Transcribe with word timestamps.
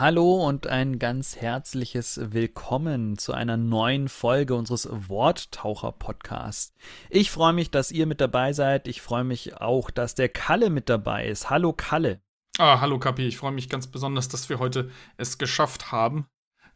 Hallo 0.00 0.46
und 0.48 0.66
ein 0.66 0.98
ganz 0.98 1.36
herzliches 1.36 2.18
Willkommen 2.32 3.18
zu 3.18 3.34
einer 3.34 3.58
neuen 3.58 4.08
Folge 4.08 4.54
unseres 4.54 4.88
Worttaucher-Podcasts. 4.90 6.72
Ich 7.10 7.30
freue 7.30 7.52
mich, 7.52 7.70
dass 7.70 7.92
ihr 7.92 8.06
mit 8.06 8.22
dabei 8.22 8.54
seid. 8.54 8.88
Ich 8.88 9.02
freue 9.02 9.24
mich 9.24 9.58
auch, 9.58 9.90
dass 9.90 10.14
der 10.14 10.30
Kalle 10.30 10.70
mit 10.70 10.88
dabei 10.88 11.26
ist. 11.26 11.50
Hallo 11.50 11.74
Kalle. 11.74 12.22
Ah, 12.56 12.80
hallo 12.80 12.98
Kapi. 12.98 13.26
Ich 13.26 13.36
freue 13.36 13.52
mich 13.52 13.68
ganz 13.68 13.88
besonders, 13.88 14.30
dass 14.30 14.48
wir 14.48 14.58
heute 14.58 14.90
es 15.18 15.36
geschafft 15.36 15.92
haben. 15.92 16.24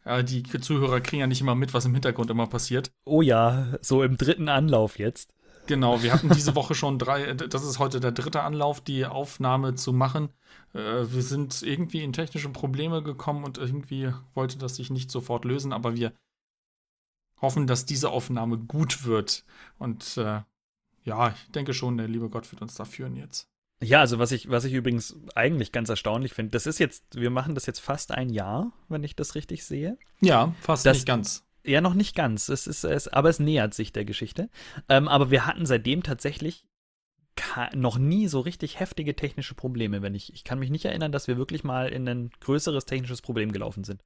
Die 0.05 0.43
Zuhörer 0.43 1.01
kriegen 1.01 1.21
ja 1.21 1.25
nicht 1.25 1.41
immer 1.41 1.55
mit, 1.55 1.73
was 1.73 1.85
im 1.85 1.93
Hintergrund 1.93 2.29
immer 2.29 2.45
passiert. 2.45 2.91
Oh 3.05 3.23
ja, 3.23 3.75
so 3.81 4.03
im 4.03 4.17
dritten 4.17 4.49
Anlauf 4.49 4.99
jetzt. 4.99 5.33
Genau, 5.67 6.03
wir 6.03 6.13
hatten 6.13 6.29
diese 6.29 6.55
Woche 6.55 6.75
schon 6.75 6.99
drei, 6.99 7.33
das 7.33 7.63
ist 7.63 7.79
heute 7.79 7.99
der 7.99 8.11
dritte 8.11 8.41
Anlauf, 8.41 8.81
die 8.81 9.05
Aufnahme 9.05 9.75
zu 9.75 9.93
machen. 9.93 10.29
Äh, 10.73 11.05
wir 11.07 11.21
sind 11.21 11.61
irgendwie 11.61 12.03
in 12.03 12.13
technische 12.13 12.49
Probleme 12.49 13.01
gekommen 13.01 13.43
und 13.43 13.57
irgendwie 13.57 14.11
wollte 14.33 14.57
das 14.57 14.75
sich 14.75 14.89
nicht 14.89 15.09
sofort 15.09 15.45
lösen, 15.45 15.73
aber 15.73 15.95
wir 15.95 16.13
hoffen, 17.41 17.67
dass 17.67 17.85
diese 17.85 18.09
Aufnahme 18.09 18.57
gut 18.57 19.05
wird. 19.05 19.43
Und 19.77 20.17
äh, 20.17 20.41
ja, 21.03 21.29
ich 21.29 21.51
denke 21.51 21.73
schon, 21.73 21.97
der 21.97 22.07
liebe 22.07 22.29
Gott 22.29 22.51
wird 22.51 22.61
uns 22.61 22.75
da 22.75 22.85
führen 22.85 23.15
jetzt. 23.15 23.47
Ja, 23.83 23.99
also 23.99 24.19
was 24.19 24.31
ich, 24.31 24.49
was 24.49 24.63
ich 24.63 24.73
übrigens 24.73 25.15
eigentlich 25.35 25.71
ganz 25.71 25.89
erstaunlich 25.89 26.33
finde, 26.33 26.51
das 26.51 26.65
ist 26.65 26.79
jetzt, 26.79 27.03
wir 27.15 27.29
machen 27.29 27.55
das 27.55 27.65
jetzt 27.65 27.79
fast 27.79 28.11
ein 28.11 28.29
Jahr, 28.29 28.71
wenn 28.87 29.03
ich 29.03 29.15
das 29.15 29.35
richtig 29.35 29.65
sehe. 29.65 29.97
Ja, 30.21 30.55
fast 30.61 30.85
das, 30.85 30.97
nicht 30.97 31.05
ganz. 31.05 31.44
Ja, 31.65 31.81
noch 31.81 31.93
nicht 31.93 32.15
ganz. 32.15 32.49
Es 32.49 32.67
ist, 32.67 32.83
es, 32.83 33.07
aber 33.07 33.29
es 33.29 33.39
nähert 33.39 33.73
sich 33.73 33.91
der 33.91 34.05
Geschichte. 34.05 34.49
Ähm, 34.89 35.07
aber 35.07 35.31
wir 35.31 35.45
hatten 35.45 35.65
seitdem 35.65 36.03
tatsächlich 36.03 36.65
noch 37.73 37.97
nie 37.97 38.27
so 38.27 38.39
richtig 38.39 38.79
heftige 38.79 39.15
technische 39.15 39.55
Probleme. 39.55 40.01
Wenn 40.01 40.15
ich, 40.15 40.33
ich 40.33 40.43
kann 40.43 40.59
mich 40.59 40.69
nicht 40.69 40.85
erinnern, 40.85 41.11
dass 41.11 41.27
wir 41.27 41.37
wirklich 41.37 41.63
mal 41.63 41.89
in 41.89 42.07
ein 42.07 42.29
größeres 42.39 42.85
technisches 42.85 43.21
Problem 43.21 43.51
gelaufen 43.51 43.83
sind. 43.83 44.03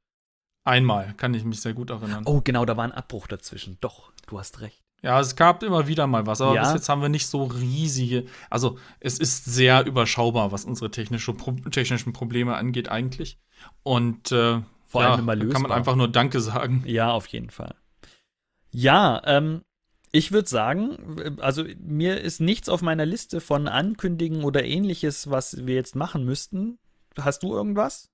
Einmal 0.66 1.14
kann 1.16 1.34
ich 1.34 1.44
mich 1.44 1.62
sehr 1.62 1.74
gut 1.74 1.90
erinnern. 1.90 2.24
Oh, 2.26 2.42
genau, 2.44 2.66
da 2.66 2.76
war 2.76 2.84
ein 2.84 2.92
Abbruch 2.92 3.28
dazwischen. 3.28 3.78
Doch, 3.82 4.12
du 4.28 4.40
hast 4.40 4.62
recht. 4.62 4.82
Ja, 5.02 5.20
es 5.20 5.36
gab 5.36 5.64
immer 5.64 5.88
wieder 5.88 6.08
mal 6.08 6.26
was, 6.26 6.42
aber 6.42 6.56
Ja. 6.56 6.64
bis 6.64 6.74
jetzt 6.74 6.90
haben 6.90 7.02
wir 7.02 7.10
nicht 7.10 7.28
so 7.28 7.44
riesige. 7.46 8.26
Also, 8.50 8.78
es 9.00 9.18
ist 9.18 9.46
sehr 9.46 9.86
überschaubar, 9.86 10.52
was 10.52 10.66
unsere 10.66 10.92
technische, 10.92 11.36
technischen 11.72 12.12
Probleme 12.12 12.56
angeht, 12.56 12.90
eigentlich. 12.90 13.38
Und 13.84 14.32
äh, 14.32 14.62
Vor 14.90 15.04
ja, 15.04 15.12
allem 15.12 15.20
immer 15.20 15.36
da 15.36 15.42
kann 15.42 15.52
man 15.54 15.62
lösbar. 15.62 15.78
einfach 15.78 15.96
nur 15.96 16.12
Danke 16.12 16.42
sagen. 16.42 16.84
Ja, 16.88 17.12
auf 17.12 17.28
jeden 17.28 17.52
Fall. 17.52 17.76
Ja, 18.72 19.22
ähm, 19.26 19.62
ich 20.12 20.32
würde 20.32 20.50
sagen, 20.50 21.38
also 21.40 21.64
mir 21.78 22.20
ist 22.20 22.42
nichts 22.42 22.70
auf 22.70 22.82
meiner 22.82 23.06
Liste 23.06 23.40
von 23.40 23.68
Ankündigen 23.68 24.44
oder 24.44 24.64
ähnliches, 24.66 25.30
was 25.30 25.68
wir 25.68 25.76
jetzt 25.76 25.96
machen 25.96 26.26
müssten. 26.26 26.80
Hast 27.20 27.44
du 27.44 27.54
irgendwas? 27.54 28.10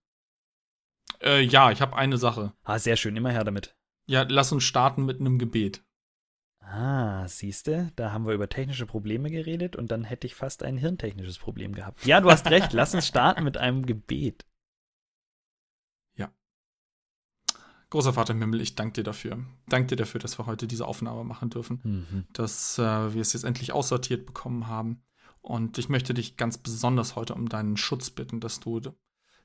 Äh, 1.22 1.42
ja, 1.42 1.72
ich 1.72 1.82
habe 1.82 1.96
eine 1.96 2.18
Sache. 2.18 2.52
Ah, 2.64 2.78
sehr 2.78 2.98
schön, 2.98 3.16
immer 3.16 3.32
her 3.32 3.46
damit. 3.46 3.74
Ja, 4.08 4.26
lass 4.28 4.52
uns 4.52 4.66
starten 4.66 5.06
mit 5.06 5.22
einem 5.22 5.40
Gebet. 5.40 5.82
Ah, 6.60 7.26
siehste, 7.28 7.92
da 7.96 8.12
haben 8.12 8.28
wir 8.28 8.34
über 8.34 8.50
technische 8.50 8.86
Probleme 8.86 9.30
geredet 9.30 9.78
und 9.78 9.92
dann 9.92 10.04
hätte 10.04 10.28
ich 10.28 10.36
fast 10.36 10.64
ein 10.64 10.78
hirntechnisches 10.78 11.38
Problem 11.38 11.74
gehabt. 11.74 12.06
Ja, 12.06 12.20
du 12.20 12.30
hast 12.30 12.50
recht, 12.50 12.74
lass 12.74 12.94
uns 12.94 13.08
starten 13.08 13.44
mit 13.46 13.56
einem 13.56 13.86
Gebet. 13.86 14.46
Großer 17.90 18.14
Vater 18.14 18.34
im 18.34 18.42
Himmel, 18.42 18.62
ich 18.62 18.76
danke 18.76 18.94
dir 18.94 19.04
dafür. 19.04 19.44
Danke 19.68 19.88
dir 19.90 19.96
dafür, 19.96 20.20
dass 20.20 20.40
wir 20.40 20.46
heute 20.46 20.68
diese 20.68 20.88
Aufnahme 20.88 21.24
machen 21.24 21.50
dürfen. 21.50 21.80
Mhm. 21.84 22.26
dass 22.34 22.78
äh, 22.80 23.14
wir 23.14 23.22
es 23.22 23.34
jetzt 23.34 23.44
endlich 23.44 23.74
aussortiert 23.74 24.26
bekommen 24.26 24.68
haben. 24.68 25.04
Und 25.42 25.78
ich 25.78 25.90
möchte 25.90 26.14
dich 26.14 26.38
ganz 26.38 26.58
besonders 26.58 27.16
heute 27.16 27.36
um 27.36 27.48
deinen 27.48 27.78
Schutz 27.78 28.10
bitten, 28.10 28.40
dass 28.40 28.60
du 28.60 28.82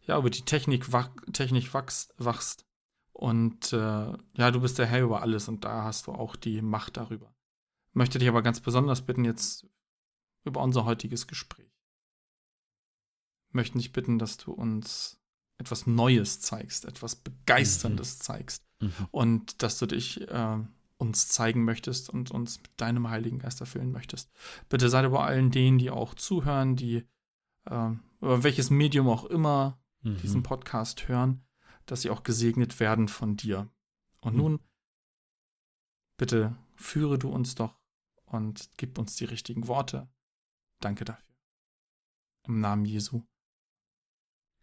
ja 0.03 0.19
über 0.19 0.31
die 0.31 0.43
Technik, 0.43 0.93
wach, 0.93 1.11
Technik 1.33 1.75
wachst, 1.75 2.15
wachst. 2.17 2.67
Und 3.13 3.75
äh, 3.75 3.77
ja, 3.77 4.51
du 4.51 4.61
bist 4.61 4.79
der 4.79 4.87
Herr 4.87 5.03
über 5.03 5.21
alles 5.21 5.47
und 5.49 5.65
da 5.65 5.85
hast 5.85 6.07
du 6.07 6.13
auch 6.13 6.37
die 6.37 6.63
Macht 6.63 6.97
darüber. 6.97 7.35
Möchte 7.93 8.19
dich 8.19 8.29
aber 8.29 8.41
ganz 8.41 8.61
besonders 8.61 9.03
bitten 9.03 9.25
jetzt 9.25 9.67
über 10.45 10.62
unser 10.62 10.87
heutiges 10.87 11.27
Gespräch. 11.27 11.71
Möchten 13.50 13.79
dich 13.79 13.93
bitten, 13.93 14.19
dass 14.19 14.39
du 14.39 14.53
uns 14.53 15.19
etwas 15.60 15.87
Neues 15.87 16.41
zeigst, 16.41 16.84
etwas 16.84 17.16
Begeisterndes 17.16 18.19
zeigst 18.19 18.65
Mhm. 18.81 18.93
und 19.10 19.62
dass 19.62 19.78
du 19.78 19.87
dich 19.87 20.22
äh, 20.28 20.59
uns 20.97 21.28
zeigen 21.28 21.65
möchtest 21.65 22.09
und 22.10 22.31
uns 22.31 22.59
mit 22.62 22.71
deinem 22.78 23.09
Heiligen 23.10 23.38
Geist 23.38 23.60
erfüllen 23.60 23.93
möchtest. 23.93 24.31
Bitte 24.69 24.88
sei 24.88 25.04
über 25.04 25.25
allen 25.25 25.50
denen, 25.50 25.78
die 25.78 25.91
auch 25.91 26.15
zuhören, 26.15 26.76
die 26.76 27.06
äh, 27.66 27.91
über 28.20 28.43
welches 28.43 28.70
Medium 28.70 29.09
auch 29.09 29.25
immer 29.26 29.78
Mhm. 30.03 30.16
diesen 30.22 30.43
Podcast 30.43 31.09
hören, 31.09 31.44
dass 31.84 32.00
sie 32.03 32.10
auch 32.10 32.22
gesegnet 32.22 32.81
werden 32.81 33.06
von 33.09 33.37
dir. 33.37 33.69
Und 34.20 34.32
Mhm. 34.32 34.38
nun, 34.38 34.60
bitte 36.16 36.56
führe 36.75 37.19
du 37.19 37.28
uns 37.28 37.54
doch 37.54 37.78
und 38.25 38.70
gib 38.78 38.97
uns 38.99 39.16
die 39.16 39.26
richtigen 39.26 39.66
Worte. 39.69 40.09
Danke 40.81 41.04
dafür. 41.04 41.25
Im 42.47 42.60
Namen 42.60 42.87
Jesu. 42.87 43.22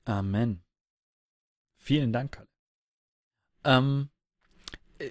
Amen. 0.05 0.66
Vielen 1.87 2.11
Dank, 2.11 2.33
Kalle. 2.33 2.47
Ähm, 3.63 4.09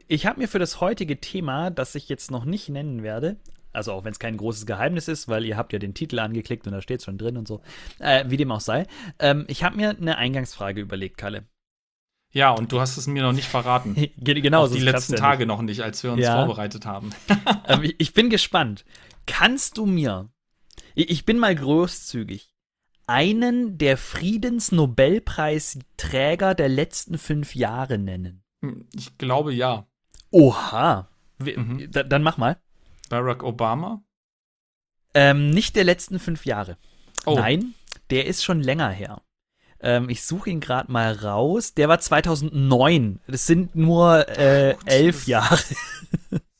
ich 0.08 0.26
habe 0.26 0.40
mir 0.40 0.46
für 0.46 0.58
das 0.58 0.78
heutige 0.82 1.18
Thema, 1.22 1.70
das 1.70 1.94
ich 1.94 2.10
jetzt 2.10 2.30
noch 2.30 2.44
nicht 2.44 2.68
nennen 2.68 3.02
werde, 3.02 3.36
also 3.72 3.92
auch 3.92 4.04
wenn 4.04 4.12
es 4.12 4.18
kein 4.18 4.36
großes 4.36 4.66
Geheimnis 4.66 5.08
ist, 5.08 5.26
weil 5.26 5.46
ihr 5.46 5.56
habt 5.56 5.72
ja 5.72 5.78
den 5.78 5.94
Titel 5.94 6.18
angeklickt 6.18 6.66
und 6.66 6.74
da 6.74 6.82
steht 6.82 7.02
schon 7.02 7.16
drin 7.16 7.38
und 7.38 7.48
so, 7.48 7.62
äh, 7.98 8.24
wie 8.28 8.36
dem 8.36 8.52
auch 8.52 8.60
sei, 8.60 8.86
ähm, 9.18 9.46
ich 9.48 9.64
habe 9.64 9.74
mir 9.76 9.88
eine 9.96 10.18
Eingangsfrage 10.18 10.82
überlegt, 10.82 11.16
Kalle. 11.16 11.46
Ja, 12.34 12.50
und 12.50 12.72
du 12.72 12.78
hast 12.80 12.98
es 12.98 13.06
mir 13.06 13.22
noch 13.22 13.32
nicht 13.32 13.48
verraten. 13.48 13.94
Ge- 14.18 14.40
genau, 14.42 14.64
Auch 14.64 14.70
die 14.70 14.80
letzten 14.80 15.14
ja 15.14 15.18
Tage 15.18 15.46
noch 15.46 15.62
nicht, 15.62 15.80
als 15.80 16.02
wir 16.02 16.12
uns 16.12 16.20
Ja. 16.24 16.44
vorbereitet 16.44 16.84
haben. 16.84 17.08
Ähm, 17.68 17.90
ich- 17.96 18.12
bin 18.12 18.28
gespannt. 18.28 18.84
Kannst 19.26 19.78
du 19.78 19.86
mir, 19.86 20.28
ich 20.94 21.24
bin 21.24 21.38
mal 21.38 21.54
großzügig, 21.54 22.54
einen 23.06 23.78
der 23.78 23.96
Friedensnobelpreisträger 23.96 26.54
der 26.54 26.68
letzten 26.68 27.16
fünf 27.18 27.54
Jahre 27.54 27.98
nennen? 27.98 28.42
Hm, 28.62 28.86
Ich 28.92 29.16
glaube 29.18 29.52
ja. 29.54 29.86
Oha. 30.30 31.08
Mhm. 31.38 31.90
da, 31.90 32.02
dann 32.02 32.22
mach 32.22 32.36
mal. 32.38 32.56
Barack 33.08 33.42
Obama? 33.42 34.02
Ähm, 35.14 35.50
nicht 35.50 35.76
der 35.76 35.84
letzten 35.84 36.18
fünf 36.18 36.44
Jahre. 36.46 36.76
Oh. 37.24 37.36
Nein, 37.36 37.74
der 38.10 38.26
ist 38.26 38.44
schon 38.44 38.60
länger 38.62 38.90
her. 38.90 39.22
Ähm, 39.80 40.08
ich 40.08 40.24
suche 40.24 40.50
ihn 40.50 40.60
gerade 40.60 40.90
mal 40.90 41.12
raus. 41.12 41.74
Der 41.74 41.88
war 41.88 42.00
2009. 42.00 43.20
Das 43.26 43.46
sind 43.46 43.74
nur 43.76 44.26
äh, 44.38 44.74
Gut, 44.74 44.88
elf 44.90 45.16
das- 45.20 45.26
Jahre. 45.26 45.54
Ist 45.54 45.76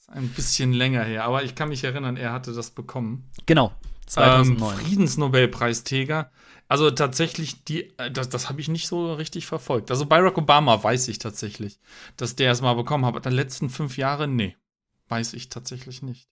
Ein 0.08 0.28
bisschen 0.30 0.72
länger 0.72 1.04
her, 1.04 1.24
aber 1.24 1.42
ich 1.44 1.54
kann 1.54 1.68
mich 1.70 1.82
erinnern, 1.84 2.16
er 2.16 2.32
hatte 2.32 2.52
das 2.54 2.70
bekommen. 2.70 3.30
genau, 3.46 3.72
2009. 4.06 4.72
Ähm, 4.72 4.84
Friedensnobelpreisträger. 4.84 6.30
Also 6.68 6.90
tatsächlich, 6.90 7.64
die, 7.64 7.96
äh, 7.98 8.10
das, 8.10 8.28
das 8.28 8.48
habe 8.48 8.60
ich 8.60 8.68
nicht 8.68 8.88
so 8.88 9.12
richtig 9.14 9.46
verfolgt. 9.46 9.90
Also 9.90 10.06
Barack 10.06 10.38
Obama 10.38 10.82
weiß 10.82 11.08
ich 11.08 11.18
tatsächlich, 11.18 11.78
dass 12.16 12.36
der 12.36 12.50
es 12.50 12.60
mal 12.60 12.74
bekommen 12.74 13.04
hat. 13.04 13.14
Aber 13.16 13.30
die 13.30 13.36
letzten 13.36 13.70
fünf 13.70 13.96
Jahre, 13.96 14.26
nee. 14.26 14.56
Weiß 15.08 15.34
ich 15.34 15.48
tatsächlich 15.48 16.02
nicht. 16.02 16.28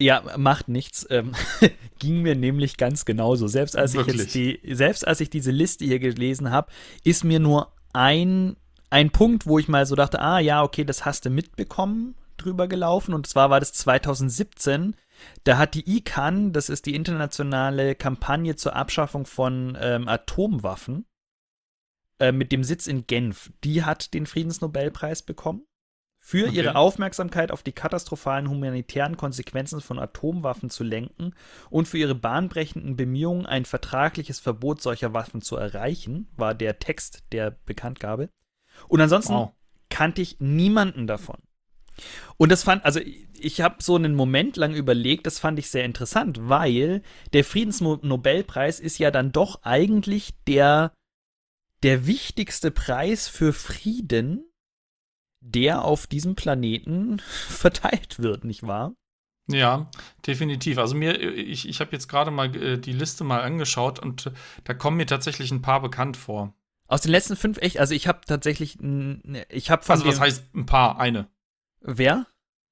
Ja, 0.00 0.22
macht 0.36 0.68
nichts. 0.68 1.06
Ähm, 1.10 1.32
ging 1.98 2.22
mir 2.22 2.34
nämlich 2.34 2.76
ganz 2.76 3.04
genauso. 3.04 3.46
Selbst 3.48 3.76
als 3.76 3.94
ich 3.94 4.06
jetzt 4.06 4.34
die, 4.34 4.60
selbst 4.72 5.06
als 5.06 5.20
ich 5.20 5.30
diese 5.30 5.50
Liste 5.50 5.84
hier 5.84 5.98
gelesen 5.98 6.50
habe, 6.50 6.70
ist 7.04 7.24
mir 7.24 7.40
nur 7.40 7.72
ein, 7.92 8.56
ein 8.90 9.10
Punkt, 9.10 9.46
wo 9.46 9.58
ich 9.58 9.68
mal 9.68 9.86
so 9.86 9.94
dachte, 9.94 10.20
ah 10.20 10.38
ja, 10.38 10.62
okay, 10.62 10.84
das 10.84 11.04
hast 11.04 11.24
du 11.24 11.30
mitbekommen, 11.30 12.14
drüber 12.36 12.68
gelaufen. 12.68 13.12
Und 13.14 13.26
zwar 13.26 13.50
war 13.50 13.60
das 13.60 13.72
2017. 13.72 14.94
Da 15.44 15.58
hat 15.58 15.74
die 15.74 15.88
ICANN, 15.98 16.52
das 16.52 16.68
ist 16.68 16.86
die 16.86 16.94
internationale 16.94 17.94
Kampagne 17.94 18.56
zur 18.56 18.76
Abschaffung 18.76 19.26
von 19.26 19.76
ähm, 19.80 20.08
Atomwaffen, 20.08 21.06
äh, 22.20 22.32
mit 22.32 22.52
dem 22.52 22.64
Sitz 22.64 22.86
in 22.86 23.06
Genf, 23.06 23.52
die 23.64 23.84
hat 23.84 24.12
den 24.14 24.26
Friedensnobelpreis 24.26 25.22
bekommen 25.22 25.64
für 26.20 26.46
Okay. 26.48 26.56
ihre 26.56 26.74
Aufmerksamkeit 26.74 27.52
auf 27.52 27.62
die 27.62 27.72
katastrophalen 27.72 28.50
humanitären 28.50 29.16
Konsequenzen 29.16 29.80
von 29.80 29.98
Atomwaffen 30.00 30.68
zu 30.68 30.82
lenken 30.82 31.32
und 31.70 31.86
für 31.86 31.98
ihre 31.98 32.16
bahnbrechenden 32.16 32.96
Bemühungen, 32.96 33.46
ein 33.46 33.64
vertragliches 33.64 34.40
Verbot 34.40 34.82
solcher 34.82 35.14
Waffen 35.14 35.42
zu 35.42 35.56
erreichen, 35.56 36.28
war 36.36 36.54
der 36.54 36.80
Text 36.80 37.22
der 37.32 37.52
Bekanntgabe. 37.66 38.30
Und 38.88 39.00
ansonsten 39.00 39.32
Wow. 39.32 39.52
kannte 39.90 40.20
ich 40.20 40.36
niemanden 40.40 41.06
davon. 41.06 41.38
Und 42.36 42.50
das 42.52 42.62
fand, 42.62 42.84
also 42.84 43.00
ich- 43.00 43.60
habe 43.60 43.82
so 43.82 43.94
einen 43.94 44.14
Moment 44.16 44.56
lang 44.56 44.74
überlegt, 44.74 45.26
das 45.26 45.38
fand 45.38 45.58
ich 45.60 45.70
sehr 45.70 45.84
interessant, 45.84 46.38
weil 46.48 47.02
der 47.32 47.44
Friedensnobelpreis 47.44 48.80
ist 48.80 48.98
ja 48.98 49.10
dann 49.12 49.30
doch 49.32 49.62
eigentlich 49.62 50.34
der, 50.46 50.92
der 51.84 52.06
wichtigste 52.06 52.70
Preis 52.72 53.28
für 53.28 53.52
Frieden, 53.52 54.44
der 55.40 55.84
auf 55.84 56.06
diesem 56.08 56.34
Planeten 56.34 57.20
verteilt 57.48 58.18
wird, 58.18 58.44
nicht 58.44 58.64
wahr? 58.66 58.94
Ja, 59.50 59.90
definitiv. 60.26 60.76
Also 60.78 60.94
mir, 60.94 61.18
ich, 61.20 61.68
ich 61.68 61.80
habe 61.80 61.92
jetzt 61.92 62.08
gerade 62.08 62.30
mal 62.30 62.54
äh, 62.54 62.76
die 62.78 62.92
Liste 62.92 63.24
mal 63.24 63.40
angeschaut 63.40 63.98
und 63.98 64.26
äh, 64.26 64.32
da 64.64 64.74
kommen 64.74 64.96
mir 64.98 65.06
tatsächlich 65.06 65.50
ein 65.52 65.62
paar 65.62 65.80
bekannt 65.80 66.16
vor. 66.16 66.54
Aus 66.86 67.00
den 67.02 67.12
letzten 67.12 67.36
fünf 67.36 67.58
echt, 67.58 67.78
also 67.78 67.94
ich 67.94 68.08
habe 68.08 68.20
tatsächlich, 68.26 68.78
ich 69.48 69.70
habe 69.70 69.88
Also 69.88 70.04
was 70.06 70.20
heißt 70.20 70.54
ein 70.54 70.66
paar? 70.66 70.98
Eine. 70.98 71.28
Wer? 71.80 72.26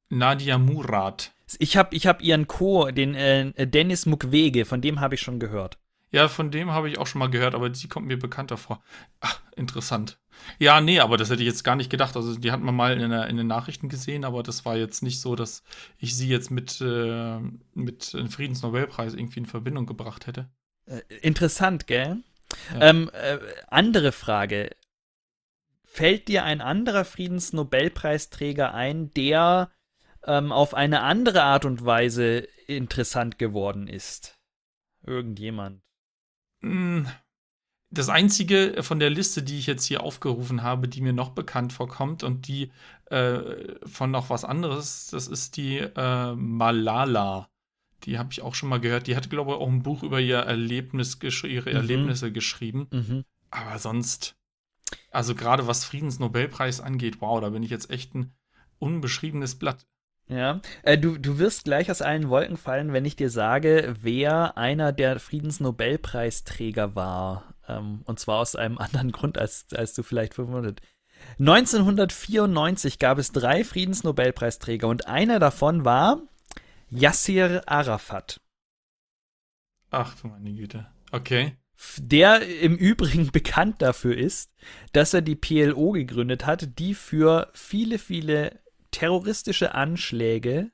Nadia 0.09 0.59
Murad. 0.59 1.33
Ich 1.59 1.77
habe 1.77 1.95
ich 1.95 2.07
hab 2.07 2.23
ihren 2.23 2.47
Co., 2.47 2.91
den 2.91 3.15
äh, 3.15 3.67
Dennis 3.67 4.07
Mukwege, 4.07 4.65
von 4.65 4.81
dem 4.81 5.01
habe 5.01 5.15
ich 5.15 5.21
schon 5.21 5.39
gehört. 5.39 5.79
Ja, 6.13 6.29
von 6.29 6.51
dem 6.51 6.71
habe 6.71 6.89
ich 6.89 6.99
auch 6.99 7.07
schon 7.07 7.19
mal 7.19 7.31
gehört, 7.31 7.55
aber 7.55 7.69
die 7.69 7.89
kommt 7.89 8.07
mir 8.07 8.19
bekannter 8.19 8.57
vor. 8.57 8.83
Ach, 9.21 9.41
interessant. 9.57 10.19
Ja, 10.59 10.81
nee, 10.81 11.01
aber 11.01 11.17
das 11.17 11.31
hätte 11.31 11.43
ich 11.43 11.49
jetzt 11.49 11.65
gar 11.65 11.77
nicht 11.77 11.91
gedacht. 11.91 12.17
Also, 12.17 12.37
die 12.37 12.53
hat 12.53 12.61
man 12.61 12.75
mal 12.75 13.01
in, 13.01 13.11
der, 13.11 13.27
in 13.27 13.37
den 13.37 13.47
Nachrichten 13.47 13.89
gesehen, 13.89 14.25
aber 14.25 14.43
das 14.43 14.65
war 14.65 14.77
jetzt 14.77 15.03
nicht 15.03 15.21
so, 15.21 15.35
dass 15.35 15.63
ich 15.99 16.17
sie 16.17 16.29
jetzt 16.29 16.51
mit, 16.51 16.81
äh, 16.81 17.39
mit 17.75 18.13
dem 18.13 18.29
Friedensnobelpreis 18.29 19.15
irgendwie 19.15 19.41
in 19.41 19.47
Verbindung 19.47 19.87
gebracht 19.87 20.27
hätte. 20.27 20.49
Äh, 20.87 21.01
interessant, 21.23 21.87
gell? 21.87 22.19
Ja. 22.73 22.81
Ähm, 22.81 23.11
äh, 23.13 23.39
andere 23.69 24.13
Frage. 24.13 24.71
Fällt 25.97 26.29
dir 26.29 26.45
ein 26.45 26.61
anderer 26.61 27.07
Friedensnobelpreisträger 27.07 28.75
ein, 28.75 29.15
der 29.15 29.71
ähm, 30.25 30.53
auf 30.53 30.75
eine 30.75 31.01
andere 31.01 31.43
Art 31.43 31.65
und 31.65 31.87
Weise 31.87 32.47
interessant 32.67 33.39
geworden 33.39 33.89
ist? 33.89 34.39
Irgendjemand. 35.07 35.81
Hm, 36.61 37.09
das 37.91 38.11
einzige 38.11 38.83
von 38.83 38.99
der 38.99 39.09
Liste, 39.09 39.43
die 39.43 39.59
ich 39.59 39.67
jetzt 39.67 39.87
hier 39.87 40.03
aufgerufen 40.03 40.63
habe, 40.63 40.87
die 40.87 41.01
mir 41.01 41.15
noch 41.15 41.31
bekannt 41.31 41.73
vorkommt 41.73 42.25
und 42.25 42.47
die 42.47 42.71
äh, 43.07 43.41
von 43.87 44.11
noch 44.11 44.29
was 44.29 44.45
anderes, 44.45 45.07
das 45.07 45.27
ist 45.29 45.57
die 45.57 45.79
äh, 45.79 46.35
Malala. 46.35 47.49
Die 48.05 48.19
habe 48.19 48.29
ich 48.33 48.43
auch 48.43 48.55
schon 48.55 48.69
mal 48.69 48.81
gehört. 48.81 49.07
Die 49.07 49.17
hat, 49.17 49.31
glaube 49.31 49.53
ich, 49.53 49.57
auch 49.57 49.69
ein 49.69 49.83
Buch 49.83 50.03
über 50.03 50.21
ihr 50.21 50.41
Erlebnis 50.41 51.19
ihre 51.23 51.71
mhm. 51.71 51.77
Erlebnisse 51.77 52.33
geschrieben. 52.33 52.87
Mhm. 52.91 53.25
Aber 53.51 53.79
sonst, 53.79 54.36
also 55.11 55.35
gerade 55.35 55.67
was 55.67 55.85
Friedensnobelpreis 55.85 56.81
angeht, 56.81 57.21
wow, 57.21 57.41
da 57.41 57.51
bin 57.51 57.63
ich 57.63 57.71
jetzt 57.71 57.91
echt 57.91 58.15
ein 58.15 58.35
unbeschriebenes 58.79 59.59
Blatt. 59.59 59.87
Ja, 60.29 60.61
äh, 60.83 60.99
du, 60.99 61.19
du 61.19 61.39
wirst 61.39 61.65
gleich 61.65 61.91
aus 61.91 62.03
allen 62.03 62.29
Wolken 62.29 62.57
fallen, 62.57 62.93
wenn 62.93 63.05
ich 63.05 63.15
dir 63.15 63.31
sage, 63.31 63.95
wer 64.01 64.59
einer 64.59 64.93
der 64.93 65.21
Friedensnobelpreisträger 65.21 66.97
war. 66.97 67.55
Ähm, 67.69 68.03
und 68.05 68.19
zwar 68.19 68.41
aus 68.41 68.57
einem 68.57 68.79
anderen 68.79 69.13
Grund, 69.13 69.39
als, 69.39 69.67
als 69.75 69.95
du 69.95 70.03
vielleicht 70.03 70.35
verwundert. 70.35 70.81
1994 71.39 72.99
gab 72.99 73.19
es 73.19 73.33
drei 73.33 73.65
Friedensnobelpreisträger 73.65 74.89
und 74.89 75.07
einer 75.07 75.39
davon 75.39 75.85
war 75.85 76.21
Yassir 76.91 77.63
Arafat. 77.67 78.41
Ach 79.91 80.15
du 80.17 80.29
meine 80.29 80.53
Güte. 80.53 80.87
Okay. 81.13 81.57
Der 81.99 82.47
im 82.61 82.77
Übrigen 82.77 83.31
bekannt 83.31 83.83
dafür 83.83 84.17
ist, 84.17 84.53
dass 84.93 85.15
er 85.15 85.23
die 85.23 85.37
PLO 85.37 85.93
gegründet 85.93 86.47
hat, 86.47 86.79
die 86.79 86.95
für 86.95 87.51
viele, 87.55 87.99
viele 87.99 88.61
terroristische 88.91 89.75
Anschläge 89.75 90.71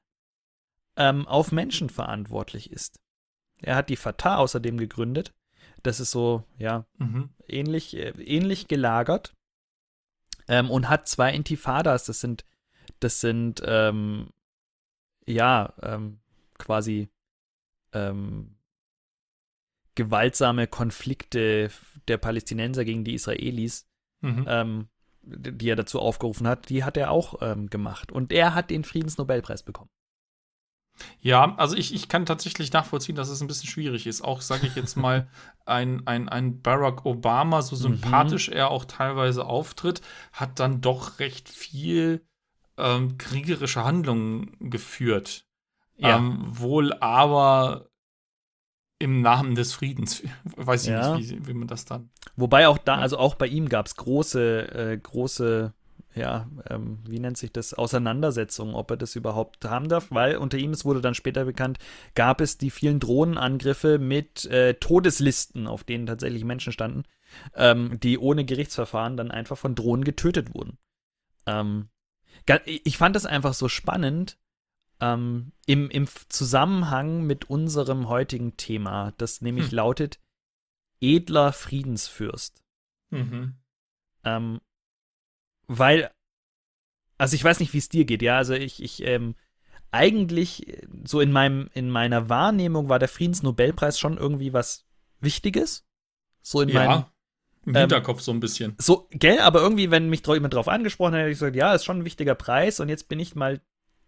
ähm, 0.96 1.26
auf 1.26 1.52
Menschen 1.52 1.90
verantwortlich 1.90 2.70
ist. 2.70 3.00
Er 3.60 3.76
hat 3.76 3.88
die 3.88 3.96
Fatah 3.96 4.36
außerdem 4.36 4.76
gegründet. 4.76 5.34
Das 5.82 6.00
ist 6.00 6.10
so, 6.10 6.44
ja, 6.58 6.86
mhm. 6.98 7.30
ähnlich, 7.48 7.96
äh, 7.96 8.10
ähnlich 8.10 8.68
gelagert. 8.68 9.34
Ähm, 10.48 10.70
und 10.70 10.88
hat 10.88 11.08
zwei 11.08 11.32
Intifadas. 11.32 12.04
Das 12.04 12.20
sind, 12.20 12.44
das 13.00 13.20
sind, 13.20 13.62
ähm, 13.64 14.30
ja, 15.26 15.72
ähm, 15.82 16.20
quasi 16.58 17.08
ähm, 17.92 18.56
gewaltsame 19.94 20.66
Konflikte 20.66 21.70
der 22.08 22.16
Palästinenser 22.18 22.84
gegen 22.84 23.04
die 23.04 23.14
Israelis 23.14 23.86
mhm. 24.22 24.44
ähm, 24.48 24.88
die 25.24 25.68
er 25.68 25.76
dazu 25.76 26.00
aufgerufen 26.00 26.48
hat, 26.48 26.68
die 26.68 26.84
hat 26.84 26.96
er 26.96 27.10
auch 27.10 27.36
ähm, 27.42 27.70
gemacht. 27.70 28.10
Und 28.10 28.32
er 28.32 28.54
hat 28.54 28.70
den 28.70 28.84
Friedensnobelpreis 28.84 29.62
bekommen. 29.62 29.90
Ja, 31.20 31.54
also 31.56 31.74
ich, 31.76 31.94
ich 31.94 32.08
kann 32.08 32.26
tatsächlich 32.26 32.72
nachvollziehen, 32.72 33.14
dass 33.14 33.30
es 33.30 33.40
ein 33.40 33.46
bisschen 33.46 33.68
schwierig 33.68 34.06
ist. 34.06 34.22
Auch, 34.22 34.42
sage 34.42 34.66
ich 34.66 34.74
jetzt 34.74 34.96
mal, 34.96 35.28
ein, 35.64 36.06
ein, 36.06 36.28
ein 36.28 36.60
Barack 36.60 37.06
Obama, 37.06 37.62
so 37.62 37.76
mhm. 37.76 37.80
sympathisch 37.80 38.48
mhm. 38.48 38.56
er 38.56 38.70
auch 38.70 38.84
teilweise 38.84 39.46
auftritt, 39.46 40.02
hat 40.32 40.58
dann 40.58 40.80
doch 40.80 41.18
recht 41.18 41.48
viel 41.48 42.26
ähm, 42.76 43.16
kriegerische 43.16 43.84
Handlungen 43.84 44.56
geführt. 44.58 45.46
Ja. 45.96 46.16
Ähm, 46.16 46.40
wohl 46.48 46.92
aber 46.94 47.91
im 49.02 49.20
Namen 49.20 49.54
des 49.54 49.72
Friedens. 49.72 50.22
Weiß 50.56 50.84
ich 50.84 50.90
ja. 50.90 51.16
nicht, 51.16 51.30
wie, 51.30 51.46
wie, 51.48 51.54
man 51.54 51.68
das 51.68 51.84
dann. 51.84 52.10
Wobei 52.36 52.68
auch 52.68 52.78
da, 52.78 52.96
also 52.96 53.18
auch 53.18 53.34
bei 53.34 53.46
ihm 53.46 53.68
gab 53.68 53.86
es 53.86 53.96
große, 53.96 54.74
äh, 54.74 54.96
große, 54.96 55.72
ja, 56.14 56.48
ähm, 56.70 56.98
wie 57.06 57.18
nennt 57.18 57.36
sich 57.36 57.52
das, 57.52 57.74
Auseinandersetzungen, 57.74 58.74
ob 58.74 58.90
er 58.90 58.96
das 58.96 59.16
überhaupt 59.16 59.64
haben 59.64 59.88
darf, 59.88 60.06
weil 60.10 60.36
unter 60.36 60.56
ihm, 60.56 60.70
es 60.70 60.84
wurde 60.84 61.00
dann 61.00 61.14
später 61.14 61.44
bekannt, 61.44 61.78
gab 62.14 62.40
es 62.40 62.58
die 62.58 62.70
vielen 62.70 63.00
Drohnenangriffe 63.00 63.98
mit 63.98 64.44
äh, 64.46 64.74
Todeslisten, 64.74 65.66
auf 65.66 65.84
denen 65.84 66.06
tatsächlich 66.06 66.44
Menschen 66.44 66.72
standen, 66.72 67.02
ähm, 67.56 67.98
die 68.00 68.18
ohne 68.18 68.44
Gerichtsverfahren 68.44 69.16
dann 69.16 69.30
einfach 69.30 69.58
von 69.58 69.74
Drohnen 69.74 70.04
getötet 70.04 70.54
wurden. 70.54 70.78
Ähm, 71.46 71.88
ich 72.64 72.96
fand 72.98 73.16
das 73.16 73.26
einfach 73.26 73.54
so 73.54 73.68
spannend, 73.68 74.38
ähm, 75.02 75.52
im, 75.66 75.90
im 75.90 76.06
Zusammenhang 76.28 77.24
mit 77.24 77.50
unserem 77.50 78.08
heutigen 78.08 78.56
Thema, 78.56 79.12
das 79.18 79.42
nämlich 79.42 79.70
hm. 79.70 79.76
lautet 79.76 80.20
edler 81.00 81.52
Friedensfürst. 81.52 82.62
Mhm. 83.10 83.56
Ähm, 84.24 84.60
weil, 85.66 86.12
also 87.18 87.34
ich 87.34 87.42
weiß 87.42 87.58
nicht, 87.58 87.72
wie 87.72 87.78
es 87.78 87.88
dir 87.88 88.04
geht, 88.04 88.22
ja, 88.22 88.36
also 88.36 88.54
ich, 88.54 88.80
ich, 88.80 89.02
ähm, 89.02 89.34
eigentlich, 89.90 90.78
so 91.04 91.20
in 91.20 91.32
meinem, 91.32 91.68
in 91.74 91.90
meiner 91.90 92.28
Wahrnehmung 92.28 92.88
war 92.88 93.00
der 93.00 93.08
Friedensnobelpreis 93.08 93.98
schon 93.98 94.16
irgendwie 94.16 94.52
was 94.52 94.86
Wichtiges. 95.20 95.84
So 96.42 96.60
in 96.60 96.68
ja, 96.68 96.86
meinem, 96.86 97.04
im 97.66 97.74
Hinterkopf 97.74 98.20
ähm, 98.20 98.22
so 98.22 98.32
ein 98.32 98.40
bisschen. 98.40 98.76
So, 98.78 99.08
gell, 99.10 99.40
aber 99.40 99.60
irgendwie, 99.60 99.90
wenn 99.90 100.08
mich 100.08 100.24
jemand 100.24 100.54
drauf 100.54 100.68
angesprochen 100.68 101.14
hätte, 101.14 101.22
hätte 101.24 101.32
ich 101.32 101.38
gesagt, 101.40 101.56
ja, 101.56 101.74
ist 101.74 101.84
schon 101.84 101.98
ein 101.98 102.04
wichtiger 102.04 102.36
Preis 102.36 102.78
und 102.78 102.88
jetzt 102.88 103.08
bin 103.08 103.18
ich 103.18 103.34
mal 103.34 103.60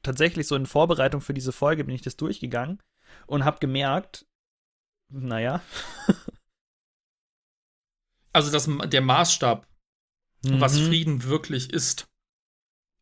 tatsächlich 0.04 0.46
so 0.46 0.56
in 0.56 0.66
Vorbereitung 0.66 1.20
für 1.20 1.34
diese 1.34 1.52
Folge 1.52 1.84
bin 1.84 1.94
ich 1.94 2.02
das 2.02 2.16
durchgegangen 2.16 2.80
und 3.26 3.44
habe 3.44 3.58
gemerkt, 3.58 4.26
naja. 5.08 5.62
also 8.32 8.50
das, 8.50 8.68
der 8.88 9.00
Maßstab, 9.00 9.66
mhm. 10.44 10.60
was 10.60 10.78
Frieden 10.78 11.24
wirklich 11.24 11.72
ist, 11.72 12.08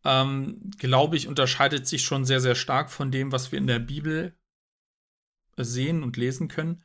ähm, 0.04 0.70
glaube 0.78 1.16
ich, 1.16 1.28
unterscheidet 1.28 1.86
sich 1.86 2.02
schon 2.02 2.24
sehr, 2.24 2.40
sehr 2.40 2.54
stark 2.54 2.90
von 2.90 3.10
dem, 3.10 3.32
was 3.32 3.52
wir 3.52 3.58
in 3.58 3.66
der 3.66 3.78
Bibel 3.78 4.36
sehen 5.56 6.02
und 6.02 6.16
lesen 6.16 6.48
können. 6.48 6.84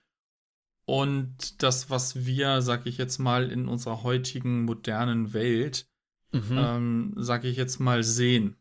Und 0.85 1.61
das, 1.63 1.89
was 1.89 2.25
wir, 2.25 2.61
sag 2.61 2.85
ich 2.85 2.97
jetzt 2.97 3.17
mal, 3.17 3.51
in 3.51 3.67
unserer 3.67 4.03
heutigen 4.03 4.63
modernen 4.63 5.33
Welt, 5.33 5.89
mhm. 6.31 6.57
ähm, 6.57 7.13
sag 7.17 7.43
ich 7.43 7.57
jetzt 7.57 7.79
mal, 7.79 8.03
sehen. 8.03 8.55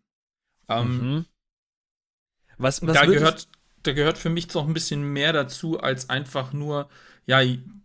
Ähm, 0.68 0.98
mhm. 0.98 1.26
Was, 2.58 2.86
was 2.86 2.94
da, 2.94 3.06
gehört, 3.06 3.48
da 3.82 3.92
gehört 3.92 4.18
für 4.18 4.30
mich 4.30 4.52
noch 4.54 4.66
ein 4.66 4.74
bisschen 4.74 5.12
mehr 5.12 5.32
dazu, 5.32 5.80
als 5.80 6.10
einfach 6.10 6.52
nur, 6.52 6.88
ja, 7.26 7.40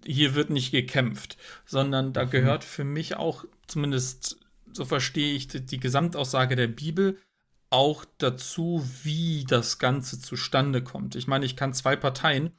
hier 0.05 0.35
wird 0.35 0.49
nicht 0.49 0.71
gekämpft, 0.71 1.37
sondern 1.65 2.13
da 2.13 2.25
mhm. 2.25 2.29
gehört 2.29 2.63
für 2.63 2.83
mich 2.83 3.15
auch, 3.15 3.45
zumindest 3.67 4.37
so 4.73 4.85
verstehe 4.85 5.33
ich 5.33 5.47
die, 5.47 5.65
die 5.65 5.79
Gesamtaussage 5.79 6.55
der 6.55 6.67
Bibel, 6.67 7.17
auch 7.69 8.05
dazu, 8.17 8.85
wie 9.03 9.45
das 9.47 9.79
Ganze 9.79 10.19
zustande 10.19 10.83
kommt. 10.83 11.15
Ich 11.15 11.27
meine, 11.27 11.45
ich 11.45 11.55
kann 11.55 11.73
zwei 11.73 11.95
Parteien 11.95 12.51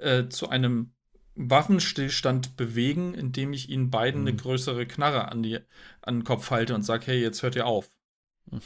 äh, 0.00 0.28
zu 0.28 0.48
einem 0.48 0.92
Waffenstillstand 1.36 2.56
bewegen, 2.56 3.14
indem 3.14 3.52
ich 3.52 3.68
ihnen 3.68 3.90
beiden 3.90 4.22
mhm. 4.22 4.28
eine 4.28 4.36
größere 4.36 4.86
Knarre 4.86 5.30
an, 5.30 5.42
die, 5.42 5.58
an 6.02 6.18
den 6.18 6.24
Kopf 6.24 6.50
halte 6.50 6.74
und 6.74 6.82
sage, 6.82 7.06
hey, 7.06 7.20
jetzt 7.20 7.42
hört 7.42 7.56
ihr 7.56 7.66
auf. 7.66 7.90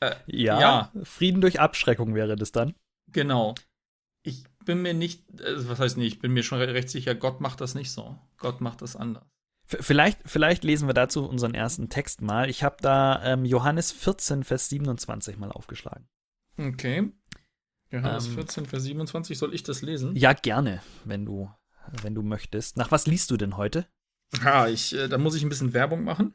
Äh, 0.00 0.14
ja, 0.26 0.60
ja, 0.60 0.92
Frieden 1.02 1.40
durch 1.40 1.60
Abschreckung 1.60 2.14
wäre 2.14 2.36
das 2.36 2.52
dann. 2.52 2.74
Genau. 3.08 3.54
Ich 4.22 4.44
bin 4.64 4.82
mir 4.82 4.94
nicht, 4.94 5.24
also 5.42 5.68
was 5.68 5.78
heißt 5.78 5.96
nicht, 5.96 6.14
ich 6.14 6.18
bin 6.20 6.32
mir 6.32 6.42
schon 6.42 6.60
recht 6.60 6.90
sicher, 6.90 7.14
Gott 7.14 7.40
macht 7.40 7.60
das 7.60 7.74
nicht 7.74 7.90
so. 7.90 8.18
Gott 8.38 8.60
macht 8.60 8.82
das 8.82 8.96
anders. 8.96 9.24
Vielleicht, 9.66 10.20
vielleicht 10.24 10.62
lesen 10.62 10.88
wir 10.88 10.94
dazu 10.94 11.26
unseren 11.26 11.54
ersten 11.54 11.88
Text 11.88 12.20
mal. 12.20 12.48
Ich 12.48 12.62
habe 12.62 12.76
da 12.80 13.22
ähm, 13.24 13.44
Johannes 13.44 13.90
14, 13.90 14.44
Vers 14.44 14.68
27 14.68 15.38
mal 15.38 15.50
aufgeschlagen. 15.50 16.06
Okay. 16.56 17.10
Johannes 17.90 18.26
ähm, 18.26 18.34
14, 18.34 18.66
Vers 18.66 18.84
27, 18.84 19.36
soll 19.36 19.54
ich 19.54 19.64
das 19.64 19.82
lesen? 19.82 20.14
Ja, 20.14 20.34
gerne, 20.34 20.82
wenn 21.04 21.24
du, 21.24 21.50
wenn 22.02 22.14
du 22.14 22.22
möchtest. 22.22 22.76
Nach 22.76 22.92
was 22.92 23.06
liest 23.06 23.30
du 23.30 23.36
denn 23.36 23.56
heute? 23.56 23.86
Ja, 24.42 24.68
ich, 24.68 24.94
äh, 24.94 25.08
da 25.08 25.18
muss 25.18 25.34
ich 25.34 25.42
ein 25.42 25.48
bisschen 25.48 25.72
Werbung 25.72 26.04
machen. 26.04 26.34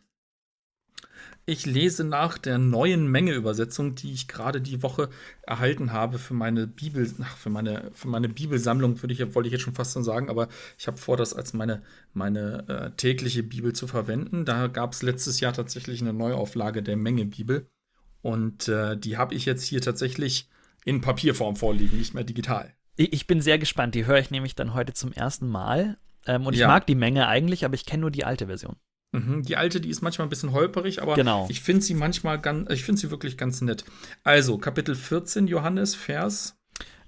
Ich 1.51 1.65
lese 1.65 2.05
nach 2.05 2.37
der 2.37 2.57
neuen 2.57 3.07
Menge-Übersetzung, 3.07 3.93
die 3.93 4.13
ich 4.13 4.29
gerade 4.29 4.61
die 4.61 4.81
Woche 4.81 5.09
erhalten 5.41 5.91
habe 5.91 6.17
für 6.17 6.33
meine 6.33 6.65
Bibel, 6.65 7.13
ach, 7.21 7.35
für 7.35 7.49
meine, 7.49 7.91
für 7.93 8.07
meine 8.07 8.29
Bibelsammlung, 8.29 9.01
würde 9.01 9.13
ich, 9.13 9.35
wollte 9.35 9.47
ich 9.47 9.51
jetzt 9.51 9.63
schon 9.63 9.75
fast 9.75 9.91
so 9.91 10.01
sagen, 10.01 10.29
aber 10.29 10.47
ich 10.79 10.87
habe 10.87 10.95
vor, 10.95 11.17
das 11.17 11.33
als 11.33 11.51
meine, 11.51 11.81
meine 12.13 12.69
äh, 12.69 12.91
tägliche 12.95 13.43
Bibel 13.43 13.73
zu 13.73 13.85
verwenden. 13.85 14.45
Da 14.45 14.67
gab 14.67 14.93
es 14.93 15.01
letztes 15.01 15.41
Jahr 15.41 15.51
tatsächlich 15.51 15.99
eine 15.99 16.13
Neuauflage 16.13 16.81
der 16.83 16.95
Menge-Bibel. 16.95 17.67
Und 18.21 18.69
äh, 18.69 18.95
die 18.95 19.17
habe 19.17 19.35
ich 19.35 19.43
jetzt 19.43 19.65
hier 19.65 19.81
tatsächlich 19.81 20.47
in 20.85 21.01
Papierform 21.01 21.57
vorliegen, 21.57 21.97
nicht 21.97 22.13
mehr 22.13 22.23
digital. 22.23 22.73
Ich 22.95 23.27
bin 23.27 23.41
sehr 23.41 23.59
gespannt. 23.59 23.93
Die 23.93 24.05
höre 24.05 24.19
ich 24.19 24.31
nämlich 24.31 24.55
dann 24.55 24.73
heute 24.73 24.93
zum 24.93 25.11
ersten 25.11 25.49
Mal. 25.49 25.97
Ähm, 26.25 26.45
und 26.45 26.53
ich 26.53 26.61
ja. 26.61 26.67
mag 26.69 26.87
die 26.87 26.95
Menge 26.95 27.27
eigentlich, 27.27 27.65
aber 27.65 27.73
ich 27.73 27.85
kenne 27.85 28.01
nur 28.01 28.11
die 28.11 28.23
alte 28.23 28.47
Version. 28.47 28.77
Mhm, 29.11 29.43
die 29.43 29.57
alte, 29.57 29.81
die 29.81 29.89
ist 29.89 30.01
manchmal 30.01 30.27
ein 30.27 30.29
bisschen 30.29 30.53
holperig, 30.53 31.01
aber 31.01 31.15
genau. 31.15 31.47
ich 31.49 31.61
finde 31.61 31.81
sie 31.81 31.93
manchmal 31.93 32.39
ganz, 32.39 32.69
ich 32.71 32.83
finde 32.83 33.01
sie 33.01 33.11
wirklich 33.11 33.37
ganz 33.37 33.59
nett. 33.61 33.83
Also, 34.23 34.57
Kapitel 34.57 34.95
14, 34.95 35.47
Johannes, 35.47 35.95
Vers 35.95 36.57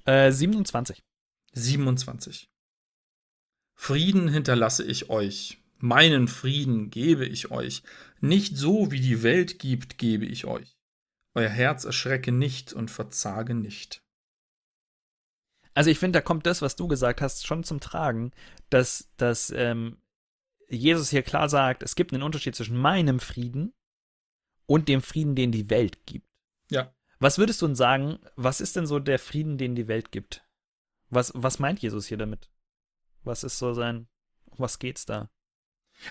äh, 0.06 0.32
27. 0.32 1.02
27. 1.54 2.50
Frieden 3.76 4.28
hinterlasse 4.28 4.84
ich 4.84 5.10
euch, 5.10 5.60
meinen 5.78 6.28
Frieden 6.28 6.90
gebe 6.90 7.26
ich 7.26 7.52
euch, 7.52 7.84
nicht 8.20 8.58
so 8.58 8.92
wie 8.92 9.00
die 9.00 9.24
Welt 9.24 9.60
gibt, 9.60 9.98
gebe 9.98 10.26
ich 10.26 10.46
euch. 10.46 10.78
Euer 11.36 11.50
Herz 11.50 11.86
erschrecke 11.86 12.32
nicht 12.32 12.74
und 12.74 12.92
verzage 12.92 13.56
nicht. 13.56 14.02
Also 15.74 15.90
ich 15.90 16.00
finde, 16.00 16.20
da 16.20 16.22
kommt 16.22 16.46
das, 16.46 16.62
was 16.62 16.76
du 16.76 16.88
gesagt 16.88 17.22
hast, 17.22 17.48
schon 17.48 17.64
zum 17.64 17.80
Tragen, 17.80 18.32
dass, 18.70 19.10
dass 19.18 19.52
ähm, 19.56 19.98
Jesus 20.70 21.10
hier 21.10 21.24
klar 21.24 21.50
sagt, 21.50 21.84
es 21.84 21.96
gibt 21.96 22.14
einen 22.14 22.24
Unterschied 22.24 22.56
zwischen 22.56 22.78
meinem 22.78 23.20
Frieden 23.20 23.74
und 24.66 24.88
dem 24.88 25.02
Frieden, 25.02 25.36
den 25.36 25.52
die 25.52 25.70
Welt 25.70 26.06
gibt. 26.06 26.28
Ja. 26.70 26.94
Was 27.20 27.38
würdest 27.38 27.62
du 27.62 27.68
denn 27.68 27.76
sagen, 27.76 28.20
was 28.36 28.62
ist 28.62 28.76
denn 28.76 28.86
so 28.86 29.00
der 29.00 29.20
Frieden, 29.20 29.58
den 29.58 29.76
die 29.76 29.88
Welt 29.88 30.12
gibt? 30.12 30.46
Was, 31.10 31.32
was 31.36 31.60
meint 31.60 31.82
Jesus 31.82 32.08
hier 32.08 32.18
damit? 32.18 32.50
Was 33.24 33.44
ist 33.44 33.58
so 33.58 33.74
sein, 33.74 34.08
um 34.46 34.60
was 34.60 34.80
geht's 34.80 35.06
da? 35.06 35.30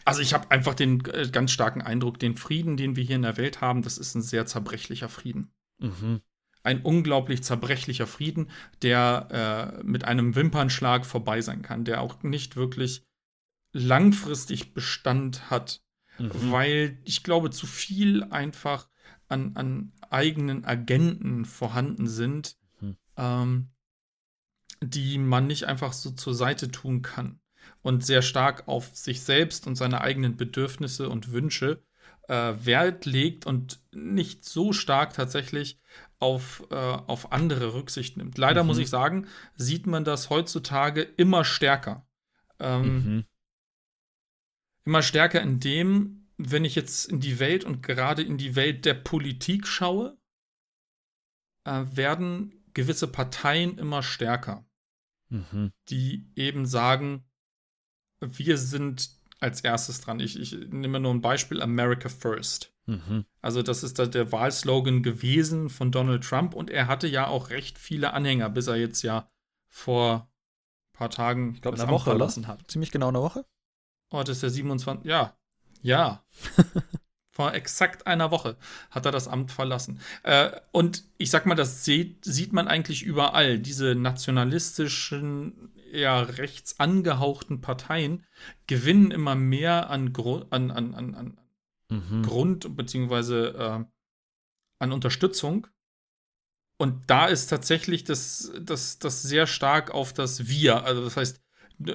Also 0.04 0.22
ich 0.22 0.32
habe 0.32 0.50
einfach 0.50 0.74
den 0.74 1.04
äh, 1.06 1.28
ganz 1.30 1.50
starken 1.52 1.82
Eindruck, 1.82 2.18
den 2.18 2.36
Frieden, 2.36 2.76
den 2.76 2.96
wir 2.96 3.04
hier 3.04 3.16
in 3.16 3.22
der 3.22 3.36
Welt 3.36 3.60
haben, 3.60 3.82
das 3.82 3.98
ist 3.98 4.14
ein 4.14 4.22
sehr 4.22 4.46
zerbrechlicher 4.46 5.08
Frieden. 5.08 5.52
Mhm. 5.78 6.22
Ein 6.62 6.82
unglaublich 6.82 7.42
zerbrechlicher 7.42 8.06
Frieden, 8.06 8.50
der 8.82 9.74
äh, 9.80 9.82
mit 9.82 10.04
einem 10.04 10.36
Wimpernschlag 10.36 11.04
vorbei 11.04 11.40
sein 11.40 11.62
kann, 11.62 11.84
der 11.84 12.00
auch 12.00 12.22
nicht 12.22 12.54
wirklich 12.56 13.04
langfristig 13.72 14.74
Bestand 14.74 15.50
hat, 15.50 15.82
mhm. 16.18 16.30
weil 16.52 16.98
ich 17.04 17.22
glaube, 17.22 17.50
zu 17.50 17.66
viel 17.66 18.24
einfach 18.24 18.88
an, 19.28 19.52
an 19.54 19.92
eigenen 20.10 20.64
Agenten 20.64 21.44
vorhanden 21.44 22.06
sind, 22.06 22.56
mhm. 22.80 22.96
ähm, 23.16 23.70
die 24.82 25.18
man 25.18 25.46
nicht 25.46 25.64
einfach 25.64 25.92
so 25.92 26.10
zur 26.10 26.34
Seite 26.34 26.70
tun 26.70 27.02
kann 27.02 27.40
und 27.82 28.04
sehr 28.04 28.22
stark 28.22 28.68
auf 28.68 28.94
sich 28.94 29.22
selbst 29.22 29.66
und 29.66 29.76
seine 29.76 30.02
eigenen 30.02 30.36
Bedürfnisse 30.36 31.08
und 31.08 31.32
Wünsche 31.32 31.82
äh, 32.28 32.52
Wert 32.62 33.06
legt 33.06 33.46
und 33.46 33.80
nicht 33.92 34.44
so 34.44 34.72
stark 34.72 35.14
tatsächlich 35.14 35.80
auf, 36.18 36.64
äh, 36.70 36.74
auf 36.74 37.32
andere 37.32 37.74
Rücksicht 37.74 38.16
nimmt. 38.16 38.36
Leider 38.38 38.62
mhm. 38.62 38.68
muss 38.68 38.78
ich 38.78 38.90
sagen, 38.90 39.26
sieht 39.56 39.86
man 39.86 40.04
das 40.04 40.30
heutzutage 40.30 41.02
immer 41.02 41.44
stärker. 41.44 42.06
Ähm, 42.60 42.94
mhm 42.94 43.24
immer 44.84 45.02
stärker 45.02 45.40
in 45.40 45.60
dem, 45.60 46.28
wenn 46.36 46.64
ich 46.64 46.74
jetzt 46.74 47.06
in 47.06 47.20
die 47.20 47.38
Welt 47.38 47.64
und 47.64 47.82
gerade 47.82 48.22
in 48.22 48.38
die 48.38 48.56
Welt 48.56 48.84
der 48.84 48.94
Politik 48.94 49.66
schaue, 49.66 50.18
äh, 51.64 51.84
werden 51.92 52.64
gewisse 52.74 53.06
Parteien 53.06 53.78
immer 53.78 54.02
stärker, 54.02 54.64
mhm. 55.28 55.72
die 55.88 56.30
eben 56.34 56.66
sagen, 56.66 57.24
wir 58.20 58.56
sind 58.56 59.10
als 59.40 59.60
erstes 59.62 60.00
dran. 60.00 60.20
Ich, 60.20 60.38
ich 60.38 60.52
nehme 60.52 61.00
nur 61.00 61.12
ein 61.12 61.20
Beispiel, 61.20 61.60
America 61.60 62.08
First. 62.08 62.72
Mhm. 62.86 63.26
Also 63.40 63.62
das 63.62 63.82
ist 63.82 63.98
da 63.98 64.06
der 64.06 64.32
Wahlslogan 64.32 65.02
gewesen 65.02 65.68
von 65.68 65.92
Donald 65.92 66.24
Trump 66.24 66.54
und 66.54 66.70
er 66.70 66.86
hatte 66.86 67.06
ja 67.06 67.26
auch 67.26 67.50
recht 67.50 67.78
viele 67.78 68.12
Anhänger, 68.12 68.50
bis 68.50 68.66
er 68.66 68.76
jetzt 68.76 69.02
ja 69.02 69.30
vor 69.68 70.30
ein 70.94 70.98
paar 70.98 71.10
Tagen, 71.10 71.54
ich 71.54 71.62
glaube, 71.62 71.80
eine 71.80 71.90
Woche 71.90 72.10
verlassen 72.10 72.46
hat. 72.46 72.70
Ziemlich 72.70 72.90
genau 72.90 73.08
eine 73.08 73.20
Woche. 73.20 73.44
Oh, 74.12 74.22
das 74.22 74.36
ist 74.36 74.42
der 74.42 74.50
27. 74.50 75.04
Ja. 75.04 75.36
Ja. 75.80 76.24
Vor 77.30 77.54
exakt 77.54 78.06
einer 78.06 78.30
Woche 78.30 78.56
hat 78.90 79.06
er 79.06 79.12
das 79.12 79.26
Amt 79.26 79.50
verlassen. 79.50 80.00
Äh, 80.22 80.50
und 80.70 81.04
ich 81.16 81.30
sag 81.30 81.46
mal, 81.46 81.54
das 81.54 81.84
sieht, 81.84 82.24
sieht 82.24 82.52
man 82.52 82.68
eigentlich 82.68 83.02
überall. 83.02 83.58
Diese 83.58 83.94
nationalistischen, 83.94 85.72
eher 85.92 86.38
rechts 86.38 86.78
angehauchten 86.78 87.60
Parteien 87.60 88.24
gewinnen 88.66 89.10
immer 89.10 89.34
mehr 89.34 89.90
an, 89.90 90.12
Gru 90.12 90.44
an, 90.50 90.70
an, 90.70 90.94
an, 90.94 91.14
an 91.14 91.38
mhm. 91.88 92.22
Grund 92.22 92.76
beziehungsweise 92.76 93.54
äh, 93.56 93.84
an 94.78 94.92
Unterstützung. 94.92 95.66
Und 96.76 97.08
da 97.08 97.26
ist 97.26 97.46
tatsächlich 97.46 98.04
das, 98.04 98.52
das, 98.60 98.98
das 98.98 99.22
sehr 99.22 99.46
stark 99.46 99.90
auf 99.92 100.12
das 100.12 100.48
Wir, 100.48 100.84
also 100.84 101.04
das 101.04 101.16
heißt, 101.16 101.41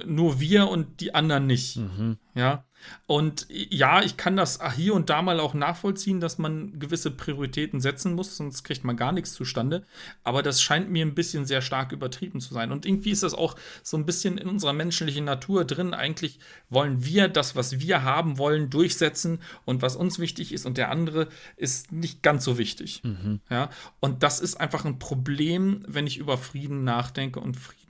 nur 0.06 0.40
wir 0.40 0.68
und 0.70 1.02
die 1.02 1.14
anderen 1.16 1.48
nicht. 1.48 1.78
Mhm. 1.78 2.18
Ja. 2.36 2.64
Und 3.06 3.48
ja, 3.50 4.02
ich 4.04 4.18
kann 4.18 4.36
das 4.36 4.60
hier 4.76 4.94
und 4.94 5.10
da 5.10 5.22
mal 5.22 5.40
auch 5.40 5.54
nachvollziehen, 5.54 6.20
dass 6.20 6.38
man 6.38 6.78
gewisse 6.80 7.12
Prioritäten 7.12 7.82
setzen 7.82 8.14
muss, 8.14 8.38
sonst 8.38 8.64
kriegt 8.64 8.84
man 8.84 8.98
gar 8.98 9.12
nichts 9.12 9.34
zustande. 9.34 9.86
Aber 10.24 10.44
das 10.44 10.62
scheint 10.62 10.90
mir 10.90 11.06
ein 11.06 11.16
bisschen 11.16 11.46
sehr 11.46 11.62
stark 11.62 11.92
übertrieben 11.92 12.40
zu 12.40 12.54
sein. 12.54 12.72
Und 12.72 12.86
irgendwie 12.86 13.12
ist 13.12 13.24
das 13.24 13.34
auch 13.34 13.56
so 13.84 13.98
ein 13.98 14.06
bisschen 14.06 14.38
in 14.38 14.48
unserer 14.48 14.74
menschlichen 14.74 15.26
Natur 15.26 15.66
drin. 15.66 15.94
Eigentlich 15.94 16.40
wollen 16.70 17.04
wir 17.04 17.28
das, 17.28 17.56
was 17.56 17.80
wir 17.80 18.04
haben 18.04 18.38
wollen, 18.38 18.70
durchsetzen 18.70 19.40
und 19.66 19.82
was 19.82 19.96
uns 19.96 20.20
wichtig 20.20 20.52
ist 20.54 20.66
und 20.66 20.78
der 20.78 20.92
andere 20.92 21.28
ist 21.56 21.92
nicht 21.92 22.22
ganz 22.24 22.44
so 22.44 22.58
wichtig. 22.58 23.02
Mhm. 23.04 23.42
Ja. 23.50 23.70
Und 24.00 24.24
das 24.24 24.40
ist 24.40 24.60
einfach 24.60 24.86
ein 24.86 25.00
Problem, 25.00 25.84
wenn 25.88 26.08
ich 26.08 26.18
über 26.18 26.38
Frieden 26.38 26.84
nachdenke 26.84 27.40
und 27.40 27.56
Frieden 27.58 27.87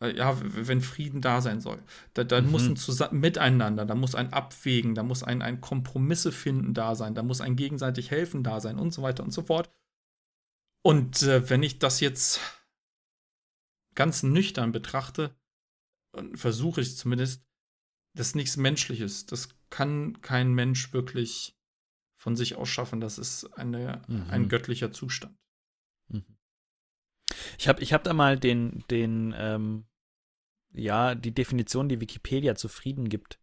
ja, 0.00 0.38
wenn 0.40 0.80
Frieden 0.80 1.20
da 1.20 1.40
sein 1.40 1.60
soll. 1.60 1.82
Da, 2.14 2.24
da 2.24 2.40
mhm. 2.40 2.50
muss 2.50 2.66
ein 2.66 2.76
Zusammen 2.76 3.20
Miteinander, 3.20 3.84
da 3.84 3.94
muss 3.94 4.14
ein 4.14 4.32
Abwägen, 4.32 4.94
da 4.94 5.02
muss 5.02 5.22
ein, 5.22 5.42
ein 5.42 5.60
Kompromisse 5.60 6.30
finden 6.30 6.72
da 6.74 6.94
sein, 6.94 7.14
da 7.14 7.22
muss 7.22 7.40
ein 7.40 7.56
gegenseitig 7.56 8.10
helfen 8.10 8.44
da 8.44 8.60
sein 8.60 8.78
und 8.78 8.92
so 8.92 9.02
weiter 9.02 9.24
und 9.24 9.32
so 9.32 9.42
fort. 9.42 9.70
Und 10.82 11.22
äh, 11.22 11.50
wenn 11.50 11.62
ich 11.62 11.80
das 11.80 12.00
jetzt 12.00 12.40
ganz 13.94 14.22
nüchtern 14.22 14.70
betrachte, 14.70 15.36
versuche 16.34 16.80
ich 16.80 16.96
zumindest, 16.96 17.44
das 18.14 18.28
ist 18.28 18.36
nichts 18.36 18.56
Menschliches. 18.56 19.26
Das 19.26 19.48
kann 19.70 20.20
kein 20.20 20.52
Mensch 20.52 20.92
wirklich 20.92 21.56
von 22.16 22.36
sich 22.36 22.56
aus 22.56 22.68
schaffen. 22.68 23.00
Das 23.00 23.18
ist 23.18 23.44
eine, 23.58 24.02
mhm. 24.06 24.30
ein 24.30 24.48
göttlicher 24.48 24.92
Zustand. 24.92 25.36
Mhm. 26.08 26.38
Ich 27.58 27.68
habe 27.68 27.82
ich 27.82 27.92
hab 27.92 28.04
da 28.04 28.14
mal 28.14 28.38
den, 28.38 28.84
den 28.90 29.34
ähm, 29.36 29.87
ja, 30.72 31.14
die 31.14 31.34
Definition, 31.34 31.88
die 31.88 32.00
Wikipedia 32.00 32.54
zu 32.54 32.68
Frieden 32.68 33.08
gibt, 33.08 33.38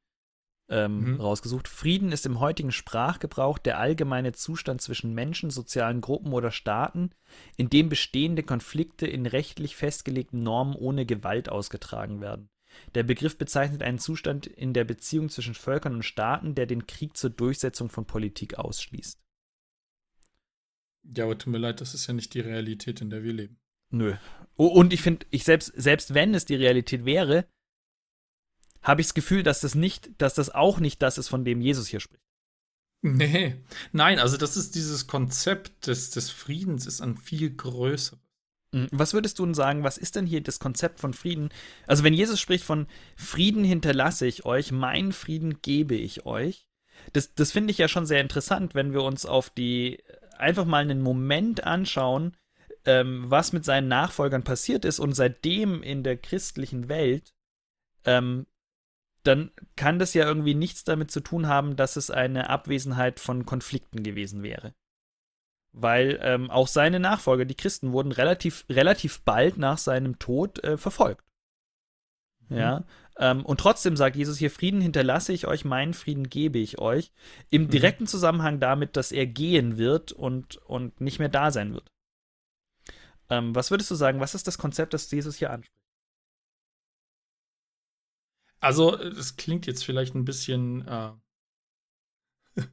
ähm, 0.70 1.13
mhm. 1.13 1.22
rausgesucht. 1.22 1.67
Frieden 1.67 2.12
ist 2.12 2.25
im 2.25 2.39
heutigen 2.39 2.72
Sprachgebrauch 2.72 3.58
der 3.58 3.79
allgemeine 3.79 4.34
Zustand 4.34 4.82
zwischen 4.82 5.13
Menschen, 5.13 5.50
sozialen 5.50 6.01
Gruppen 6.01 6.34
oder 6.34 6.51
Staaten, 6.51 7.12
in 7.58 7.70
dem 7.70 7.89
bestehende 7.89 8.44
Konflikte 8.44 9.08
in 9.08 9.25
rechtlich 9.25 9.75
festgelegten 9.75 10.41
Normen 10.41 10.75
ohne 10.75 11.05
Gewalt 11.05 11.50
ausgetragen 11.50 12.22
werden. 12.22 12.50
Der 12.94 13.03
Begriff 13.03 13.38
bezeichnet 13.38 13.84
einen 13.84 14.00
Zustand 14.00 14.48
in 14.48 14.74
der 14.74 14.84
Beziehung 14.84 15.29
zwischen 15.29 15.53
Völkern 15.53 15.96
und 15.96 16.03
Staaten, 16.03 16.55
der 16.55 16.65
den 16.65 16.88
Krieg 16.88 17.15
zur 17.15 17.29
Durchsetzung 17.29 17.89
von 17.89 18.05
Politik 18.05 18.55
ausschließt. 18.55 19.22
Ja, 21.15 21.25
aber 21.25 21.38
tut 21.38 21.51
mir 21.51 21.60
leid, 21.60 21.82
das 21.82 21.94
ist 21.94 22.08
ja 22.08 22.13
nicht 22.13 22.34
die 22.34 22.39
Realität, 22.39 23.00
in 23.00 23.10
der 23.10 23.24
wir 23.24 23.34
leben. 23.34 23.60
Nö. 23.91 24.15
Und 24.55 24.93
ich 24.93 25.01
finde, 25.01 25.25
ich 25.31 25.43
selbst, 25.43 25.74
selbst 25.75 26.13
wenn 26.13 26.33
es 26.33 26.45
die 26.45 26.55
Realität 26.55 27.05
wäre, 27.05 27.45
habe 28.81 29.01
ich 29.01 29.07
das 29.07 29.13
Gefühl, 29.13 29.43
dass 29.43 29.62
das 29.62 29.75
nicht, 29.75 30.09
dass 30.19 30.35
das 30.35 30.50
auch 30.50 30.79
nicht 30.79 31.01
das 31.01 31.17
ist, 31.17 31.27
von 31.27 31.43
dem 31.43 31.62
Jesus 31.62 31.88
hier 31.88 32.00
spricht. 32.00 32.24
Nee. 33.01 33.55
Nein, 33.91 34.19
also 34.19 34.38
das 34.38 34.57
ist 34.57 34.75
dieses 34.75 35.07
Konzept 35.07 35.88
des, 35.88 36.12
des 36.12 36.29
Friedens 36.29 36.85
ist 36.85 37.01
ein 37.01 37.17
viel 37.17 37.55
größeres. 37.55 38.19
Hm, 38.74 38.88
was 38.91 39.13
würdest 39.13 39.39
du 39.39 39.45
denn 39.45 39.53
sagen, 39.53 39.83
was 39.83 39.97
ist 39.97 40.15
denn 40.15 40.25
hier 40.25 40.41
das 40.41 40.59
Konzept 40.59 41.00
von 41.00 41.13
Frieden? 41.13 41.50
Also, 41.88 42.03
wenn 42.03 42.13
Jesus 42.13 42.39
spricht 42.39 42.63
von 42.63 42.88
Frieden 43.15 43.63
hinterlasse 43.63 44.25
ich 44.25 44.45
euch, 44.45 44.71
mein 44.71 45.12
Frieden 45.12 45.62
gebe 45.62 45.95
ich 45.95 46.25
euch, 46.25 46.67
das, 47.13 47.33
das 47.35 47.51
finde 47.51 47.71
ich 47.71 47.77
ja 47.77 47.88
schon 47.88 48.05
sehr 48.05 48.21
interessant, 48.21 48.75
wenn 48.75 48.91
wir 48.91 49.03
uns 49.03 49.25
auf 49.25 49.50
die 49.50 50.03
einfach 50.38 50.65
mal 50.65 50.81
einen 50.81 51.01
Moment 51.01 51.63
anschauen, 51.63 52.35
ähm, 52.86 53.25
was 53.27 53.54
mit 53.54 53.65
seinen 53.65 53.88
Nachfolgern 53.88 54.44
passiert 54.44 54.86
ist 54.86 55.00
und 55.00 55.13
seitdem 55.13 55.84
in 55.84 56.04
der 56.04 56.18
christlichen 56.18 56.89
Welt 56.89 57.34
ähm, 58.06 58.46
dann 59.25 59.51
kann 59.75 60.00
das 60.00 60.13
ja 60.13 60.25
irgendwie 60.25 60.54
nichts 60.54 60.84
damit 60.84 61.12
zu 61.12 61.20
tun 61.20 61.48
haben, 61.48 61.75
dass 61.75 61.96
es 61.96 62.12
eine 62.12 62.50
Abwesenheit 62.50 63.20
von 63.20 63.46
Konflikten 63.46 64.04
gewesen 64.04 64.44
wäre. 64.44 64.74
Weil 65.72 66.20
ähm, 66.22 66.50
auch 66.51 66.68
seine 66.68 67.00
Nachfolger, 67.00 67.46
die 67.46 67.56
Christen, 67.56 67.92
wurden 67.92 68.12
relativ, 68.12 68.65
relativ 68.70 69.22
bald 69.22 69.58
nach 69.58 69.77
seinem 69.77 70.20
Tod 70.20 70.63
äh, 70.63 70.77
verfolgt. 70.77 71.25
Mhm. 72.48 72.58
Ja. 72.58 72.84
Ähm, 73.18 73.46
und 73.46 73.60
trotzdem 73.60 73.98
sagt 73.98 74.15
Jesus 74.15 74.38
hier: 74.38 74.51
Frieden 74.51 74.80
hinterlasse 74.80 75.34
ich 75.34 75.48
euch, 75.48 75.65
meinen 75.65 75.94
Frieden 75.94 76.30
gebe 76.30 76.60
ich 76.60 76.80
euch. 76.80 77.12
Im 77.50 77.63
mhm. 77.63 77.70
direkten 77.70 78.08
Zusammenhang 78.08 78.60
damit, 78.60 78.96
dass 78.96 79.12
er 79.12 79.25
gehen 79.25 79.77
wird 79.77 80.12
und, 80.12 80.58
und 80.58 81.01
nicht 81.01 81.20
mehr 81.20 81.30
da 81.30 81.51
sein 81.51 81.74
wird. 81.74 81.92
Ähm, 83.29 83.55
was 83.55 83.72
würdest 83.72 83.89
du 83.91 83.96
sagen, 83.96 84.20
was 84.20 84.36
ist 84.36 84.48
das 84.48 84.58
Konzept, 84.58 84.94
das 84.94 85.10
Jesus 85.10 85.38
hier 85.38 85.51
anspricht? 85.51 85.75
Also, 88.60 88.96
das 88.96 89.36
klingt 89.36 89.67
jetzt 89.67 89.84
vielleicht 89.84 90.15
ein 90.15 90.25
bisschen, 90.25 90.88
äh, 90.88 91.12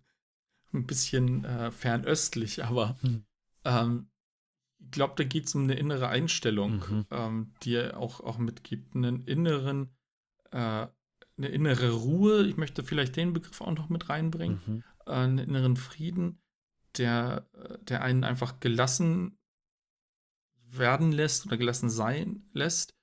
ein 0.72 0.86
bisschen 0.86 1.44
äh, 1.44 1.70
fernöstlich, 1.70 2.64
aber 2.64 2.96
hm. 3.02 3.24
ähm, 3.64 4.08
ich 4.78 4.90
glaube, 4.90 5.14
da 5.16 5.24
geht 5.24 5.46
es 5.46 5.54
um 5.54 5.64
eine 5.64 5.74
innere 5.74 6.08
Einstellung, 6.08 6.82
mhm. 6.88 7.06
ähm, 7.10 7.54
die 7.62 7.74
er 7.74 7.98
auch, 7.98 8.20
auch 8.20 8.38
mitgibt. 8.38 8.96
Einen 8.96 9.20
inneren, 9.22 9.94
äh, 10.50 10.56
eine 11.36 11.48
innere 11.48 11.92
Ruhe. 11.92 12.44
Ich 12.46 12.56
möchte 12.56 12.82
vielleicht 12.82 13.14
den 13.16 13.32
Begriff 13.32 13.60
auch 13.60 13.70
noch 13.72 13.88
mit 13.88 14.08
reinbringen. 14.08 14.60
Mhm. 14.66 14.84
Äh, 15.06 15.10
einen 15.10 15.38
inneren 15.38 15.76
Frieden, 15.76 16.42
der, 16.96 17.48
der 17.82 18.02
einen 18.02 18.24
einfach 18.24 18.58
gelassen 18.58 19.38
werden 20.76 21.12
lässt 21.12 21.46
oder 21.46 21.56
gelassen 21.56 21.90
sein 21.90 22.48
lässt. 22.52 22.94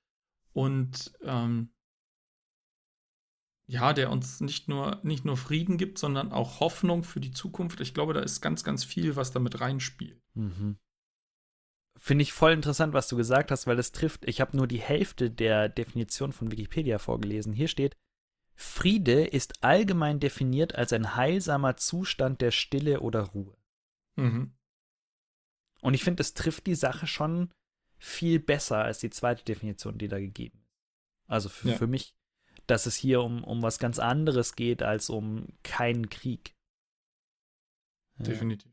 Und 0.52 1.12
ähm, 1.22 1.72
ja, 3.66 3.92
der 3.92 4.10
uns 4.10 4.40
nicht 4.40 4.68
nur, 4.68 4.98
nicht 5.04 5.24
nur 5.24 5.36
Frieden 5.36 5.78
gibt, 5.78 5.98
sondern 5.98 6.32
auch 6.32 6.58
Hoffnung 6.58 7.04
für 7.04 7.20
die 7.20 7.30
Zukunft. 7.30 7.80
Ich 7.80 7.94
glaube, 7.94 8.14
da 8.14 8.20
ist 8.20 8.40
ganz, 8.40 8.64
ganz 8.64 8.82
viel, 8.82 9.14
was 9.14 9.30
damit 9.30 9.60
reinspielt. 9.60 10.20
Mhm. 10.34 10.76
Finde 11.96 12.22
ich 12.22 12.32
voll 12.32 12.52
interessant, 12.52 12.94
was 12.94 13.08
du 13.08 13.16
gesagt 13.16 13.50
hast, 13.50 13.66
weil 13.66 13.78
es 13.78 13.92
trifft. 13.92 14.26
Ich 14.26 14.40
habe 14.40 14.56
nur 14.56 14.66
die 14.66 14.80
Hälfte 14.80 15.30
der 15.30 15.68
Definition 15.68 16.32
von 16.32 16.50
Wikipedia 16.50 16.98
vorgelesen. 16.98 17.52
Hier 17.52 17.68
steht, 17.68 17.96
Friede 18.56 19.24
ist 19.24 19.62
allgemein 19.62 20.18
definiert 20.18 20.74
als 20.74 20.92
ein 20.92 21.14
heilsamer 21.14 21.76
Zustand 21.76 22.40
der 22.40 22.50
Stille 22.50 23.00
oder 23.00 23.20
Ruhe. 23.20 23.56
Mhm. 24.16 24.56
Und 25.80 25.94
ich 25.94 26.02
finde, 26.02 26.22
es 26.22 26.34
trifft 26.34 26.66
die 26.66 26.74
Sache 26.74 27.06
schon 27.06 27.52
viel 28.00 28.40
besser 28.40 28.78
als 28.78 28.98
die 28.98 29.10
zweite 29.10 29.44
Definition, 29.44 29.98
die 29.98 30.08
da 30.08 30.18
gegeben 30.18 30.58
ist. 30.58 30.76
Also 31.28 31.48
für, 31.48 31.70
ja. 31.70 31.76
für 31.76 31.86
mich 31.86 32.16
dass 32.70 32.86
es 32.86 32.94
hier 32.94 33.22
um, 33.22 33.42
um 33.42 33.62
was 33.62 33.78
ganz 33.78 33.98
anderes 33.98 34.54
geht 34.54 34.82
als 34.82 35.10
um 35.10 35.48
keinen 35.62 36.08
Krieg. 36.08 36.54
Definitiv. 38.18 38.70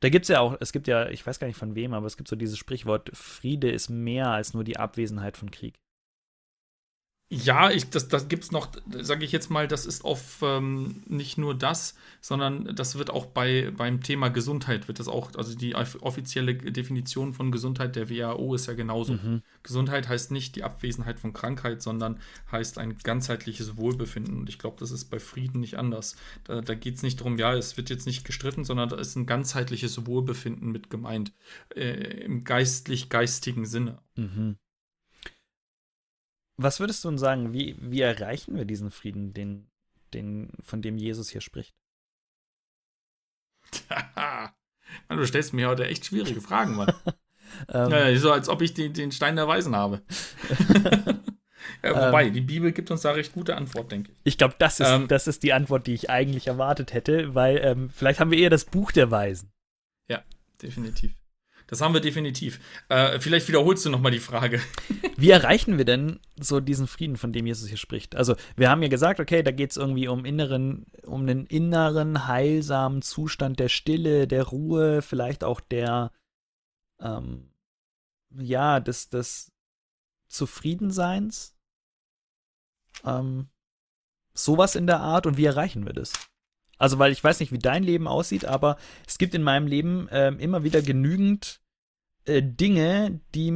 Da 0.00 0.08
gibt 0.08 0.24
es 0.24 0.28
ja 0.28 0.40
auch, 0.40 0.56
es 0.60 0.72
gibt 0.72 0.88
ja, 0.88 1.08
ich 1.08 1.26
weiß 1.26 1.38
gar 1.38 1.46
nicht 1.46 1.58
von 1.58 1.74
wem, 1.74 1.92
aber 1.92 2.06
es 2.06 2.16
gibt 2.16 2.28
so 2.28 2.36
dieses 2.36 2.58
Sprichwort, 2.58 3.10
Friede 3.14 3.70
ist 3.70 3.88
mehr 3.88 4.30
als 4.30 4.54
nur 4.54 4.64
die 4.64 4.78
Abwesenheit 4.78 5.36
von 5.36 5.50
Krieg. 5.50 5.78
Ja, 7.28 7.72
ich, 7.72 7.90
das, 7.90 8.06
das 8.06 8.28
gibt 8.28 8.44
es 8.44 8.52
noch, 8.52 8.68
sage 9.00 9.24
ich 9.24 9.32
jetzt 9.32 9.50
mal, 9.50 9.66
das 9.66 9.84
ist 9.84 10.04
auf 10.04 10.38
ähm, 10.42 11.02
nicht 11.08 11.38
nur 11.38 11.56
das, 11.56 11.96
sondern 12.20 12.76
das 12.76 12.98
wird 12.98 13.10
auch 13.10 13.26
bei, 13.26 13.72
beim 13.76 14.00
Thema 14.00 14.28
Gesundheit, 14.28 14.86
wird 14.86 15.00
das 15.00 15.08
auch, 15.08 15.34
also 15.34 15.56
die 15.56 15.74
offizielle 15.74 16.54
Definition 16.54 17.34
von 17.34 17.50
Gesundheit 17.50 17.96
der 17.96 18.10
WHO 18.10 18.54
ist 18.54 18.66
ja 18.66 18.74
genauso. 18.74 19.14
Mhm. 19.14 19.42
Gesundheit 19.64 20.08
heißt 20.08 20.30
nicht 20.30 20.54
die 20.54 20.62
Abwesenheit 20.62 21.18
von 21.18 21.32
Krankheit, 21.32 21.82
sondern 21.82 22.20
heißt 22.52 22.78
ein 22.78 22.96
ganzheitliches 22.98 23.76
Wohlbefinden. 23.76 24.38
Und 24.38 24.48
ich 24.48 24.60
glaube, 24.60 24.76
das 24.78 24.92
ist 24.92 25.06
bei 25.06 25.18
Frieden 25.18 25.58
nicht 25.58 25.78
anders. 25.78 26.14
Da, 26.44 26.60
da 26.60 26.74
geht 26.76 26.94
es 26.94 27.02
nicht 27.02 27.18
darum, 27.18 27.38
ja, 27.38 27.54
es 27.54 27.76
wird 27.76 27.90
jetzt 27.90 28.06
nicht 28.06 28.24
gestritten, 28.24 28.62
sondern 28.62 28.88
da 28.88 28.98
ist 28.98 29.16
ein 29.16 29.26
ganzheitliches 29.26 30.06
Wohlbefinden 30.06 30.70
mit 30.70 30.90
gemeint, 30.90 31.32
äh, 31.74 32.22
im 32.22 32.44
geistlich-geistigen 32.44 33.66
Sinne. 33.66 33.98
Mhm. 34.14 34.58
Was 36.56 36.80
würdest 36.80 37.04
du 37.04 37.08
uns 37.08 37.20
sagen, 37.20 37.52
wie, 37.52 37.76
wie 37.80 38.00
erreichen 38.00 38.56
wir 38.56 38.64
diesen 38.64 38.90
Frieden, 38.90 39.34
den, 39.34 39.68
den, 40.14 40.50
von 40.62 40.80
dem 40.82 40.96
Jesus 40.96 41.28
hier 41.28 41.40
spricht? 41.42 41.74
Mann, 45.08 45.18
du 45.18 45.26
stellst 45.26 45.52
mir 45.52 45.68
heute 45.68 45.86
echt 45.86 46.06
schwierige 46.06 46.40
Fragen, 46.40 46.76
Mann. 46.76 46.92
ähm, 47.68 47.90
ja, 47.90 48.16
so 48.16 48.32
als 48.32 48.48
ob 48.48 48.62
ich 48.62 48.74
den, 48.74 48.92
den 48.92 49.12
Stein 49.12 49.36
der 49.36 49.48
Weisen 49.48 49.76
habe. 49.76 50.02
ja, 51.82 51.90
wobei, 51.90 52.26
ähm, 52.26 52.32
die 52.32 52.40
Bibel 52.40 52.72
gibt 52.72 52.90
uns 52.90 53.02
da 53.02 53.12
recht 53.12 53.32
gute 53.32 53.56
Antwort, 53.56 53.92
denke 53.92 54.12
ich. 54.12 54.18
Ich 54.24 54.38
glaube, 54.38 54.54
das, 54.58 54.80
ist, 54.80 54.88
ähm, 54.88 55.08
das 55.08 55.26
ist 55.26 55.42
die 55.42 55.52
Antwort, 55.52 55.86
die 55.86 55.94
ich 55.94 56.08
eigentlich 56.08 56.46
erwartet 56.46 56.94
hätte, 56.94 57.34
weil 57.34 57.58
ähm, 57.58 57.90
vielleicht 57.90 58.20
haben 58.20 58.30
wir 58.30 58.38
eher 58.38 58.50
das 58.50 58.64
Buch 58.64 58.92
der 58.92 59.10
Weisen. 59.10 59.52
Ja, 60.08 60.22
definitiv. 60.62 61.12
Das 61.66 61.80
haben 61.80 61.94
wir 61.94 62.00
definitiv. 62.00 62.60
Äh, 62.88 63.18
vielleicht 63.18 63.48
wiederholst 63.48 63.84
du 63.84 63.90
nochmal 63.90 64.12
die 64.12 64.20
Frage. 64.20 64.60
Wie 65.16 65.30
erreichen 65.30 65.78
wir 65.78 65.84
denn 65.84 66.20
so 66.38 66.60
diesen 66.60 66.86
Frieden, 66.86 67.16
von 67.16 67.32
dem 67.32 67.46
Jesus 67.46 67.68
hier 67.68 67.76
spricht? 67.76 68.14
Also, 68.14 68.36
wir 68.56 68.70
haben 68.70 68.82
ja 68.82 68.88
gesagt, 68.88 69.18
okay, 69.18 69.42
da 69.42 69.50
geht 69.50 69.72
es 69.72 69.76
irgendwie 69.76 70.06
um 70.06 70.24
inneren, 70.24 70.86
um 71.04 71.26
den 71.26 71.46
inneren, 71.46 72.28
heilsamen 72.28 73.02
Zustand 73.02 73.58
der 73.58 73.68
Stille, 73.68 74.28
der 74.28 74.44
Ruhe, 74.44 75.02
vielleicht 75.02 75.42
auch 75.42 75.60
der, 75.60 76.12
ähm, 77.00 77.50
ja, 78.30 78.78
des, 78.78 79.08
des 79.10 79.52
Zufriedenseins. 80.28 81.56
Ähm, 83.04 83.48
sowas 84.34 84.76
in 84.76 84.86
der 84.86 85.00
Art 85.00 85.26
und 85.26 85.36
wie 85.36 85.46
erreichen 85.46 85.84
wir 85.84 85.92
das? 85.92 86.12
Also, 86.78 86.98
weil 86.98 87.12
ich 87.12 87.22
weiß 87.22 87.40
nicht, 87.40 87.52
wie 87.52 87.58
dein 87.58 87.82
Leben 87.82 88.06
aussieht, 88.06 88.44
aber 88.44 88.76
es 89.06 89.18
gibt 89.18 89.34
in 89.34 89.42
meinem 89.42 89.66
Leben 89.66 90.08
äh, 90.08 90.28
immer 90.28 90.62
wieder 90.62 90.82
genügend 90.82 91.60
äh, 92.26 92.42
Dinge, 92.42 93.20
die, 93.34 93.52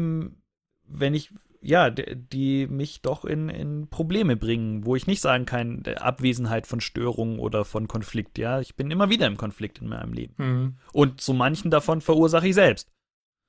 wenn 0.87 1.15
ich, 1.15 1.33
ja, 1.61 1.91
die 1.91 2.67
mich 2.67 3.03
doch 3.03 3.25
in, 3.25 3.51
in 3.51 3.89
Probleme 3.89 4.37
bringen, 4.37 4.87
wo 4.87 4.97
ich 4.97 5.07
nicht 5.07 5.21
sagen 5.21 5.45
kann, 5.45 5.83
Abwesenheit 5.97 6.67
von 6.67 6.81
Störungen 6.81 7.39
oder 7.39 7.65
von 7.65 7.89
Konflikt. 7.89 8.39
Ja, 8.39 8.61
ich 8.61 8.77
bin 8.77 8.91
immer 8.91 9.11
wieder 9.11 9.27
im 9.27 9.37
Konflikt 9.37 9.79
in 9.81 9.89
meinem 9.89 10.15
Leben. 10.15 10.35
Mhm. 10.39 10.77
Und 10.93 11.21
zu 11.21 11.35
manchen 11.35 11.71
davon 11.71 12.01
verursache 12.01 12.49
ich 12.49 12.55
selbst. 12.55 12.91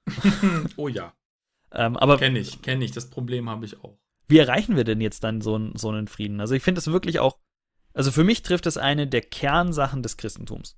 oh 0.76 0.90
ja. 0.90 1.14
ähm, 1.72 1.96
aber 1.96 2.18
kenne 2.18 2.40
ich, 2.40 2.62
kenne 2.62 2.84
ich. 2.84 2.92
Das 2.92 3.10
Problem 3.10 3.50
habe 3.50 3.66
ich 3.66 3.82
auch. 3.82 3.98
Wie 4.28 4.40
erreichen 4.40 4.76
wir 4.76 4.84
denn 4.84 5.02
jetzt 5.02 5.24
dann 5.24 5.42
so, 5.42 5.72
so 5.76 5.90
einen 5.90 6.08
Frieden? 6.08 6.42
Also 6.42 6.56
ich 6.56 6.64
finde 6.64 6.80
es 6.80 6.88
wirklich 6.88 7.20
auch 7.20 7.38
also 7.94 8.12
für 8.12 8.24
mich 8.24 8.42
trifft 8.42 8.66
es 8.66 8.78
eine 8.78 9.08
der 9.08 9.22
Kernsachen 9.22 10.04
des 10.04 10.18
Christentums. 10.18 10.78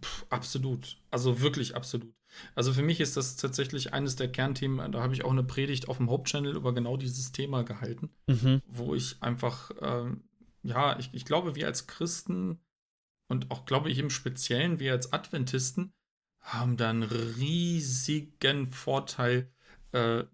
Puh, 0.00 0.26
absolut. 0.30 0.98
Also 1.10 1.40
wirklich 1.40 1.74
absolut. 1.74 2.14
Also 2.54 2.72
für 2.72 2.82
mich 2.82 3.00
ist 3.00 3.16
das 3.16 3.36
tatsächlich 3.36 3.92
eines 3.92 4.16
der 4.16 4.30
Kernthemen. 4.30 4.92
Da 4.92 5.02
habe 5.02 5.14
ich 5.14 5.24
auch 5.24 5.30
eine 5.30 5.44
Predigt 5.44 5.88
auf 5.88 5.96
dem 5.96 6.10
Hauptchannel 6.10 6.54
über 6.54 6.72
genau 6.72 6.96
dieses 6.96 7.32
Thema 7.32 7.64
gehalten, 7.64 8.10
mhm. 8.26 8.62
wo 8.66 8.94
ich 8.94 9.22
einfach, 9.22 9.70
ähm, 9.80 10.24
ja, 10.62 10.98
ich, 10.98 11.10
ich 11.12 11.24
glaube, 11.24 11.54
wir 11.54 11.66
als 11.66 11.86
Christen 11.86 12.60
und 13.28 13.50
auch, 13.50 13.64
glaube 13.64 13.90
ich, 13.90 13.98
im 13.98 14.10
Speziellen, 14.10 14.80
wir 14.80 14.92
als 14.92 15.12
Adventisten 15.12 15.92
haben 16.40 16.76
da 16.76 16.90
einen 16.90 17.02
riesigen 17.02 18.70
Vorteil 18.70 19.52
äh, 19.92 20.24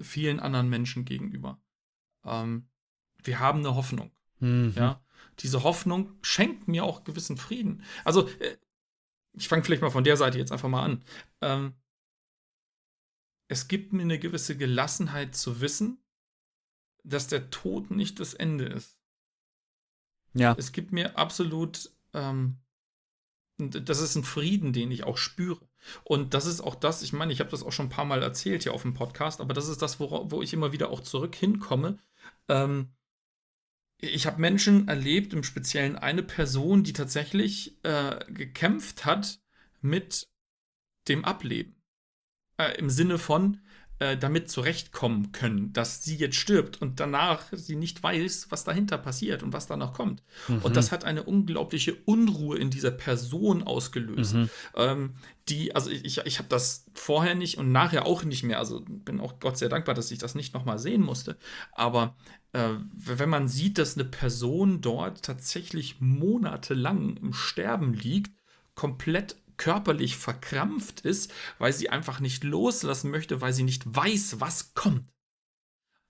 vielen 0.00 0.40
anderen 0.40 0.68
Menschen 0.68 1.04
gegenüber. 1.04 1.60
Ähm, 2.24 2.68
wir 3.22 3.38
haben 3.38 3.60
eine 3.60 3.74
Hoffnung. 3.74 4.10
Mhm. 4.40 4.72
Ja, 4.76 5.01
diese 5.40 5.62
Hoffnung 5.62 6.12
schenkt 6.22 6.68
mir 6.68 6.84
auch 6.84 7.04
gewissen 7.04 7.36
Frieden. 7.36 7.82
Also, 8.04 8.28
äh, 8.28 8.56
ich 9.34 9.48
fange 9.48 9.64
vielleicht 9.64 9.82
mal 9.82 9.90
von 9.90 10.04
der 10.04 10.16
Seite 10.16 10.38
jetzt 10.38 10.52
einfach 10.52 10.68
mal 10.68 10.84
an. 10.84 11.04
Ähm, 11.40 11.74
es 13.48 13.68
gibt 13.68 13.92
mir 13.92 14.02
eine 14.02 14.18
gewisse 14.18 14.56
Gelassenheit 14.56 15.34
zu 15.34 15.60
wissen, 15.60 15.98
dass 17.04 17.28
der 17.28 17.50
Tod 17.50 17.90
nicht 17.90 18.20
das 18.20 18.34
Ende 18.34 18.64
ist. 18.64 18.98
Ja. 20.34 20.54
Es 20.56 20.72
gibt 20.72 20.92
mir 20.92 21.18
absolut, 21.18 21.90
ähm, 22.14 22.58
das 23.58 24.00
ist 24.00 24.16
ein 24.16 24.24
Frieden, 24.24 24.72
den 24.72 24.90
ich 24.90 25.04
auch 25.04 25.16
spüre. 25.16 25.60
Und 26.04 26.34
das 26.34 26.46
ist 26.46 26.60
auch 26.60 26.74
das, 26.74 27.02
ich 27.02 27.12
meine, 27.12 27.32
ich 27.32 27.40
habe 27.40 27.50
das 27.50 27.62
auch 27.62 27.72
schon 27.72 27.86
ein 27.86 27.90
paar 27.90 28.04
Mal 28.04 28.22
erzählt 28.22 28.62
hier 28.62 28.72
auf 28.72 28.82
dem 28.82 28.94
Podcast, 28.94 29.40
aber 29.40 29.52
das 29.52 29.68
ist 29.68 29.82
das, 29.82 30.00
wo, 30.00 30.30
wo 30.30 30.42
ich 30.42 30.52
immer 30.52 30.72
wieder 30.72 30.90
auch 30.90 31.00
zurück 31.00 31.34
hinkomme. 31.34 31.98
Ähm, 32.48 32.94
ich 34.02 34.26
habe 34.26 34.40
Menschen 34.40 34.88
erlebt, 34.88 35.32
im 35.32 35.44
Speziellen 35.44 35.96
eine 35.96 36.24
Person, 36.24 36.82
die 36.82 36.92
tatsächlich 36.92 37.78
äh, 37.84 38.24
gekämpft 38.28 39.04
hat 39.04 39.40
mit 39.80 40.28
dem 41.08 41.24
Ableben. 41.24 41.76
Äh, 42.58 42.76
Im 42.78 42.90
Sinne 42.90 43.18
von, 43.18 43.60
äh, 44.02 44.18
damit 44.18 44.50
zurechtkommen 44.50 45.30
können, 45.30 45.72
dass 45.72 46.02
sie 46.02 46.16
jetzt 46.16 46.34
stirbt 46.34 46.82
und 46.82 46.98
danach 46.98 47.44
sie 47.52 47.76
nicht 47.76 48.02
weiß, 48.02 48.48
was 48.50 48.64
dahinter 48.64 48.98
passiert 48.98 49.44
und 49.44 49.52
was 49.52 49.68
da 49.68 49.76
noch 49.76 49.92
kommt. 49.92 50.24
Mhm. 50.48 50.58
Und 50.58 50.76
das 50.76 50.90
hat 50.90 51.04
eine 51.04 51.22
unglaubliche 51.22 51.94
Unruhe 52.04 52.58
in 52.58 52.70
dieser 52.70 52.90
Person 52.90 53.62
ausgelöst. 53.62 54.34
Mhm. 54.34 54.50
Ähm, 54.74 55.14
die, 55.48 55.76
also 55.76 55.88
ich, 55.90 56.18
ich 56.18 56.38
habe 56.38 56.48
das 56.48 56.86
vorher 56.94 57.36
nicht 57.36 57.58
und 57.58 57.70
nachher 57.70 58.04
auch 58.04 58.24
nicht 58.24 58.42
mehr. 58.42 58.58
Also 58.58 58.82
bin 58.84 59.20
auch 59.20 59.38
Gott 59.38 59.56
sehr 59.56 59.68
dankbar, 59.68 59.94
dass 59.94 60.10
ich 60.10 60.18
das 60.18 60.34
nicht 60.34 60.52
nochmal 60.52 60.80
sehen 60.80 61.02
musste. 61.02 61.36
Aber 61.70 62.16
äh, 62.52 62.70
wenn 62.94 63.28
man 63.28 63.46
sieht, 63.46 63.78
dass 63.78 63.96
eine 63.96 64.04
Person 64.04 64.80
dort 64.80 65.22
tatsächlich 65.22 66.00
monatelang 66.00 67.18
im 67.18 67.32
Sterben 67.32 67.94
liegt, 67.94 68.32
komplett 68.74 69.36
körperlich 69.62 70.16
verkrampft 70.16 71.02
ist, 71.02 71.32
weil 71.58 71.72
sie 71.72 71.88
einfach 71.88 72.18
nicht 72.18 72.42
loslassen 72.42 73.12
möchte, 73.12 73.40
weil 73.40 73.52
sie 73.52 73.62
nicht 73.62 73.82
weiß, 73.86 74.40
was 74.40 74.74
kommt. 74.74 75.08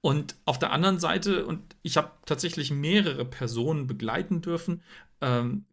Und 0.01 0.37
auf 0.47 0.59
der 0.59 0.73
anderen 0.73 0.99
Seite, 0.99 1.45
und 1.45 1.77
ich 1.83 1.99
habe 1.99 2.12
tatsächlich 2.25 2.71
mehrere 2.71 3.27
Personen 3.27 3.87
begleiten 3.87 4.41
dürfen, 4.41 4.83
ähm, 5.21 5.67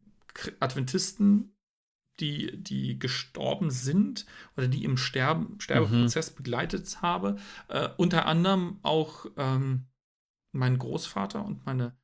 Adventisten, 0.59 1.55
die, 2.19 2.61
die 2.61 2.99
gestorben 2.99 3.71
sind 3.71 4.25
oder 4.57 4.67
die 4.67 4.83
im 4.83 4.97
Sterben, 4.97 5.55
Sterbeprozess 5.61 6.31
mhm. 6.31 6.35
begleitet 6.35 7.01
habe. 7.01 7.37
Äh, 7.69 7.87
unter 7.95 8.25
anderem 8.25 8.79
auch 8.83 9.25
ähm, 9.37 9.85
mein 10.51 10.77
Großvater 10.77 11.45
und 11.45 11.65
meine 11.65 11.97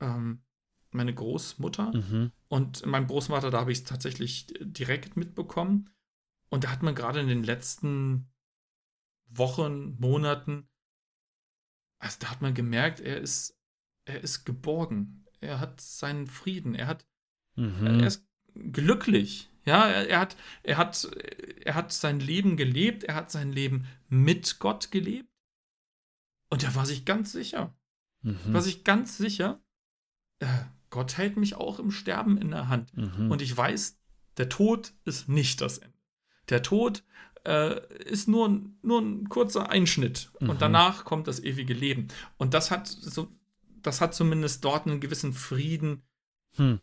ähm, 0.00 0.40
meine 0.90 1.14
Großmutter. 1.14 1.92
Mhm. 1.94 2.32
Und 2.48 2.86
mein 2.86 3.06
Großvater, 3.06 3.50
da 3.50 3.60
habe 3.60 3.72
ich 3.72 3.78
es 3.78 3.84
tatsächlich 3.84 4.46
direkt 4.60 5.16
mitbekommen. 5.16 5.90
Und 6.48 6.64
da 6.64 6.70
hat 6.70 6.82
man 6.82 6.94
gerade 6.94 7.20
in 7.20 7.28
den 7.28 7.44
letzten 7.44 8.30
Wochen, 9.26 9.96
Monaten, 9.98 10.68
also 11.98 12.16
da 12.20 12.30
hat 12.30 12.40
man 12.40 12.54
gemerkt, 12.54 13.00
er 13.00 13.20
ist, 13.20 13.58
er 14.06 14.22
ist 14.22 14.44
geborgen. 14.44 15.26
Er 15.40 15.60
hat 15.60 15.80
seinen 15.80 16.26
Frieden. 16.26 16.74
Er 16.74 16.86
hat, 16.86 17.06
mhm. 17.56 17.86
er 17.86 18.06
ist 18.06 18.26
glücklich. 18.54 19.50
Ja, 19.64 19.86
er, 19.86 20.08
er, 20.08 20.20
hat, 20.20 20.36
er 20.62 20.76
hat, 20.78 21.04
er 21.64 21.74
hat 21.74 21.92
sein 21.92 22.20
Leben 22.20 22.56
gelebt. 22.56 23.04
Er 23.04 23.14
hat 23.14 23.30
sein 23.30 23.52
Leben 23.52 23.86
mit 24.08 24.58
Gott 24.58 24.90
gelebt. 24.90 25.28
Und 26.50 26.64
er 26.64 26.74
war 26.74 26.86
sich 26.86 27.04
ganz 27.04 27.32
sicher. 27.32 27.76
Mhm. 28.22 28.52
War 28.52 28.62
sich 28.62 28.84
ganz 28.84 29.18
sicher, 29.18 29.62
äh, 30.40 30.64
Gott 30.90 31.16
hält 31.16 31.36
mich 31.36 31.54
auch 31.54 31.78
im 31.78 31.90
Sterben 31.90 32.38
in 32.38 32.50
der 32.50 32.68
Hand. 32.68 32.96
Mhm. 32.96 33.30
Und 33.30 33.42
ich 33.42 33.56
weiß, 33.56 33.98
der 34.36 34.48
Tod 34.48 34.92
ist 35.04 35.28
nicht 35.28 35.60
das 35.60 35.78
Ende. 35.78 35.96
Der 36.48 36.62
Tod 36.62 37.04
äh, 37.44 37.80
ist 38.04 38.28
nur, 38.28 38.62
nur 38.82 39.00
ein 39.00 39.28
kurzer 39.28 39.70
Einschnitt. 39.70 40.30
Mhm. 40.40 40.50
Und 40.50 40.62
danach 40.62 41.04
kommt 41.04 41.28
das 41.28 41.42
ewige 41.42 41.74
Leben. 41.74 42.08
Und 42.36 42.54
das 42.54 42.70
hat 42.70 42.86
so, 42.86 43.28
das 43.82 44.00
hat 44.00 44.14
zumindest 44.14 44.64
dort 44.64 44.86
einen 44.86 45.00
gewissen 45.00 45.32
Frieden 45.32 46.02
hm 46.56 46.80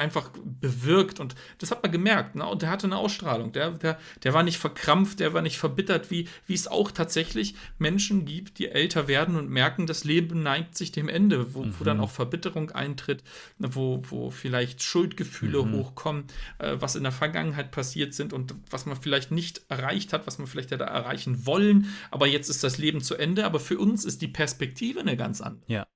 einfach 0.00 0.30
bewirkt 0.44 1.20
und 1.20 1.34
das 1.58 1.70
hat 1.70 1.82
man 1.82 1.92
gemerkt. 1.92 2.34
Ne? 2.34 2.46
Und 2.46 2.62
der 2.62 2.70
hatte 2.70 2.86
eine 2.86 2.96
Ausstrahlung. 2.96 3.52
Der, 3.52 3.70
der, 3.72 3.98
der 4.24 4.34
war 4.34 4.42
nicht 4.42 4.58
verkrampft, 4.58 5.20
der 5.20 5.34
war 5.34 5.42
nicht 5.42 5.58
verbittert, 5.58 6.10
wie, 6.10 6.26
wie 6.46 6.54
es 6.54 6.66
auch 6.66 6.90
tatsächlich 6.90 7.54
Menschen 7.78 8.24
gibt, 8.24 8.58
die 8.58 8.68
älter 8.68 9.06
werden 9.06 9.36
und 9.36 9.50
merken, 9.50 9.86
das 9.86 10.04
Leben 10.04 10.42
neigt 10.42 10.76
sich 10.76 10.90
dem 10.90 11.08
Ende, 11.08 11.54
wo, 11.54 11.62
mhm. 11.62 11.74
wo 11.78 11.84
dann 11.84 11.98
mhm. 11.98 12.04
auch 12.04 12.10
Verbitterung 12.10 12.70
eintritt, 12.70 13.22
ne? 13.58 13.74
wo, 13.74 14.02
wo 14.08 14.30
vielleicht 14.30 14.82
Schuldgefühle 14.82 15.62
mhm. 15.62 15.74
hochkommen, 15.74 16.24
äh, 16.58 16.76
was 16.80 16.96
in 16.96 17.02
der 17.02 17.12
Vergangenheit 17.12 17.70
passiert 17.70 18.14
sind 18.14 18.32
und 18.32 18.54
was 18.70 18.86
man 18.86 18.96
vielleicht 18.96 19.30
nicht 19.30 19.62
erreicht 19.68 20.12
hat, 20.12 20.26
was 20.26 20.38
man 20.38 20.46
vielleicht 20.46 20.70
hätte 20.70 20.84
erreichen 20.84 21.46
wollen, 21.46 21.94
aber 22.10 22.26
jetzt 22.26 22.48
ist 22.48 22.64
das 22.64 22.78
Leben 22.78 23.02
zu 23.02 23.16
Ende, 23.16 23.44
aber 23.44 23.60
für 23.60 23.78
uns 23.78 24.04
ist 24.04 24.22
die 24.22 24.28
Perspektive 24.28 25.00
eine 25.00 25.16
ganz 25.16 25.40
andere. 25.40 25.64
Ja. 25.66 25.86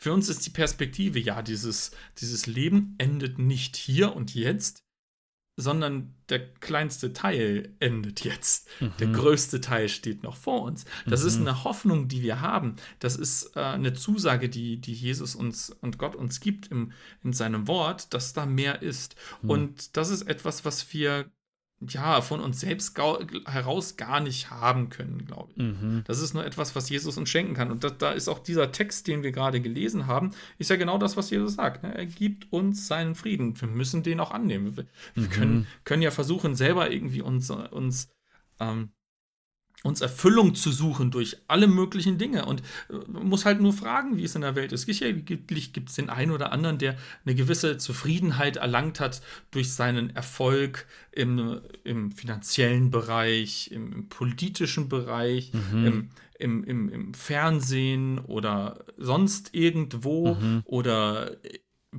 Für 0.00 0.12
uns 0.12 0.28
ist 0.28 0.46
die 0.46 0.50
Perspektive, 0.50 1.18
ja, 1.18 1.42
dieses, 1.42 1.90
dieses 2.18 2.46
Leben 2.46 2.94
endet 2.98 3.40
nicht 3.40 3.76
hier 3.76 4.14
und 4.14 4.32
jetzt, 4.32 4.84
sondern 5.56 6.14
der 6.28 6.54
kleinste 6.54 7.12
Teil 7.12 7.74
endet 7.80 8.22
jetzt. 8.24 8.68
Mhm. 8.78 8.92
Der 9.00 9.08
größte 9.08 9.60
Teil 9.60 9.88
steht 9.88 10.22
noch 10.22 10.36
vor 10.36 10.62
uns. 10.62 10.84
Das 11.04 11.22
mhm. 11.22 11.26
ist 11.26 11.36
eine 11.40 11.64
Hoffnung, 11.64 12.06
die 12.06 12.22
wir 12.22 12.40
haben. 12.40 12.76
Das 13.00 13.16
ist 13.16 13.56
äh, 13.56 13.60
eine 13.60 13.92
Zusage, 13.92 14.48
die, 14.48 14.80
die 14.80 14.94
Jesus 14.94 15.34
uns 15.34 15.70
und 15.70 15.98
Gott 15.98 16.14
uns 16.14 16.38
gibt 16.38 16.68
im, 16.68 16.92
in 17.24 17.32
seinem 17.32 17.66
Wort, 17.66 18.14
dass 18.14 18.32
da 18.32 18.46
mehr 18.46 18.82
ist. 18.82 19.16
Mhm. 19.42 19.50
Und 19.50 19.96
das 19.96 20.10
ist 20.10 20.22
etwas, 20.22 20.64
was 20.64 20.92
wir 20.94 21.28
ja, 21.80 22.20
von 22.22 22.40
uns 22.40 22.60
selbst 22.60 22.98
heraus 22.98 23.96
gar 23.96 24.18
nicht 24.18 24.50
haben 24.50 24.88
können, 24.88 25.24
glaube 25.26 25.52
ich. 25.54 25.62
Mhm. 25.62 26.02
Das 26.06 26.20
ist 26.20 26.34
nur 26.34 26.44
etwas, 26.44 26.74
was 26.74 26.90
Jesus 26.90 27.16
uns 27.16 27.30
schenken 27.30 27.54
kann. 27.54 27.70
Und 27.70 27.84
da, 27.84 27.90
da, 27.90 28.10
ist 28.12 28.28
auch 28.28 28.40
dieser 28.40 28.72
Text, 28.72 29.06
den 29.06 29.22
wir 29.22 29.30
gerade 29.30 29.60
gelesen 29.60 30.08
haben, 30.08 30.32
ist 30.58 30.70
ja 30.70 30.76
genau 30.76 30.98
das, 30.98 31.16
was 31.16 31.30
Jesus 31.30 31.54
sagt. 31.54 31.84
Ne? 31.84 31.94
Er 31.94 32.06
gibt 32.06 32.52
uns 32.52 32.88
seinen 32.88 33.14
Frieden. 33.14 33.60
Wir 33.60 33.68
müssen 33.68 34.02
den 34.02 34.18
auch 34.18 34.32
annehmen. 34.32 34.76
Wir, 34.76 34.86
mhm. 35.14 35.30
können, 35.30 35.66
können, 35.84 36.02
ja 36.02 36.10
versuchen, 36.10 36.56
selber 36.56 36.90
irgendwie 36.90 37.22
uns, 37.22 37.48
uns 37.50 38.10
ähm, 38.58 38.90
uns 39.84 40.00
Erfüllung 40.00 40.54
zu 40.54 40.72
suchen 40.72 41.10
durch 41.10 41.36
alle 41.46 41.68
möglichen 41.68 42.18
Dinge. 42.18 42.46
Und 42.46 42.62
man 42.88 43.22
äh, 43.22 43.24
muss 43.24 43.44
halt 43.44 43.60
nur 43.60 43.72
fragen, 43.72 44.16
wie 44.16 44.24
es 44.24 44.34
in 44.34 44.40
der 44.40 44.56
Welt 44.56 44.72
ist. 44.72 44.86
Sicherlich 44.86 45.72
gibt 45.72 45.88
es 45.88 45.94
den 45.94 46.10
einen 46.10 46.32
oder 46.32 46.52
anderen, 46.52 46.78
der 46.78 46.96
eine 47.24 47.34
gewisse 47.34 47.78
Zufriedenheit 47.78 48.56
erlangt 48.56 48.98
hat 48.98 49.22
durch 49.50 49.72
seinen 49.72 50.10
Erfolg 50.10 50.86
im, 51.12 51.60
im 51.84 52.10
finanziellen 52.10 52.90
Bereich, 52.90 53.70
im, 53.70 53.92
im 53.92 54.08
politischen 54.08 54.88
Bereich, 54.88 55.52
mhm. 55.52 55.86
im, 55.86 56.10
im, 56.38 56.64
im, 56.64 56.88
im, 56.88 57.14
Fernsehen 57.14 58.18
oder 58.18 58.84
sonst 58.96 59.54
irgendwo 59.54 60.34
mhm. 60.34 60.62
oder 60.64 61.36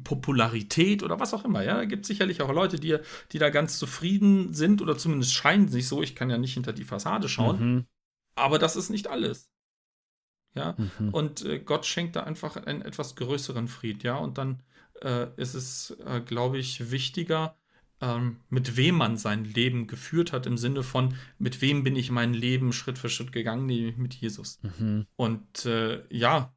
Popularität 0.04 1.04
oder 1.04 1.20
was 1.20 1.34
auch 1.34 1.46
immer. 1.46 1.64
Ja, 1.64 1.76
da 1.78 1.86
gibt 1.86 2.04
es 2.04 2.08
sicherlich 2.08 2.42
auch 2.42 2.52
Leute, 2.52 2.80
die, 2.80 2.98
die 3.32 3.40
da 3.40 3.50
ganz 3.50 3.78
zufrieden 3.78 4.54
sind 4.54 4.82
oder 4.82 4.98
zumindest 4.98 5.34
scheinen 5.34 5.68
sich 5.68 5.88
so. 5.88 6.02
Ich 6.02 6.16
kann 6.16 6.30
ja 6.30 6.38
nicht 6.38 6.54
hinter 6.54 6.74
die 6.74 6.84
Fassade 6.84 7.30
schauen. 7.30 7.60
Mhm. 7.60 7.86
Aber 8.36 8.60
das 8.60 8.76
ist 8.76 8.90
nicht 8.90 9.08
alles. 9.08 9.50
Ja, 10.56 10.76
mhm. 10.78 11.10
und 11.10 11.46
äh, 11.46 11.60
Gott 11.60 11.86
schenkt 11.86 12.16
da 12.16 12.24
einfach 12.24 12.56
einen 12.56 12.82
etwas 12.82 13.16
größeren 13.16 13.68
Fried. 13.68 14.04
Ja, 14.04 14.18
und 14.18 14.38
dann 14.38 14.64
äh, 15.02 15.28
ist 15.38 15.54
es, 15.54 15.96
äh, 16.06 16.22
glaube 16.22 16.58
ich, 16.58 16.92
wichtiger, 16.92 17.56
ähm, 18.02 18.38
mit 18.50 18.78
wem 18.78 18.96
man 18.96 19.18
sein 19.18 19.46
Leben 19.46 19.88
geführt 19.88 20.32
hat, 20.32 20.46
im 20.46 20.58
Sinne 20.58 20.84
von, 20.84 21.16
mit 21.38 21.62
wem 21.62 21.84
bin 21.84 21.96
ich 21.96 22.12
mein 22.12 22.34
Leben 22.34 22.74
Schritt 22.74 22.98
für 22.98 23.10
Schritt 23.10 23.32
gegangen, 23.32 23.66
mit 23.98 24.14
Jesus. 24.16 24.60
Mhm. 24.62 25.06
Und 25.16 25.66
äh, 25.66 26.04
ja, 26.10 26.54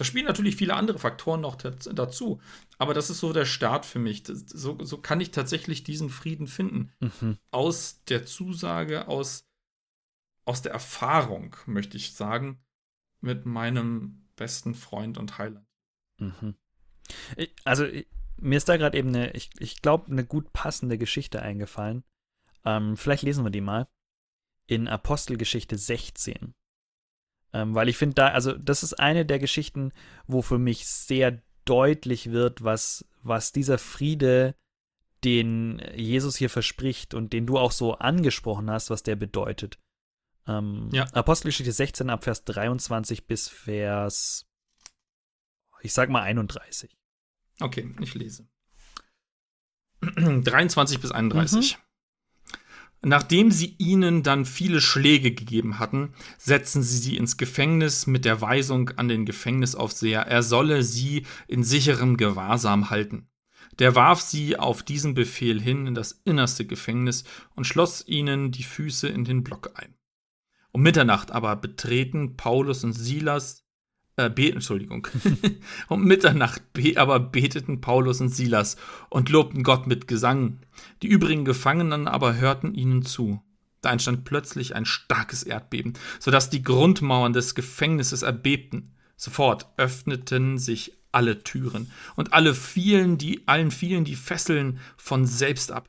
da 0.00 0.04
spielen 0.04 0.24
natürlich 0.24 0.56
viele 0.56 0.76
andere 0.76 0.98
Faktoren 0.98 1.42
noch 1.42 1.56
dazu. 1.56 2.40
Aber 2.78 2.94
das 2.94 3.10
ist 3.10 3.20
so 3.20 3.34
der 3.34 3.44
Start 3.44 3.84
für 3.84 3.98
mich. 3.98 4.22
so, 4.24 4.82
so 4.82 4.96
kann 4.96 5.20
ich 5.20 5.30
tatsächlich 5.30 5.84
diesen 5.84 6.08
Frieden 6.08 6.46
finden. 6.46 6.90
Mhm. 7.00 7.36
Aus 7.50 8.02
der 8.04 8.24
Zusage, 8.24 9.08
aus, 9.08 9.46
aus 10.46 10.62
der 10.62 10.72
Erfahrung, 10.72 11.54
möchte 11.66 11.98
ich 11.98 12.14
sagen, 12.14 12.64
mit 13.20 13.44
meinem 13.44 14.26
besten 14.36 14.74
Freund 14.74 15.18
und 15.18 15.36
Heiland. 15.36 15.66
Mhm. 16.16 16.54
Also, 17.64 17.86
mir 18.38 18.56
ist 18.56 18.70
da 18.70 18.78
gerade 18.78 18.96
eben 18.96 19.10
eine, 19.10 19.32
ich, 19.32 19.50
ich 19.58 19.82
glaube, 19.82 20.10
eine 20.10 20.24
gut 20.24 20.50
passende 20.54 20.96
Geschichte 20.96 21.42
eingefallen. 21.42 22.04
Ähm, 22.64 22.96
vielleicht 22.96 23.24
lesen 23.24 23.44
wir 23.44 23.50
die 23.50 23.60
mal. 23.60 23.86
In 24.66 24.88
Apostelgeschichte 24.88 25.76
16. 25.76 26.54
Ähm, 27.52 27.74
weil 27.74 27.88
ich 27.88 27.96
finde 27.96 28.14
da, 28.14 28.28
also 28.28 28.52
das 28.52 28.82
ist 28.82 28.94
eine 28.94 29.26
der 29.26 29.38
Geschichten, 29.38 29.92
wo 30.26 30.42
für 30.42 30.58
mich 30.58 30.86
sehr 30.86 31.42
deutlich 31.64 32.30
wird, 32.30 32.62
was, 32.62 33.04
was 33.22 33.52
dieser 33.52 33.78
Friede, 33.78 34.54
den 35.24 35.82
Jesus 35.94 36.36
hier 36.36 36.50
verspricht 36.50 37.12
und 37.14 37.32
den 37.32 37.46
du 37.46 37.58
auch 37.58 37.72
so 37.72 37.94
angesprochen 37.94 38.70
hast, 38.70 38.90
was 38.90 39.02
der 39.02 39.16
bedeutet. 39.16 39.78
Ähm, 40.46 40.88
ja. 40.92 41.04
Apostelgeschichte 41.12 41.72
16 41.72 42.08
ab 42.08 42.24
Vers 42.24 42.44
23 42.44 43.26
bis 43.26 43.48
Vers, 43.48 44.46
ich 45.82 45.92
sag 45.92 46.08
mal 46.08 46.22
31. 46.22 46.96
Okay, 47.60 47.94
ich 48.00 48.14
lese. 48.14 48.48
23 50.00 51.00
bis 51.00 51.12
31. 51.12 51.76
Mhm. 51.76 51.82
Nachdem 53.02 53.50
sie 53.50 53.76
ihnen 53.78 54.22
dann 54.22 54.44
viele 54.44 54.80
Schläge 54.82 55.32
gegeben 55.32 55.78
hatten, 55.78 56.12
setzten 56.36 56.82
sie 56.82 56.98
sie 56.98 57.16
ins 57.16 57.38
Gefängnis 57.38 58.06
mit 58.06 58.26
der 58.26 58.42
Weisung 58.42 58.90
an 58.90 59.08
den 59.08 59.24
Gefängnisaufseher, 59.24 60.20
er 60.22 60.42
solle 60.42 60.82
sie 60.82 61.24
in 61.48 61.64
sicherem 61.64 62.18
Gewahrsam 62.18 62.90
halten. 62.90 63.28
Der 63.78 63.94
warf 63.94 64.20
sie 64.20 64.58
auf 64.58 64.82
diesen 64.82 65.14
Befehl 65.14 65.60
hin 65.60 65.86
in 65.86 65.94
das 65.94 66.20
innerste 66.24 66.66
Gefängnis 66.66 67.24
und 67.54 67.66
schloss 67.66 68.06
ihnen 68.06 68.50
die 68.50 68.64
Füße 68.64 69.08
in 69.08 69.24
den 69.24 69.42
Block 69.42 69.70
ein. 69.76 69.94
Um 70.72 70.82
Mitternacht 70.82 71.30
aber 71.30 71.56
betreten 71.56 72.36
Paulus 72.36 72.84
und 72.84 72.92
Silas 72.92 73.64
äh, 74.26 74.30
beten, 74.30 74.56
Entschuldigung, 74.56 75.06
um 75.88 76.04
Mitternacht 76.04 76.72
be 76.72 76.94
aber 76.96 77.20
beteten 77.20 77.80
Paulus 77.80 78.20
und 78.20 78.28
Silas 78.28 78.76
und 79.08 79.28
lobten 79.28 79.62
Gott 79.62 79.86
mit 79.86 80.08
Gesang. 80.08 80.58
Die 81.02 81.08
übrigen 81.08 81.44
Gefangenen 81.44 82.08
aber 82.08 82.36
hörten 82.36 82.74
ihnen 82.74 83.02
zu. 83.02 83.42
Da 83.80 83.92
entstand 83.92 84.24
plötzlich 84.24 84.74
ein 84.74 84.84
starkes 84.84 85.42
Erdbeben, 85.42 85.94
sodass 86.18 86.50
die 86.50 86.62
Grundmauern 86.62 87.32
des 87.32 87.54
Gefängnisses 87.54 88.22
erbebten. 88.22 88.94
Sofort 89.16 89.68
öffneten 89.76 90.58
sich 90.58 90.92
alle 91.12 91.42
Türen 91.42 91.90
und 92.16 92.32
alle 92.32 92.54
fielen 92.54 93.18
die, 93.18 93.46
allen 93.46 93.70
fielen 93.70 94.04
die 94.04 94.16
Fesseln 94.16 94.78
von 94.96 95.26
selbst 95.26 95.72
ab. 95.72 95.88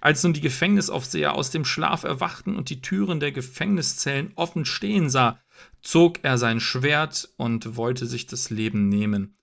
Als 0.00 0.22
nun 0.22 0.32
die 0.32 0.40
Gefängnisaufseher 0.40 1.34
aus 1.34 1.50
dem 1.50 1.64
Schlaf 1.64 2.04
erwachten 2.04 2.56
und 2.56 2.68
die 2.70 2.80
Türen 2.80 3.20
der 3.20 3.32
Gefängniszellen 3.32 4.32
offen 4.34 4.64
stehen 4.64 5.08
sah, 5.08 5.40
zog 5.82 6.20
er 6.22 6.38
sein 6.38 6.60
Schwert 6.60 7.32
und 7.36 7.76
wollte 7.76 8.06
sich 8.06 8.26
das 8.26 8.50
Leben 8.50 8.88
nehmen, 8.88 9.36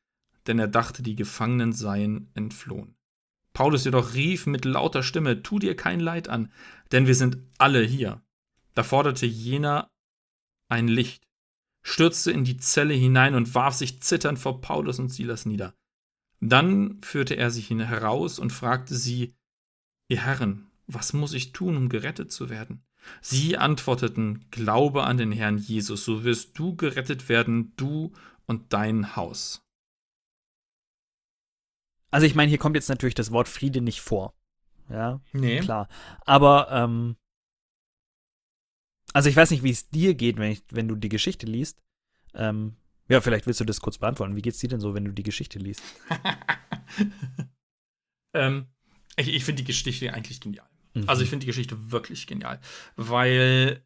denn 0.48 0.60
er 0.60 0.68
dachte, 0.68 1.04
die 1.04 1.16
Gefangenen 1.16 1.74
seien 1.74 2.30
entflohen. 2.34 2.96
Paulus 3.54 3.86
jedoch 3.86 4.14
rief 4.14 4.48
mit 4.48 4.66
lauter 4.66 5.02
Stimme, 5.02 5.42
Tu 5.42 5.60
dir 5.60 5.76
kein 5.76 6.00
Leid 6.00 6.28
an, 6.28 6.52
denn 6.92 7.08
wir 7.08 7.16
sind 7.16 7.38
alle 7.58 7.82
hier. 7.82 8.22
Da 8.74 8.84
forderte 8.84 9.26
jener 9.26 9.90
ein 10.68 10.88
Licht, 10.88 11.26
stürzte 11.82 12.32
in 12.32 12.44
die 12.44 12.58
Zelle 12.58 12.94
hinein 12.94 13.34
und 13.34 13.56
warf 13.56 13.76
sich 13.76 14.02
zitternd 14.02 14.40
vor 14.40 14.60
Paulus 14.60 15.00
und 15.00 15.10
Silas 15.10 15.46
nieder. 15.46 15.74
Dann 16.42 17.02
führte 17.02 17.36
er 17.36 17.50
sie 17.50 17.62
heraus 17.62 18.40
und 18.40 18.52
fragte 18.52 18.96
sie, 18.96 19.36
Ihr 20.10 20.24
Herren, 20.24 20.68
was 20.88 21.14
muss 21.14 21.34
ich 21.34 21.52
tun, 21.52 21.78
um 21.78 21.90
gerettet 21.90 22.32
zu 22.32 22.50
werden? 22.50 22.85
Sie 23.22 23.58
antworteten, 23.58 24.46
Glaube 24.52 25.04
an 25.04 25.18
den 25.18 25.32
Herrn 25.32 25.58
Jesus, 25.58 26.06
so 26.06 26.24
wirst 26.24 26.58
du 26.58 26.76
gerettet 26.76 27.30
werden, 27.30 27.74
du 27.78 28.14
und 28.46 28.74
dein 28.74 29.16
Haus. 29.16 29.62
Also 32.12 32.28
ich 32.28 32.36
meine, 32.36 32.50
hier 32.50 32.58
kommt 32.58 32.76
jetzt 32.76 32.90
natürlich 32.90 33.16
das 33.16 33.32
Wort 33.32 33.48
Friede 33.48 33.82
nicht 33.82 34.02
vor. 34.02 34.34
Ja, 34.90 35.20
nee. 35.34 35.60
klar. 35.60 35.88
Aber, 36.26 36.70
ähm, 36.72 37.18
also 39.14 39.30
ich 39.30 39.36
weiß 39.36 39.52
nicht, 39.52 39.64
wie 39.64 39.72
es 39.72 39.90
dir 39.90 40.14
geht, 40.14 40.38
wenn, 40.38 40.52
ich, 40.52 40.64
wenn 40.70 40.88
du 40.88 40.96
die 40.96 41.10
Geschichte 41.10 41.46
liest. 41.46 41.82
Ähm, 42.34 42.76
ja, 43.08 43.22
vielleicht 43.22 43.48
willst 43.48 43.60
du 43.60 43.66
das 43.66 43.82
kurz 43.82 43.98
beantworten. 43.98 44.36
Wie 44.36 44.42
geht's 44.42 44.60
dir 44.60 44.70
denn 44.70 44.80
so, 44.80 44.94
wenn 44.94 45.06
du 45.06 45.12
die 45.12 45.24
Geschichte 45.24 45.60
liest? 45.60 45.84
ähm, 48.34 48.68
ich, 49.16 49.30
ich 49.30 49.44
finde 49.44 49.64
die 49.64 49.68
Geschichte 49.68 50.14
eigentlich 50.14 50.42
genial. 50.42 50.68
Mhm. 50.96 51.04
Also 51.08 51.22
ich 51.22 51.30
finde 51.30 51.44
die 51.44 51.52
Geschichte 51.52 51.92
wirklich 51.92 52.26
genial, 52.26 52.60
weil 52.96 53.86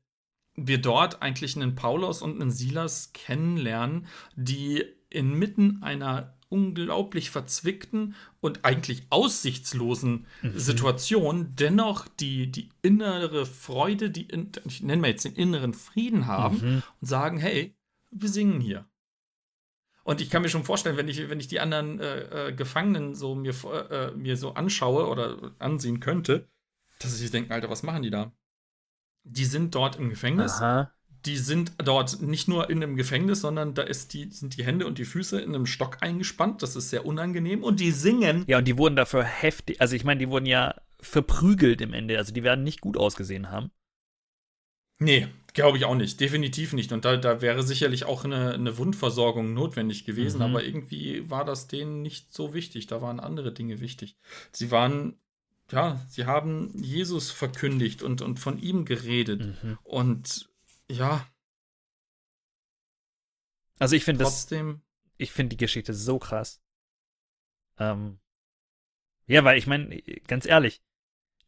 wir 0.55 0.79
dort 0.79 1.21
eigentlich 1.21 1.55
einen 1.55 1.75
Paulus 1.75 2.21
und 2.21 2.41
einen 2.41 2.51
Silas 2.51 3.11
kennenlernen, 3.13 4.07
die 4.35 4.83
inmitten 5.09 5.81
einer 5.83 6.37
unglaublich 6.49 7.29
verzwickten 7.29 8.15
und 8.41 8.65
eigentlich 8.65 9.03
aussichtslosen 9.11 10.25
mhm. 10.41 10.57
Situation 10.57 11.55
dennoch 11.55 12.07
die, 12.07 12.51
die 12.51 12.69
innere 12.81 13.45
Freude, 13.45 14.09
die, 14.09 14.27
ich 14.65 14.81
nenne 14.81 15.01
mal 15.01 15.09
jetzt 15.09 15.25
den 15.25 15.35
inneren 15.35 15.73
Frieden 15.73 16.25
haben 16.25 16.57
mhm. 16.57 16.83
und 16.99 17.07
sagen, 17.07 17.37
hey, 17.37 17.75
wir 18.11 18.29
singen 18.29 18.59
hier. 18.59 18.87
Und 20.03 20.21
ich 20.21 20.31
kann 20.31 20.41
mir 20.41 20.49
schon 20.49 20.63
vorstellen, 20.63 20.97
wenn 20.97 21.07
ich, 21.07 21.29
wenn 21.29 21.39
ich 21.39 21.47
die 21.47 21.59
anderen 21.59 21.99
äh, 21.99 22.47
äh, 22.47 22.53
Gefangenen 22.53 23.13
so 23.13 23.35
mir, 23.35 23.53
äh, 23.91 24.11
mir 24.11 24.37
so 24.37 24.55
anschaue 24.55 25.07
oder 25.07 25.53
ansehen 25.59 25.99
könnte, 25.99 26.49
dass 26.99 27.11
sie 27.11 27.17
sich 27.17 27.31
denken, 27.31 27.51
Alter, 27.51 27.69
was 27.69 27.83
machen 27.83 28.03
die 28.03 28.09
da? 28.09 28.31
Die 29.23 29.45
sind 29.45 29.75
dort 29.75 29.97
im 29.97 30.09
Gefängnis. 30.09 30.53
Aha. 30.53 30.91
Die 31.25 31.37
sind 31.37 31.73
dort 31.77 32.21
nicht 32.21 32.47
nur 32.47 32.69
in 32.69 32.81
einem 32.81 32.95
Gefängnis, 32.95 33.41
sondern 33.41 33.73
da 33.73 33.81
ist 33.81 34.13
die, 34.13 34.29
sind 34.31 34.55
die 34.57 34.65
Hände 34.65 34.87
und 34.87 34.97
die 34.97 35.05
Füße 35.05 35.41
in 35.41 35.53
einem 35.53 35.65
Stock 35.65 35.97
eingespannt. 36.01 36.63
Das 36.63 36.77
ist 36.77 36.89
sehr 36.89 37.05
unangenehm. 37.05 37.61
Und 37.61 37.81
die 37.81 37.91
singen. 37.91 38.45
Ja, 38.47 38.59
und 38.59 38.67
die 38.67 38.77
wurden 38.77 38.95
dafür 38.95 39.23
heftig, 39.23 39.81
also 39.81 39.95
ich 39.95 40.05
meine, 40.05 40.19
die 40.19 40.29
wurden 40.29 40.45
ja 40.45 40.75
verprügelt 41.01 41.81
im 41.81 41.93
Ende. 41.93 42.17
Also 42.17 42.33
die 42.33 42.43
werden 42.43 42.63
nicht 42.63 42.79
gut 42.79 42.95
ausgesehen 42.95 43.51
haben. 43.51 43.71
Nee, 44.99 45.27
glaube 45.53 45.77
ich 45.77 45.85
auch 45.85 45.95
nicht. 45.95 46.19
Definitiv 46.19 46.73
nicht. 46.73 46.91
Und 46.91 47.05
da, 47.05 47.15
da 47.17 47.41
wäre 47.41 47.63
sicherlich 47.63 48.03
auch 48.03 48.25
eine, 48.25 48.53
eine 48.53 48.77
Wundversorgung 48.77 49.53
notwendig 49.53 50.05
gewesen. 50.05 50.37
Mhm. 50.37 50.43
Aber 50.43 50.63
irgendwie 50.63 51.29
war 51.29 51.45
das 51.45 51.67
denen 51.67 52.01
nicht 52.01 52.33
so 52.33 52.53
wichtig. 52.53 52.87
Da 52.87 53.01
waren 53.01 53.19
andere 53.19 53.53
Dinge 53.53 53.79
wichtig. 53.79 54.17
Sie 54.51 54.71
waren, 54.71 55.17
ja, 55.71 55.99
sie 56.07 56.25
haben 56.25 56.71
Jesus 56.75 57.31
verkündigt 57.31 58.03
und, 58.03 58.21
und 58.21 58.39
von 58.39 58.57
ihm 58.59 58.85
geredet. 58.85 59.63
Mhm. 59.63 59.77
Und 59.83 60.49
ja. 60.89 61.27
Also 63.77 63.95
ich 63.95 64.03
finde 64.03 64.23
das. 64.23 64.47
Ich 65.17 65.31
finde 65.31 65.49
die 65.49 65.57
Geschichte 65.57 65.93
so 65.93 66.17
krass. 66.17 66.61
Ähm, 67.77 68.19
ja, 69.27 69.43
weil 69.43 69.57
ich 69.57 69.67
meine, 69.67 70.01
ganz 70.27 70.45
ehrlich, 70.45 70.81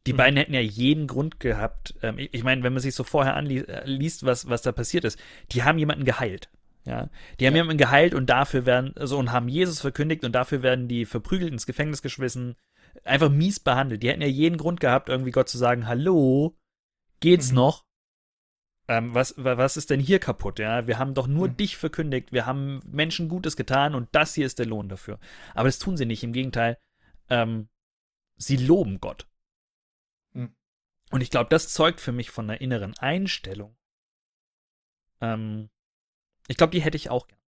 die 0.08 0.14
mhm. 0.14 0.18
beiden 0.18 0.38
hätten 0.38 0.54
ja 0.54 0.60
jeden 0.60 1.08
Grund 1.08 1.40
gehabt. 1.40 1.96
Ähm, 2.02 2.18
ich, 2.18 2.34
ich 2.34 2.44
meine, 2.44 2.64
wenn 2.64 2.74
man 2.74 2.82
sich 2.82 2.96
so 2.96 3.04
vorher 3.04 3.36
anliest, 3.36 4.26
was, 4.26 4.48
was 4.50 4.62
da 4.62 4.72
passiert 4.72 5.06
ist, 5.06 5.20
die 5.52 5.64
haben 5.64 5.78
jemanden 5.78 6.06
geheilt. 6.06 6.50
Ja, 6.86 7.10
die 7.40 7.46
haben 7.46 7.54
ja. 7.54 7.62
jemanden 7.62 7.78
geheilt 7.78 8.16
und 8.16 8.28
dafür 8.28 8.66
werden, 8.66 8.98
also 8.98 9.20
und 9.20 9.32
haben 9.32 9.48
Jesus 9.48 9.80
verkündigt 9.80 10.24
und 10.24 10.32
dafür 10.32 10.64
werden 10.64 10.88
die 10.88 11.06
verprügelt 11.06 11.52
ins 11.52 11.68
Gefängnis 11.68 12.02
geschmissen, 12.02 12.56
einfach 13.04 13.30
mies 13.30 13.60
behandelt. 13.60 14.04
Die 14.04 14.10
hätten 14.10 14.22
ja 14.22 14.28
jeden 14.28 14.58
Grund 14.58 14.80
gehabt, 14.80 15.10
irgendwie 15.10 15.32
Gott 15.32 15.50
zu 15.50 15.58
sagen, 15.58 15.88
hallo, 15.88 16.58
geht's 17.20 17.50
mhm. 17.50 17.56
noch? 17.56 17.86
Ähm, 18.88 19.14
was, 19.14 19.36
was 19.38 19.78
ist 19.78 19.90
denn 19.90 20.00
hier 20.00 20.20
kaputt? 20.20 20.60
Ja, 20.60 20.88
wir 20.88 21.00
haben 21.00 21.14
doch 21.14 21.28
nur 21.28 21.50
mhm. 21.50 21.58
dich 21.58 21.78
verkündigt, 21.78 22.32
wir 22.32 22.46
haben 22.46 22.82
Menschen 22.86 23.30
Gutes 23.30 23.56
getan 23.56 23.96
und 23.96 24.10
das 24.12 24.34
hier 24.34 24.46
ist 24.46 24.60
der 24.60 24.66
Lohn 24.66 24.90
dafür. 24.90 25.20
Aber 25.54 25.68
das 25.68 25.80
tun 25.80 25.98
sie 25.98 26.06
nicht, 26.06 26.24
im 26.24 26.34
Gegenteil, 26.34 26.78
ähm, 27.30 27.70
sie 28.36 28.58
loben 28.58 29.00
Gott. 29.00 29.28
Und 31.12 31.20
ich 31.20 31.30
glaube, 31.30 31.50
das 31.50 31.74
zeugt 31.74 32.00
für 32.00 32.14
mich 32.14 32.32
von 32.32 32.50
einer 32.50 32.62
inneren 32.62 32.98
Einstellung. 32.98 33.78
Ähm, 35.20 35.70
ich 36.48 36.58
glaube, 36.58 36.72
die 36.72 36.82
hätte 36.82 36.98
ich 36.98 37.10
auch 37.10 37.28
gern. 37.28 37.41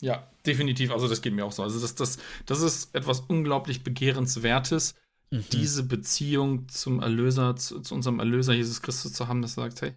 Ja, 0.00 0.30
definitiv. 0.44 0.90
Also 0.90 1.08
das 1.08 1.22
geht 1.22 1.32
mir 1.32 1.44
auch 1.44 1.52
so. 1.52 1.62
Also 1.62 1.80
das, 1.80 1.94
das, 1.94 2.18
das 2.44 2.60
ist 2.60 2.94
etwas 2.94 3.20
unglaublich 3.20 3.82
Begehrenswertes, 3.82 4.94
mhm. 5.30 5.44
diese 5.52 5.82
Beziehung 5.84 6.68
zum 6.68 7.00
Erlöser, 7.00 7.56
zu, 7.56 7.80
zu, 7.80 7.94
unserem 7.94 8.18
Erlöser 8.18 8.52
Jesus 8.52 8.82
Christus 8.82 9.12
zu 9.12 9.28
haben, 9.28 9.42
das 9.42 9.54
sagt, 9.54 9.80
hey, 9.82 9.94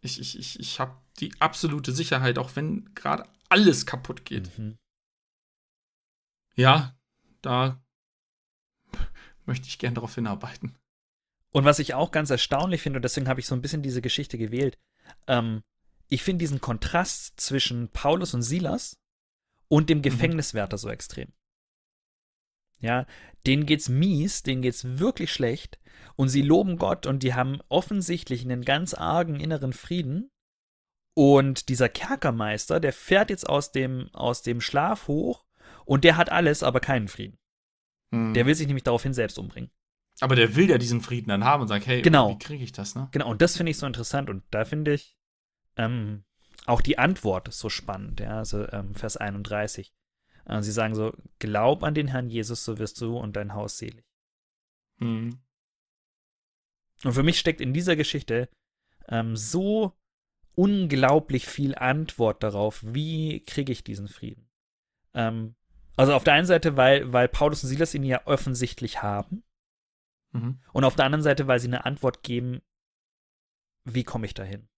ich, 0.00 0.20
ich, 0.20 0.38
ich, 0.38 0.60
ich 0.60 0.80
habe 0.80 0.96
die 1.18 1.32
absolute 1.40 1.92
Sicherheit, 1.92 2.38
auch 2.38 2.56
wenn 2.56 2.94
gerade 2.94 3.24
alles 3.48 3.86
kaputt 3.86 4.24
geht. 4.24 4.56
Mhm. 4.58 4.78
Ja, 6.54 6.96
da 7.40 7.80
möchte 9.46 9.68
ich 9.68 9.78
gern 9.78 9.94
darauf 9.94 10.14
hinarbeiten. 10.14 10.76
Und 11.50 11.64
was 11.64 11.78
ich 11.78 11.94
auch 11.94 12.10
ganz 12.10 12.30
erstaunlich 12.30 12.82
finde, 12.82 12.98
und 12.98 13.02
deswegen 13.02 13.28
habe 13.28 13.40
ich 13.40 13.46
so 13.46 13.54
ein 13.54 13.62
bisschen 13.62 13.82
diese 13.82 14.02
Geschichte 14.02 14.36
gewählt, 14.36 14.78
ähm, 15.26 15.62
ich 16.08 16.22
finde 16.22 16.42
diesen 16.42 16.60
Kontrast 16.60 17.40
zwischen 17.40 17.88
Paulus 17.88 18.34
und 18.34 18.42
Silas 18.42 18.97
und 19.68 19.90
dem 19.90 19.98
mhm. 19.98 20.02
Gefängniswärter 20.02 20.78
so 20.78 20.88
extrem. 20.88 21.32
Ja, 22.80 23.06
denen 23.46 23.66
geht's 23.66 23.88
mies, 23.88 24.42
denen 24.42 24.62
geht's 24.62 24.98
wirklich 24.98 25.32
schlecht 25.32 25.80
und 26.16 26.28
sie 26.28 26.42
loben 26.42 26.76
Gott 26.76 27.06
und 27.06 27.22
die 27.22 27.34
haben 27.34 27.60
offensichtlich 27.68 28.44
einen 28.44 28.64
ganz 28.64 28.94
argen 28.94 29.40
inneren 29.40 29.72
Frieden. 29.72 30.30
Und 31.14 31.68
dieser 31.68 31.88
Kerkermeister, 31.88 32.78
der 32.78 32.92
fährt 32.92 33.30
jetzt 33.30 33.48
aus 33.48 33.72
dem, 33.72 34.08
aus 34.12 34.42
dem 34.42 34.60
Schlaf 34.60 35.08
hoch 35.08 35.44
und 35.84 36.04
der 36.04 36.16
hat 36.16 36.30
alles, 36.30 36.62
aber 36.62 36.78
keinen 36.78 37.08
Frieden. 37.08 37.38
Mhm. 38.12 38.34
Der 38.34 38.46
will 38.46 38.54
sich 38.54 38.68
nämlich 38.68 38.84
daraufhin 38.84 39.14
selbst 39.14 39.38
umbringen. 39.38 39.70
Aber 40.20 40.36
der 40.36 40.54
will 40.56 40.68
ja 40.68 40.78
diesen 40.78 41.00
Frieden 41.00 41.28
dann 41.28 41.44
haben 41.44 41.62
und 41.62 41.68
sagt, 41.68 41.86
hey, 41.86 42.02
genau. 42.02 42.30
wie 42.30 42.38
kriege 42.38 42.64
ich 42.64 42.72
das, 42.72 42.94
ne? 42.94 43.08
Genau, 43.12 43.30
und 43.30 43.42
das 43.42 43.56
finde 43.56 43.70
ich 43.70 43.78
so 43.78 43.86
interessant 43.86 44.30
und 44.30 44.42
da 44.50 44.64
finde 44.64 44.94
ich 44.94 45.16
ähm, 45.76 46.24
auch 46.68 46.80
die 46.80 46.98
Antwort 46.98 47.52
so 47.52 47.68
spannend, 47.68 48.20
ja, 48.20 48.38
also 48.38 48.68
ähm, 48.70 48.94
Vers 48.94 49.16
31. 49.16 49.92
Äh, 50.44 50.62
sie 50.62 50.72
sagen 50.72 50.94
so, 50.94 51.14
glaub 51.38 51.82
an 51.82 51.94
den 51.94 52.08
Herrn 52.08 52.28
Jesus, 52.28 52.64
so 52.64 52.78
wirst 52.78 53.00
du 53.00 53.16
und 53.16 53.36
dein 53.36 53.54
Haus 53.54 53.78
selig. 53.78 54.04
Mhm. 54.98 55.40
Und 57.04 57.12
für 57.12 57.22
mich 57.22 57.38
steckt 57.38 57.60
in 57.60 57.72
dieser 57.72 57.96
Geschichte 57.96 58.48
ähm, 59.08 59.36
so 59.36 59.96
unglaublich 60.56 61.46
viel 61.46 61.74
Antwort 61.74 62.42
darauf, 62.42 62.82
wie 62.84 63.40
kriege 63.44 63.72
ich 63.72 63.84
diesen 63.84 64.08
Frieden. 64.08 64.50
Ähm, 65.14 65.54
also 65.96 66.14
auf 66.14 66.24
der 66.24 66.34
einen 66.34 66.46
Seite, 66.46 66.76
weil, 66.76 67.12
weil 67.12 67.28
Paulus 67.28 67.62
und 67.62 67.70
Silas 67.70 67.94
ihn 67.94 68.04
ja 68.04 68.26
offensichtlich 68.26 69.02
haben. 69.02 69.42
Mhm. 70.32 70.60
Und 70.72 70.84
auf 70.84 70.96
der 70.96 71.06
anderen 71.06 71.22
Seite, 71.22 71.46
weil 71.46 71.60
sie 71.60 71.68
eine 71.68 71.86
Antwort 71.86 72.22
geben, 72.22 72.60
wie 73.84 74.04
komme 74.04 74.26
ich 74.26 74.34
dahin? 74.34 74.68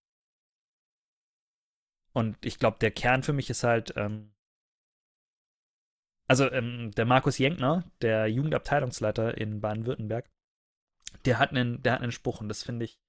Und 2.13 2.45
ich 2.45 2.59
glaube, 2.59 2.79
der 2.81 2.91
Kern 2.91 3.23
für 3.23 3.33
mich 3.33 3.51
ist 3.51 3.63
halt, 3.63 3.95
ähm, 3.97 4.35
also 6.27 6.51
ähm, 6.51 6.91
der 6.93 7.07
Markus 7.07 7.39
Jenkner, 7.39 7.91
der 8.03 8.27
Jugendabteilungsleiter 8.27 9.39
in 9.39 9.61
Baden-Württemberg, 9.61 10.31
der 11.25 11.39
hat 11.39 11.51
einen, 11.51 11.83
der 11.83 11.95
hat 11.95 12.03
einen 12.03 12.13
Spruch 12.13 12.41
und 12.41 12.49
das 12.49 12.63
finde 12.63 12.85
ich 12.85 13.01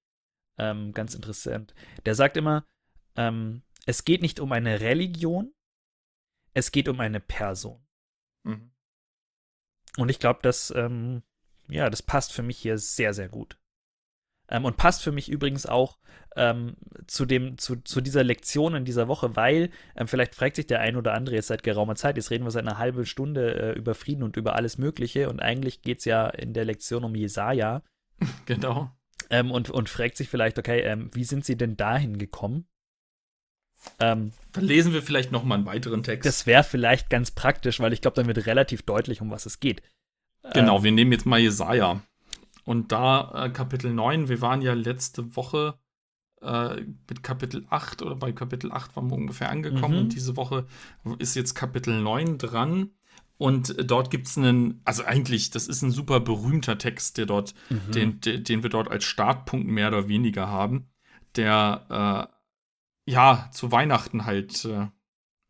ähm, 0.58 0.94
ganz 0.94 1.14
interessant. 1.14 1.74
Der 2.06 2.16
sagt 2.16 2.38
immer, 2.38 2.66
ähm, 3.16 3.64
es 3.86 4.06
geht 4.06 4.22
nicht 4.22 4.40
um 4.40 4.52
eine 4.52 4.80
Religion, 4.80 5.54
es 6.54 6.72
geht 6.72 6.88
um 6.88 7.00
eine 7.00 7.20
Person. 7.20 7.86
Mhm. 8.44 8.72
Und 9.98 10.10
ich 10.10 10.20
glaube, 10.20 10.40
dass 10.42 10.72
ähm, 10.72 11.24
ja, 11.68 11.90
das 11.90 12.02
passt 12.02 12.34
für 12.34 12.44
mich 12.44 12.58
hier 12.58 12.78
sehr, 12.78 13.14
sehr 13.14 13.30
gut. 13.30 13.58
Ähm, 14.52 14.66
und 14.66 14.78
passt 14.78 15.02
für 15.02 15.12
mich 15.12 15.30
übrigens 15.30 15.66
auch 15.66 15.98
ähm, 16.36 16.76
zu, 17.08 17.26
dem, 17.26 17.58
zu, 17.58 17.78
zu 17.78 18.02
dieser 18.02 18.24
Lektion 18.24 18.76
in 18.76 18.86
dieser 18.86 19.08
Woche, 19.08 19.36
weil 19.36 19.70
ähm, 19.96 20.08
vielleicht 20.08 20.36
fragt 20.36 20.58
sich 20.58 20.68
der 20.68 20.82
ein 20.82 20.96
oder 20.96 21.14
andere 21.14 21.36
jetzt 21.36 21.48
seit 21.48 21.64
geraumer 21.64 21.96
Zeit, 21.96 22.18
jetzt 22.18 22.30
reden 22.30 22.44
wir 22.44 22.52
seit 22.52 22.68
einer 22.68 22.78
halben 22.78 23.06
Stunde 23.06 23.56
äh, 23.56 23.78
über 23.78 23.96
Frieden 23.96 24.24
und 24.24 24.38
über 24.38 24.56
alles 24.56 24.78
Mögliche 24.78 25.30
und 25.30 25.42
eigentlich 25.42 25.82
geht 25.82 26.00
es 26.00 26.06
ja 26.06 26.28
in 26.28 26.54
der 26.54 26.66
Lektion 26.66 27.04
um 27.04 27.16
Jesaja. 27.16 27.82
Genau. 28.46 28.92
Ähm, 29.32 29.50
und, 29.50 29.72
und 29.72 29.90
fragt 29.90 30.18
sich 30.18 30.30
vielleicht, 30.30 30.60
okay, 30.60 30.82
ähm, 30.82 31.10
wie 31.14 31.24
sind 31.24 31.44
sie 31.44 31.58
denn 31.58 31.76
dahin 31.76 32.20
gekommen? 32.20 32.68
Ähm, 34.00 34.32
dann 34.52 34.64
lesen 34.64 34.94
wir 34.94 35.02
vielleicht 35.02 35.32
noch 35.32 35.44
mal 35.44 35.56
einen 35.56 35.66
weiteren 35.66 36.04
Text. 36.04 36.28
Das 36.28 36.46
wäre 36.46 36.64
vielleicht 36.64 37.10
ganz 37.10 37.32
praktisch, 37.32 37.80
weil 37.80 37.94
ich 37.94 38.02
glaube, 38.02 38.16
dann 38.16 38.28
wird 38.28 38.46
relativ 38.46 38.84
deutlich, 38.84 39.22
um 39.22 39.32
was 39.32 39.48
es 39.48 39.60
geht. 39.60 39.82
Genau, 40.54 40.78
ähm, 40.78 40.84
wir 40.84 40.92
nehmen 40.92 41.12
jetzt 41.12 41.26
mal 41.26 41.40
Jesaja. 41.40 42.02
Und 42.64 42.92
da 42.92 43.46
äh, 43.46 43.50
Kapitel 43.50 43.94
9, 43.94 44.30
wir 44.30 44.42
waren 44.42 44.62
ja 44.62 44.74
letzte 44.74 45.36
Woche 45.36 45.80
äh, 46.42 46.82
mit 47.10 47.24
Kapitel 47.24 47.66
8 47.70 48.02
oder 48.02 48.16
bei 48.16 48.32
Kapitel 48.32 48.72
8 48.72 48.96
waren 48.96 49.10
wir 49.10 49.16
ungefähr 49.18 49.50
angekommen 49.50 49.96
mhm. 49.96 50.02
und 50.02 50.14
diese 50.14 50.38
Woche 50.38 50.66
ist 51.20 51.36
jetzt 51.36 51.54
Kapitel 51.56 52.02
9 52.02 52.38
dran. 52.38 52.92
Und 53.38 53.76
dort 53.90 54.12
gibt 54.12 54.28
es 54.28 54.38
einen, 54.38 54.82
also 54.86 55.04
eigentlich, 55.04 55.50
das 55.50 55.68
ist 55.68 55.82
ein 55.82 55.90
super 55.90 56.20
berühmter 56.20 56.78
Text, 56.78 57.18
der 57.18 57.26
dort, 57.26 57.56
mhm. 57.70 57.92
den, 57.92 58.22
den, 58.22 58.44
den 58.44 58.62
wir 58.62 58.70
dort 58.70 58.92
als 58.92 59.04
Startpunkt 59.04 59.68
mehr 59.68 59.88
oder 59.88 60.08
weniger 60.08 60.48
haben, 60.48 60.92
der 61.36 62.30
äh, 63.08 63.12
ja 63.12 63.50
zu 63.52 63.72
Weihnachten 63.72 64.26
halt 64.26 64.64
äh, 64.66 64.88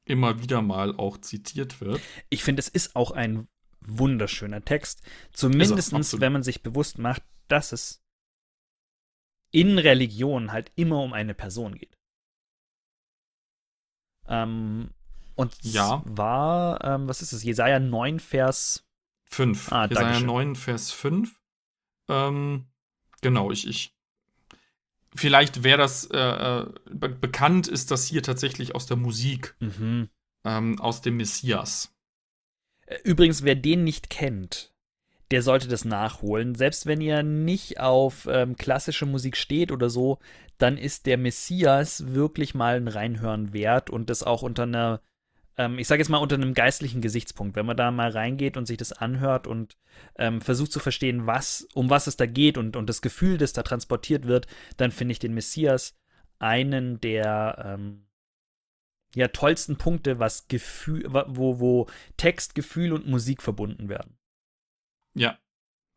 immer 0.06 0.41
wieder 0.41 0.62
mal 0.62 0.95
auch 0.95 1.17
zitiert 1.17 1.82
wird. 1.82 2.00
Ich 2.30 2.43
finde, 2.43 2.62
es 2.62 2.69
ist 2.69 2.95
auch 2.95 3.12
ein 3.12 3.47
wunderschöner 3.82 4.63
Text. 4.63 5.02
Zumindest, 5.34 5.94
wenn 6.22 6.34
man 6.34 6.44
sich 6.44 6.63
bewusst 6.63 6.98
macht, 6.98 7.24
dass 7.48 7.72
es 7.72 8.02
in 9.52 9.78
Religion 9.78 10.52
halt 10.52 10.72
immer 10.76 11.02
um 11.02 11.13
eine 11.13 11.34
Person 11.34 11.76
geht. 11.76 11.98
Ähm, 14.28 14.91
und 15.36 15.56
ja. 15.63 16.04
zwar, 16.06 16.84
ähm, 16.84 17.08
was 17.08 17.22
ist 17.22 17.34
es? 17.34 17.44
Jesaja 17.44 17.80
9, 17.80 18.20
Vers 18.20 18.88
5. 19.26 19.72
Ah, 19.72 19.86
Jesaja 19.86 20.06
Dankeschön. 20.06 20.28
9, 20.28 20.56
Vers 20.56 20.91
5. 20.91 21.41
Ähm, 22.10 22.65
genau, 23.22 23.52
ich, 23.52 23.67
ich 23.67 23.96
vielleicht 25.13 25.63
wäre 25.63 25.78
das 25.78 26.06
äh, 26.06 26.17
äh, 26.17 26.74
be 26.89 27.10
bekannt, 27.10 27.67
ist 27.67 27.91
das 27.91 28.06
hier 28.06 28.24
tatsächlich 28.24 28.76
aus 28.76 28.86
der 28.86 28.98
Musik, 28.98 29.56
mhm. 29.60 30.10
ähm, 30.46 30.80
aus 30.80 31.02
dem 31.02 31.17
Messias. 31.17 31.94
Übrigens, 33.04 33.44
wer 33.44 33.56
den 33.56 33.84
nicht 33.84 34.10
kennt, 34.10 34.72
der 35.32 35.42
sollte 35.42 35.68
das 35.68 35.86
nachholen. 35.86 36.56
Selbst 36.56 36.86
wenn 36.86 37.02
ihr 37.02 37.24
nicht 37.24 37.80
auf 37.80 38.28
ähm, 38.30 38.58
klassische 38.58 39.06
Musik 39.06 39.38
steht 39.38 39.72
oder 39.72 39.90
so, 39.90 40.20
dann 40.58 40.78
ist 40.78 41.06
der 41.06 41.18
Messias 41.18 42.14
wirklich 42.14 42.54
mal 42.54 42.76
ein 42.76 42.88
Reinhören 42.88 43.54
wert 43.54 43.90
und 43.90 44.10
das 44.10 44.24
auch 44.24 44.44
unter 44.44 44.64
einer, 44.64 45.02
ähm, 45.58 45.80
ich 45.80 45.88
sage 45.88 46.02
jetzt 46.02 46.10
mal 46.10 46.18
unter 46.18 46.36
einem 46.36 46.54
geistlichen 46.54 47.02
Gesichtspunkt. 47.02 47.56
Wenn 47.56 47.66
man 47.66 47.78
da 47.78 47.92
mal 47.92 48.12
reingeht 48.12 48.58
und 48.58 48.68
sich 48.68 48.78
das 48.78 48.92
anhört 48.92 49.48
und 49.48 49.78
ähm, 50.18 50.42
versucht 50.42 50.72
zu 50.72 50.80
verstehen, 50.80 51.26
was, 51.26 51.68
um 51.74 51.90
was 51.90 52.08
es 52.08 52.18
da 52.18 52.26
geht 52.26 52.58
und, 52.58 52.76
und 52.76 52.88
das 52.90 53.02
Gefühl, 53.02 53.38
das 53.38 53.54
da 53.54 53.64
transportiert 53.64 54.28
wird, 54.28 54.48
dann 54.78 54.92
finde 54.92 55.14
ich 55.14 55.20
den 55.20 55.34
Messias 55.34 55.96
einen 56.40 57.00
der 57.00 57.78
ähm, 57.80 58.06
ja, 59.15 59.28
tollsten 59.28 59.78
Punkte, 59.78 60.19
was 60.19 60.47
Gefühl, 60.47 61.06
wo, 61.28 61.60
wo 61.60 61.88
Text, 62.17 62.56
Gefühl 62.56 62.93
und 62.93 63.08
Musik 63.08 63.41
verbunden 63.41 63.89
werden. 63.89 64.17
Ja, 65.13 65.38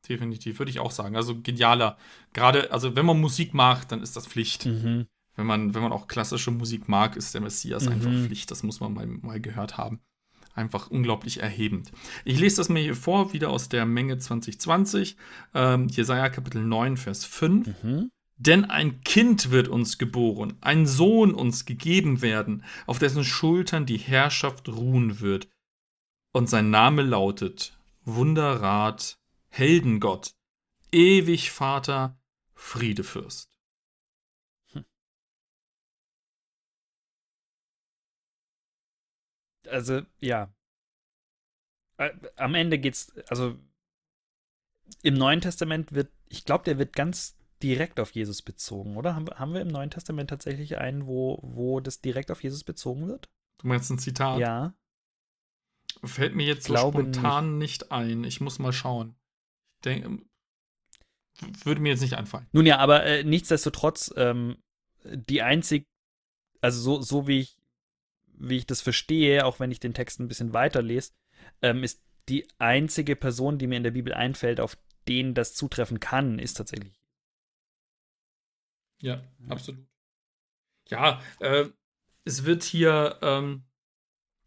definitiv, 0.09 0.59
würde 0.59 0.71
ich 0.71 0.81
auch 0.81 0.91
sagen. 0.91 1.17
Also 1.17 1.41
genialer. 1.41 1.97
Gerade, 2.33 2.73
also 2.73 2.97
wenn 2.97 3.07
man 3.07 3.21
Musik 3.21 3.55
mag, 3.55 3.89
dann 3.89 4.03
ist 4.03 4.17
das 4.17 4.27
Pflicht. 4.27 4.67
Mhm. 4.67 5.07
Wenn, 5.37 5.47
man, 5.47 5.75
wenn 5.75 5.83
man 5.83 5.93
auch 5.93 6.09
klassische 6.09 6.51
Musik 6.51 6.89
mag, 6.89 7.17
ist 7.17 7.35
der 7.35 7.41
Messias 7.41 7.87
mhm. 7.87 7.93
einfach 7.93 8.11
Pflicht. 8.11 8.51
Das 8.51 8.63
muss 8.63 8.81
man 8.81 8.93
mal, 8.95 9.07
mal 9.07 9.41
gehört 9.41 9.79
haben. 9.79 10.01
Einfach 10.55 10.89
unglaublich 10.89 11.41
erhebend. 11.41 11.91
Ich 12.25 12.39
lese 12.39 12.59
das 12.59 12.69
mir 12.69 12.81
hier 12.81 12.95
vor, 12.95 13.33
wieder 13.33 13.51
aus 13.51 13.69
der 13.69 13.87
Menge 13.87 14.19
2020. 14.19 15.17
Ähm, 15.53 15.89
Jesaja 15.89 16.29
Kapitel 16.29 16.63
9, 16.63 16.97
Vers 16.97 17.25
5. 17.25 17.83
Mhm. 17.83 18.11
Denn 18.37 18.65
ein 18.65 19.01
Kind 19.03 19.51
wird 19.51 19.69
uns 19.69 19.97
geboren, 19.97 20.59
ein 20.61 20.87
Sohn 20.87 21.35
uns 21.35 21.67
gegeben 21.67 22.21
werden, 22.21 22.65
auf 22.87 22.99
dessen 22.99 23.25
Schultern 23.25 23.87
die 23.87 23.99
Herrschaft 23.99 24.69
ruhen 24.69 25.21
wird. 25.21 25.49
Und 26.33 26.51
sein 26.51 26.71
Name 26.71 27.03
lautet 27.03 27.79
Wunderrat, 28.03 29.21
Heldengott, 29.51 30.35
ewig 30.91 31.53
Vater, 31.53 32.19
Friedefürst. 32.55 33.57
Hm. 34.73 34.85
Also, 39.69 40.03
ja. 40.19 40.53
Am 42.37 42.57
Ende 42.57 42.81
geht's, 42.81 43.13
also 43.29 43.57
im 45.03 45.15
Neuen 45.15 45.41
Testament 45.41 45.95
wird, 45.95 46.11
ich 46.29 46.45
glaube, 46.45 46.65
der 46.65 46.79
wird 46.79 46.95
ganz 46.95 47.37
direkt 47.65 47.99
auf 47.99 48.11
Jesus 48.11 48.43
bezogen, 48.43 48.97
oder? 48.99 49.15
Haben, 49.15 49.27
haben 49.35 49.55
wir 49.55 49.63
im 49.63 49.69
Neuen 49.69 49.91
Testament 49.91 50.29
tatsächlich 50.29 50.77
einen, 50.77 51.07
wo, 51.07 51.41
wo 51.43 51.81
das 51.81 52.03
direkt 52.03 52.31
auf 52.31 52.43
Jesus 52.43 52.63
bezogen 52.63 53.09
wird? 53.09 53.31
Du 53.59 53.69
meinst 53.69 53.91
ein 53.91 53.99
Zitat? 53.99 54.39
Ja. 54.39 54.75
Fällt 56.05 56.35
mir 56.35 56.47
jetzt 56.47 56.67
so 56.67 56.77
spontan 56.77 57.57
nicht. 57.57 57.83
nicht. 57.83 57.93
ein. 57.93 58.25
Ich 58.25 58.43
muss 58.43 58.59
mal 58.59 58.73
schauen. 58.73 59.17
Ich 59.77 59.81
denke, 59.85 60.23
würde 61.65 61.81
mir 61.81 61.89
jetzt 61.89 62.03
nicht 62.03 62.19
einfallen. 62.19 62.47
Nun 62.53 62.67
ja, 62.67 62.77
aber 62.79 63.05
äh, 63.05 63.25
nichtsdestotrotz, 63.25 64.13
ähm, 64.19 64.59
die 65.03 65.41
einzig, 65.41 65.89
also 66.61 66.81
so, 66.81 67.01
so 67.01 67.27
wie 67.27 67.41
ich, 67.41 67.59
wie 68.27 68.59
ich 68.59 68.67
das 68.67 68.83
verstehe, 68.83 69.47
auch 69.47 69.59
wenn 69.59 69.71
ich 69.71 69.81
den 69.81 69.95
Text 69.95 70.21
ein 70.21 70.29
bisschen 70.29 70.53
weiterlese, 70.53 71.13
ähm, 71.63 71.83
ist 71.83 72.03
die 72.29 72.47
einzige 72.59 73.17
Person, 73.17 73.57
die 73.57 73.69
mir 73.69 73.79
in 73.79 73.85
der 73.85 73.91
Bibel 73.93 74.13
einfällt, 74.13 74.61
auf 74.61 74.77
den 75.09 75.33
das 75.33 75.55
zutreffen 75.55 75.99
kann, 75.99 76.39
ist 76.39 76.59
tatsächlich 76.59 76.93
ja, 79.01 79.23
absolut. 79.49 79.81
Ja, 80.89 81.21
äh, 81.41 81.67
es 82.25 82.45
wird 82.45 82.63
hier, 82.63 83.19
ähm, 83.23 83.65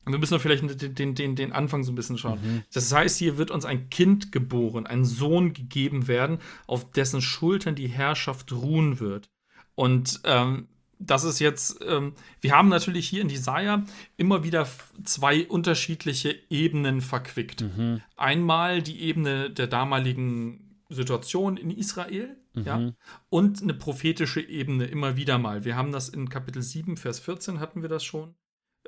wir 0.06 0.18
müssen 0.18 0.40
vielleicht 0.40 0.64
den, 1.00 1.16
den, 1.16 1.36
den 1.36 1.52
Anfang 1.52 1.84
so 1.84 1.92
ein 1.92 1.96
bisschen 1.96 2.18
schauen. 2.18 2.40
Mhm. 2.42 2.64
Das 2.74 2.92
heißt, 2.92 3.18
hier 3.18 3.38
wird 3.38 3.52
uns 3.52 3.66
ein 3.66 3.90
Kind 3.90 4.32
geboren, 4.32 4.88
ein 4.88 5.06
Sohn 5.06 5.54
gegeben 5.54 6.08
werden, 6.08 6.40
auf 6.66 6.92
dessen 6.92 7.22
Schultern 7.22 7.76
die 7.76 7.88
Herrschaft 7.88 8.52
ruhen 8.52 9.00
wird. 9.00 9.30
Und 9.76 10.22
ähm, 10.24 10.68
das 11.00 11.24
ist 11.24 11.40
jetzt, 11.40 11.80
ähm, 11.86 12.14
wir 12.42 12.54
haben 12.54 12.70
natürlich 12.70 13.08
hier 13.08 13.22
in 13.22 13.30
Jesaja 13.30 13.84
immer 14.16 14.44
wieder 14.44 14.68
zwei 15.04 15.46
unterschiedliche 15.48 16.36
Ebenen 16.50 17.02
verquickt. 17.02 17.62
Mhm. 17.62 18.02
Einmal 18.16 18.82
die 18.82 19.02
Ebene 19.02 19.52
der 19.52 19.68
damaligen 19.68 20.82
Situation 20.90 21.58
in 21.58 21.70
Israel, 21.70 22.36
Mhm. 22.60 22.65
Ja? 22.65 22.91
Und 23.30 23.62
eine 23.62 23.74
prophetische 23.74 24.41
Ebene 24.41 24.86
immer 24.86 25.15
wieder 25.15 25.38
mal. 25.38 25.65
Wir 25.65 25.76
haben 25.76 25.91
das 25.91 26.10
in 26.10 26.30
Kapitel 26.30 26.62
7, 26.62 26.98
Vers 26.98 27.20
14 27.20 27.60
hatten 27.60 27.82
wir 27.82 27.89
das 27.89 28.04
schon, 28.04 28.36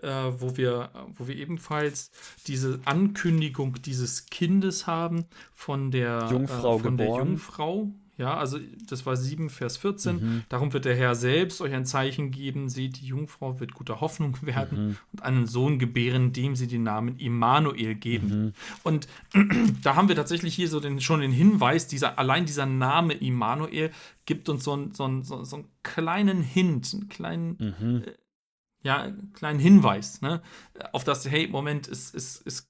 äh, 0.01 0.08
wo, 0.08 0.58
wir, 0.58 0.91
wo 1.13 1.27
wir 1.27 1.36
ebenfalls 1.36 2.12
diese 2.47 2.79
Ankündigung 2.86 3.82
dieses 3.82 4.25
Kindes 4.27 4.88
haben 4.88 5.25
von 5.53 5.91
der 5.91 6.27
Jungfrau. 6.32 6.77
Äh, 6.77 6.79
von 6.79 6.97
geboren. 6.97 7.17
der 7.17 7.25
Jungfrau, 7.25 7.91
ja, 8.19 8.36
also 8.36 8.60
das 8.86 9.05
war 9.05 9.15
7, 9.15 9.49
Vers 9.49 9.77
14. 9.77 10.15
Mhm. 10.17 10.43
Darum 10.49 10.73
wird 10.73 10.84
der 10.84 10.95
Herr 10.95 11.15
selbst 11.15 11.62
euch 11.62 11.73
ein 11.73 11.86
Zeichen 11.86 12.32
geben. 12.32 12.67
Seht, 12.67 12.99
die 12.99 13.05
Jungfrau 13.05 13.62
wird 13.62 13.73
guter 13.73 14.01
Hoffnung 14.01 14.38
werden 14.45 14.88
mhm. 14.88 14.97
und 15.13 15.23
einen 15.23 15.47
Sohn 15.47 15.79
gebären, 15.79 16.34
dem 16.34 16.58
sie 16.58 16.67
den 16.67 16.84
Namen 16.84 17.17
Immanuel 17.17 17.95
geben. 17.95 18.27
Mhm. 18.27 18.53
Und 18.84 19.08
da 19.84 19.95
haben 19.95 20.10
wir 20.10 20.17
tatsächlich 20.17 20.53
hier 20.53 20.67
so 20.67 20.82
den, 20.82 20.99
schon 20.99 21.21
den 21.21 21.32
Hinweis, 21.32 21.88
dieser, 21.88 22.19
allein 22.19 22.45
dieser 22.45 22.65
Name 22.65 23.13
Immanuel 23.13 23.89
gibt 24.25 24.49
uns 24.49 24.65
so, 24.65 24.75
ein, 24.75 24.91
so, 24.91 25.08
ein, 25.08 25.23
so, 25.23 25.55
einen 25.55 25.69
kleinen 25.84 26.41
Hint, 26.41 26.93
einen 26.93 27.08
kleinen, 27.08 27.75
mhm. 27.79 28.03
äh, 28.05 28.12
ja, 28.84 29.13
kleinen 29.32 29.60
Hinweis, 29.60 30.21
ne, 30.21 30.41
auf 30.91 31.05
das, 31.05 31.29
hey, 31.29 31.47
Moment, 31.47 31.88
es, 31.88 32.13
es, 32.13 32.41
es 32.45 32.69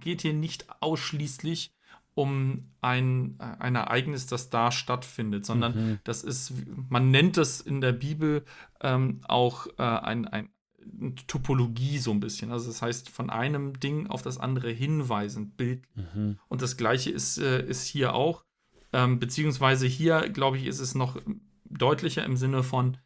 geht 0.00 0.22
hier 0.22 0.34
nicht 0.34 0.66
ausschließlich 0.80 1.72
um 2.14 2.70
ein, 2.80 3.36
ein 3.38 3.76
Ereignis, 3.76 4.26
das 4.26 4.50
da 4.50 4.72
stattfindet, 4.72 5.46
sondern 5.46 5.74
mhm. 5.74 5.98
das 6.04 6.22
ist, 6.22 6.52
man 6.88 7.10
nennt 7.10 7.36
das 7.36 7.60
in 7.60 7.80
der 7.80 7.92
Bibel 7.92 8.44
ähm, 8.80 9.20
auch 9.26 9.66
äh, 9.78 9.82
ein, 9.82 10.26
ein 10.26 10.50
Topologie 11.26 11.98
so 11.98 12.10
ein 12.10 12.20
bisschen. 12.20 12.50
Also 12.50 12.68
das 12.68 12.82
heißt, 12.82 13.08
von 13.08 13.30
einem 13.30 13.78
Ding 13.78 14.06
auf 14.08 14.22
das 14.22 14.38
andere 14.38 14.70
hinweisend, 14.70 15.56
Bild. 15.56 15.82
Mhm. 15.94 16.38
Und 16.48 16.62
das 16.62 16.76
gleiche 16.76 17.10
ist, 17.10 17.38
äh, 17.38 17.64
ist 17.64 17.86
hier 17.86 18.14
auch. 18.14 18.44
Ähm, 18.92 19.20
beziehungsweise 19.20 19.86
hier, 19.86 20.28
glaube 20.30 20.58
ich, 20.58 20.66
ist 20.66 20.80
es 20.80 20.94
noch 20.94 21.20
deutlicher 21.64 22.24
im 22.24 22.36
Sinne 22.36 22.62
von, 22.62 22.96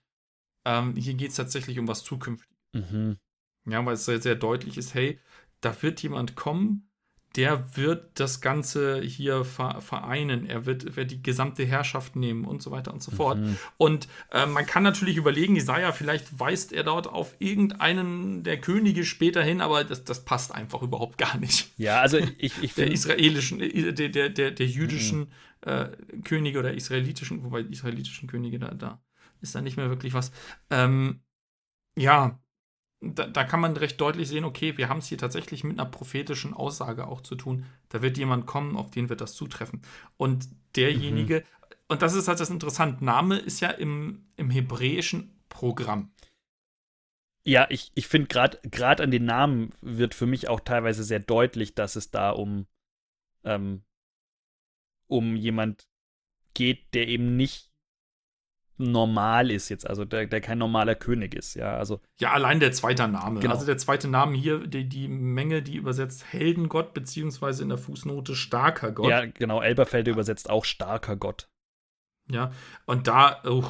ähm, 0.64 0.97
hier 0.97 1.14
geht 1.14 1.31
es 1.31 1.37
tatsächlich 1.37 1.79
um 1.79 1.87
was 1.88 2.05
Zukünftiges. 2.05 2.57
Mhm. 2.72 3.18
Ja, 3.66 3.85
weil 3.85 3.95
es 3.95 4.05
sehr, 4.05 4.20
sehr 4.20 4.35
deutlich 4.35 4.76
ist, 4.76 4.95
hey, 4.95 5.18
da 5.61 5.83
wird 5.83 6.03
jemand 6.03 6.37
kommen, 6.37 6.89
der 7.37 7.76
wird 7.76 8.20
das 8.20 8.41
Ganze 8.41 9.01
hier 9.01 9.45
vereinen. 9.45 10.47
Er 10.47 10.66
wird, 10.66 10.97
wird 10.97 11.11
die 11.11 11.22
gesamte 11.22 11.64
Herrschaft 11.64 12.14
nehmen 12.14 12.45
und 12.45 12.62
so 12.62 12.70
weiter 12.70 12.93
und 12.93 13.03
so 13.03 13.11
fort. 13.11 13.39
Mhm. 13.39 13.57
Und 13.76 14.09
äh, 14.30 14.47
man 14.47 14.66
kann 14.66 14.85
natürlich 14.85 15.16
überlegen, 15.16 15.57
Isaiah, 15.57 15.93
vielleicht 15.93 16.39
weist 16.39 16.72
er 16.72 16.85
dort 16.85 17.09
auf 17.09 17.35
irgendeinen 17.41 18.45
der 18.45 18.61
Könige 18.61 19.05
später 19.05 19.43
hin, 19.43 19.61
aber 19.61 19.82
das, 19.82 20.05
das 20.05 20.24
passt 20.24 20.55
einfach 20.55 20.82
überhaupt 20.82 21.18
gar 21.18 21.37
nicht. 21.39 21.72
Ja, 21.76 22.01
also 22.01 22.18
ich, 22.39 22.62
ich. 22.62 22.74
Der 22.85 22.91
israelischen, 22.91 23.61
äh, 23.61 23.93
der, 23.93 24.09
der, 24.09 24.28
der, 24.28 24.51
der 24.51 24.66
jüdischen 24.66 25.20
mhm. 25.20 25.26
äh, 25.62 25.89
Könige 26.24 26.59
oder 26.59 26.74
israelitischen, 26.74 27.45
wobei 27.45 27.61
israelitischen 27.61 28.28
Könige 28.28 28.59
da, 28.59 28.74
da 28.74 29.03
ist 29.41 29.55
da 29.55 29.61
nicht 29.61 29.76
mehr 29.76 29.91
wirklich 29.91 30.14
was. 30.14 30.32
Ähm, 30.70 31.20
ja, 31.97 32.41
da, 33.14 33.26
da, 33.26 33.44
kann 33.44 33.61
man 33.61 33.76
recht 33.76 34.00
deutlich 34.00 34.28
sehen, 34.28 34.44
okay, 34.44 34.76
wir 34.76 34.88
haben 34.88 34.98
es 34.98 35.09
hier 35.09 35.18
tatsächlich 35.18 35.64
mit 35.64 35.78
einer 35.78 35.88
prophetischen 35.88 36.55
Aussage 36.55 37.07
auch 37.07 37.20
zu 37.20 37.34
tun. 37.34 37.66
Da 37.88 38.02
wird 38.02 38.18
jemand 38.18 38.46
kommen, 38.46 38.76
auf 38.76 38.90
den 38.90 39.09
wird 39.09 39.20
das 39.20 39.34
zutreffen. 39.34 39.82
Und 40.16 40.48
derjenige, 40.76 41.40
mhm. 41.40 41.66
und 41.88 42.02
das 42.02 42.14
ist 42.14 42.28
halt 42.28 42.40
das 42.40 42.50
Interessante, 42.50 43.05
Name 43.05 43.36
ist 43.36 43.61
ja 43.61 43.70
im, 43.70 44.26
im 44.36 44.50
hebräischen 44.50 45.32
Programm. 45.48 46.11
Ja, 47.46 47.66
ich, 47.68 47.92
ich 47.94 48.09
finde 48.09 48.28
gerade 48.28 49.02
an 49.02 49.11
den 49.11 49.26
Namen 49.26 49.70
wird 49.82 50.14
für 50.14 50.26
mich 50.26 50.48
auch 50.48 50.61
teilweise 50.61 51.05
sehr 51.05 51.20
deutlich, 51.20 51.74
dass 51.74 51.94
es 51.94 52.11
da 52.11 52.30
um, 52.30 52.66
ähm, 53.44 53.82
um 55.07 55.36
jemand 55.36 55.86
geht, 56.55 56.94
der 56.94 57.09
eben 57.09 57.36
nicht 57.36 57.74
normal 58.77 59.51
ist 59.51 59.68
jetzt, 59.68 59.87
also 59.87 60.05
der, 60.05 60.27
der 60.27 60.41
kein 60.41 60.59
normaler 60.59 60.95
König 60.95 61.35
ist, 61.35 61.55
ja, 61.55 61.77
also. 61.77 62.01
Ja, 62.18 62.33
allein 62.33 62.61
der 62.61 62.72
zweite 62.72 63.07
Name. 63.09 63.41
Genau. 63.41 63.55
Also 63.55 63.66
der 63.66 63.79
zweite 63.79 64.09
Name 64.09 64.37
hier, 64.37 64.66
die, 64.66 64.89
die 64.89 65.09
Menge, 65.09 65.62
die 65.62 65.77
übersetzt 65.77 66.33
Heldengott, 66.33 66.95
beziehungsweise 66.95 67.62
in 67.62 67.68
der 67.68 67.79
Fußnote 67.79 68.35
starker 68.35 68.93
Gott. 68.93 69.11
Ja, 69.11 69.27
genau, 69.27 69.61
Elberfelder 69.62 70.11
ja. 70.11 70.14
übersetzt 70.14 70.51
auch 70.51 70.64
starker 70.64 71.16
Gott. 71.16 71.49
Ja, 72.31 72.53
und 72.87 73.07
da, 73.07 73.43
oh, 73.45 73.64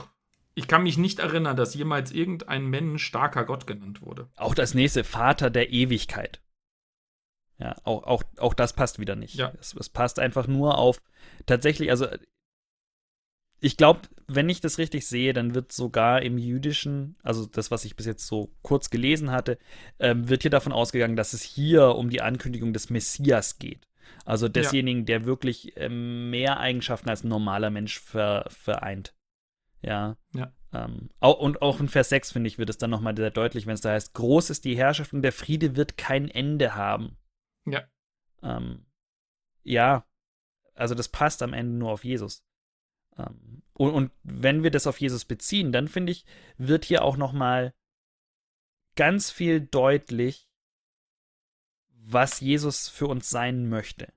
ich 0.55 0.69
kann 0.69 0.85
mich 0.85 0.97
nicht 0.97 1.19
erinnern, 1.19 1.57
dass 1.57 1.75
jemals 1.75 2.13
irgendein 2.13 2.67
Mensch 2.67 3.05
starker 3.05 3.45
Gott 3.45 3.67
genannt 3.67 4.03
wurde. 4.03 4.29
Auch 4.37 4.55
das 4.55 4.75
nächste, 4.75 5.05
Vater 5.05 5.51
der 5.51 5.71
Ewigkeit. 5.71 6.41
Ja, 7.59 7.77
auch, 7.85 8.05
auch, 8.05 8.23
auch 8.39 8.55
das 8.55 8.73
passt 8.73 8.99
wieder 8.99 9.17
nicht. 9.17 9.35
Ja. 9.35 9.53
Es, 9.61 9.75
es 9.75 9.89
passt 9.89 10.19
einfach 10.19 10.47
nur 10.47 10.79
auf 10.79 11.01
tatsächlich, 11.47 11.91
also 11.91 12.07
ich 13.65 13.79
glaube, 13.79 14.01
wenn 14.27 14.51
ich 14.51 14.61
das 14.61 14.77
richtig 14.77 15.07
sehe, 15.07 15.33
dann 15.33 15.55
wird 15.55 15.73
sogar 15.73 16.21
im 16.21 16.37
Jüdischen, 16.37 17.17
also 17.23 17.47
das, 17.47 17.71
was 17.71 17.87
ich 17.87 17.97
bis 17.97 18.05
jetzt 18.05 18.27
so 18.27 18.53
kurz 18.61 18.91
gelesen 18.91 19.31
hatte, 19.31 19.59
ähm, 19.99 20.29
wird 20.29 20.43
hier 20.43 20.51
davon 20.51 20.73
ausgegangen, 20.73 21.17
dass 21.17 21.33
es 21.33 21.43
hier 21.43 21.95
um 21.95 22.11
die 22.11 22.21
Ankündigung 22.21 22.75
des 22.75 22.91
Messias 22.91 23.59
geht. 23.59 23.89
Also 24.27 24.49
desjenigen, 24.49 25.01
ja. 25.01 25.05
der 25.07 25.25
wirklich 25.25 25.73
ähm, 25.77 26.29
mehr 26.29 26.61
Eigenschaften 26.61 27.09
als 27.09 27.25
ein 27.25 27.29
normaler 27.29 27.71
Mensch 27.71 28.01
ver 28.01 28.45
vereint. 28.51 29.15
Ja. 29.81 30.19
Ja. 30.35 30.53
Ähm, 30.75 31.09
auch, 31.21 31.39
und 31.39 31.63
auch 31.63 31.81
in 31.81 31.89
Vers 31.89 32.11
6, 32.11 32.33
finde 32.33 32.49
ich, 32.49 32.59
wird 32.59 32.69
es 32.69 32.77
dann 32.77 32.91
nochmal 32.91 33.17
sehr 33.17 33.31
deutlich, 33.31 33.67
wenn 33.67 33.75
es 33.75 33.81
da 33.81 33.93
heißt, 33.93 34.13
groß 34.13 34.51
ist 34.51 34.67
die 34.67 34.77
Herrschaft 34.77 35.15
und 35.15 35.23
der 35.23 35.33
Friede 35.33 35.75
wird 35.75 35.97
kein 35.97 36.29
Ende 36.29 36.75
haben. 36.75 37.17
Ja. 37.65 37.85
Ähm, 38.43 38.85
ja. 39.63 40.07
Also 40.75 40.95
das 40.95 41.09
passt 41.09 41.43
am 41.43 41.55
Ende 41.55 41.79
nur 41.79 41.93
auf 41.93 42.05
Jesus. 42.05 42.45
Ähm, 43.19 43.63
und, 43.75 43.91
und, 43.91 44.11
wenn 44.23 44.63
wir 44.63 44.71
das 44.71 44.87
auf 44.87 45.01
Jesus 45.01 45.25
beziehen, 45.25 45.73
dann 45.73 45.89
finde 45.89 46.13
ich, 46.13 46.25
wird 46.57 46.85
hier 46.85 47.03
auch 47.03 47.17
noch 47.17 47.33
mal 47.33 47.75
ganz 48.97 49.31
viel 49.31 49.61
deutlich, 49.61 50.49
was 51.89 52.41
Jesus 52.41 52.89
für 52.89 53.07
uns 53.07 53.31
sein 53.31 53.69
möchte. 53.69 54.13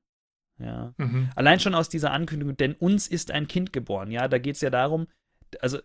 Ja. 0.59 0.93
Mhm. 0.97 1.29
Allein 1.35 1.59
schon 1.59 1.75
aus 1.75 1.89
dieser 1.89 2.11
Ankündigung, 2.11 2.57
denn 2.57 2.73
uns 2.73 3.07
ist 3.07 3.31
ein 3.31 3.47
Kind 3.47 3.73
geboren. 3.73 4.11
Ja, 4.11 4.27
da 4.27 4.37
geht 4.37 4.55
es 4.55 4.61
ja 4.61 4.69
darum, 4.69 5.07
also, 5.61 5.79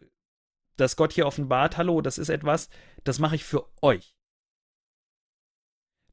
dass 0.77 0.97
Gott 0.97 1.13
hier 1.13 1.27
offenbart, 1.27 1.77
hallo, 1.77 2.01
das 2.01 2.19
ist 2.19 2.29
etwas, 2.29 2.71
das 3.05 3.19
mache 3.19 3.37
ich 3.37 3.45
für 3.45 3.69
euch. 3.83 4.17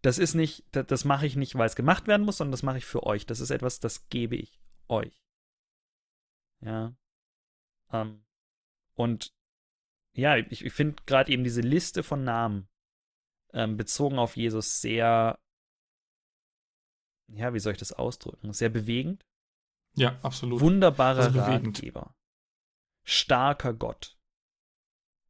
Das 0.01 0.17
ist 0.17 0.33
nicht, 0.33 0.63
das, 0.71 0.87
das 0.87 1.05
mache 1.05 1.25
ich 1.25 1.35
nicht, 1.35 1.55
weil 1.55 1.65
es 1.65 1.75
gemacht 1.75 2.07
werden 2.07 2.25
muss, 2.25 2.37
sondern 2.37 2.51
das 2.51 2.63
mache 2.63 2.77
ich 2.77 2.85
für 2.85 3.03
euch. 3.03 3.25
Das 3.25 3.39
ist 3.39 3.49
etwas, 3.49 3.79
das 3.79 4.09
gebe 4.09 4.35
ich 4.35 4.59
euch. 4.87 5.21
Ja. 6.61 6.95
Ähm, 7.91 8.23
und 8.95 9.33
ja, 10.13 10.37
ich, 10.37 10.65
ich 10.65 10.73
finde 10.73 11.01
gerade 11.05 11.31
eben 11.31 11.43
diese 11.43 11.61
Liste 11.61 12.03
von 12.03 12.23
Namen 12.23 12.67
ähm, 13.53 13.77
bezogen 13.77 14.19
auf 14.19 14.35
Jesus 14.35 14.81
sehr, 14.81 15.39
ja, 17.27 17.53
wie 17.53 17.59
soll 17.59 17.73
ich 17.73 17.79
das 17.79 17.93
ausdrücken? 17.93 18.53
Sehr 18.53 18.69
bewegend. 18.69 19.25
Ja, 19.95 20.19
absolut. 20.21 20.61
Wunderbarer 20.61 21.23
also 21.23 21.39
Ratgeber. 21.39 22.15
Starker 23.03 23.73
Gott. 23.73 24.17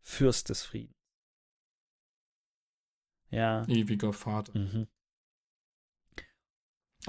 Fürst 0.01 0.49
des 0.49 0.63
Friedens. 0.63 0.95
Ja. 3.29 3.65
Ewiger 3.67 4.11
Vater. 4.11 4.57
Mhm. 4.57 4.87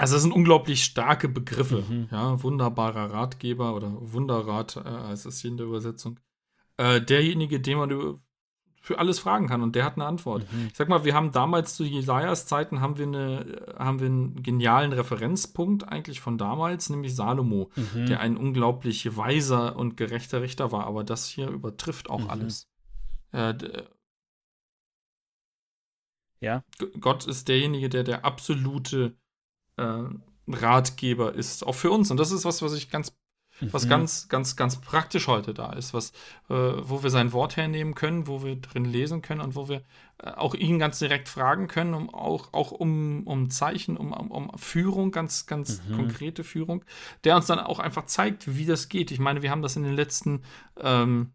Also 0.00 0.14
das 0.14 0.22
sind 0.22 0.32
unglaublich 0.32 0.82
starke 0.82 1.28
Begriffe. 1.28 1.84
Mhm. 1.88 2.08
Ja, 2.10 2.42
wunderbarer 2.42 3.12
Ratgeber 3.12 3.74
oder 3.74 3.92
Wunderrat 4.00 4.76
äh, 4.76 4.82
heißt 4.84 5.26
es 5.26 5.40
hier 5.40 5.50
in 5.50 5.58
der 5.58 5.66
Übersetzung. 5.66 6.18
Äh, 6.78 7.02
derjenige, 7.02 7.60
den 7.60 7.76
man 7.76 8.20
für 8.80 8.98
alles 8.98 9.18
fragen 9.18 9.46
kann 9.46 9.62
und 9.62 9.76
der 9.76 9.84
hat 9.84 9.96
eine 9.96 10.06
Antwort. 10.06 10.50
Mhm. 10.50 10.68
Ich 10.68 10.76
sag 10.76 10.88
mal, 10.88 11.04
wir 11.04 11.14
haben 11.14 11.32
damals 11.32 11.76
zu 11.76 11.84
Jesajas 11.84 12.46
Zeiten 12.46 12.80
haben 12.80 12.96
wir, 12.96 13.06
eine, 13.06 13.74
haben 13.78 14.00
wir 14.00 14.06
einen 14.06 14.42
genialen 14.42 14.94
Referenzpunkt 14.94 15.86
eigentlich 15.86 16.20
von 16.20 16.38
damals, 16.38 16.88
nämlich 16.88 17.14
Salomo, 17.14 17.70
mhm. 17.76 18.06
der 18.06 18.20
ein 18.20 18.38
unglaublich 18.38 19.18
weiser 19.18 19.76
und 19.76 19.98
gerechter 19.98 20.40
Richter 20.40 20.72
war. 20.72 20.86
Aber 20.86 21.04
das 21.04 21.26
hier 21.26 21.50
übertrifft 21.50 22.08
auch 22.08 22.20
mhm. 22.20 22.30
alles. 22.30 22.70
Äh, 23.32 23.54
ja. 26.40 26.64
Gott 27.00 27.26
ist 27.26 27.48
derjenige, 27.48 27.90
der 27.90 28.02
der 28.02 28.24
absolute 28.24 29.14
äh, 29.80 30.56
Ratgeber 30.56 31.34
ist, 31.34 31.66
auch 31.66 31.74
für 31.74 31.90
uns. 31.90 32.10
Und 32.10 32.18
das 32.18 32.32
ist 32.32 32.44
was, 32.44 32.62
was 32.62 32.74
ich 32.74 32.90
ganz, 32.90 33.16
mhm. 33.60 33.72
was 33.72 33.88
ganz, 33.88 34.28
ganz, 34.28 34.56
ganz 34.56 34.80
praktisch 34.80 35.28
heute 35.28 35.54
da 35.54 35.72
ist, 35.72 35.94
was, 35.94 36.10
äh, 36.48 36.54
wo 36.54 37.02
wir 37.02 37.10
sein 37.10 37.32
Wort 37.32 37.56
hernehmen 37.56 37.94
können, 37.94 38.26
wo 38.26 38.42
wir 38.42 38.56
drin 38.56 38.84
lesen 38.84 39.22
können 39.22 39.40
und 39.40 39.54
wo 39.54 39.68
wir 39.68 39.82
äh, 40.22 40.30
auch 40.30 40.54
ihn 40.54 40.78
ganz 40.78 40.98
direkt 40.98 41.28
fragen 41.28 41.68
können, 41.68 41.94
um 41.94 42.12
auch, 42.12 42.52
auch 42.52 42.72
um, 42.72 43.26
um 43.26 43.50
Zeichen, 43.50 43.96
um, 43.96 44.12
um, 44.12 44.30
um 44.30 44.58
Führung, 44.58 45.12
ganz, 45.12 45.46
ganz 45.46 45.82
mhm. 45.88 45.96
konkrete 45.96 46.44
Führung, 46.44 46.84
der 47.24 47.36
uns 47.36 47.46
dann 47.46 47.58
auch 47.58 47.78
einfach 47.78 48.06
zeigt, 48.06 48.56
wie 48.56 48.66
das 48.66 48.88
geht. 48.88 49.10
Ich 49.10 49.20
meine, 49.20 49.42
wir 49.42 49.50
haben 49.50 49.62
das 49.62 49.76
in 49.76 49.84
den 49.84 49.94
letzten 49.94 50.42
ähm, 50.80 51.32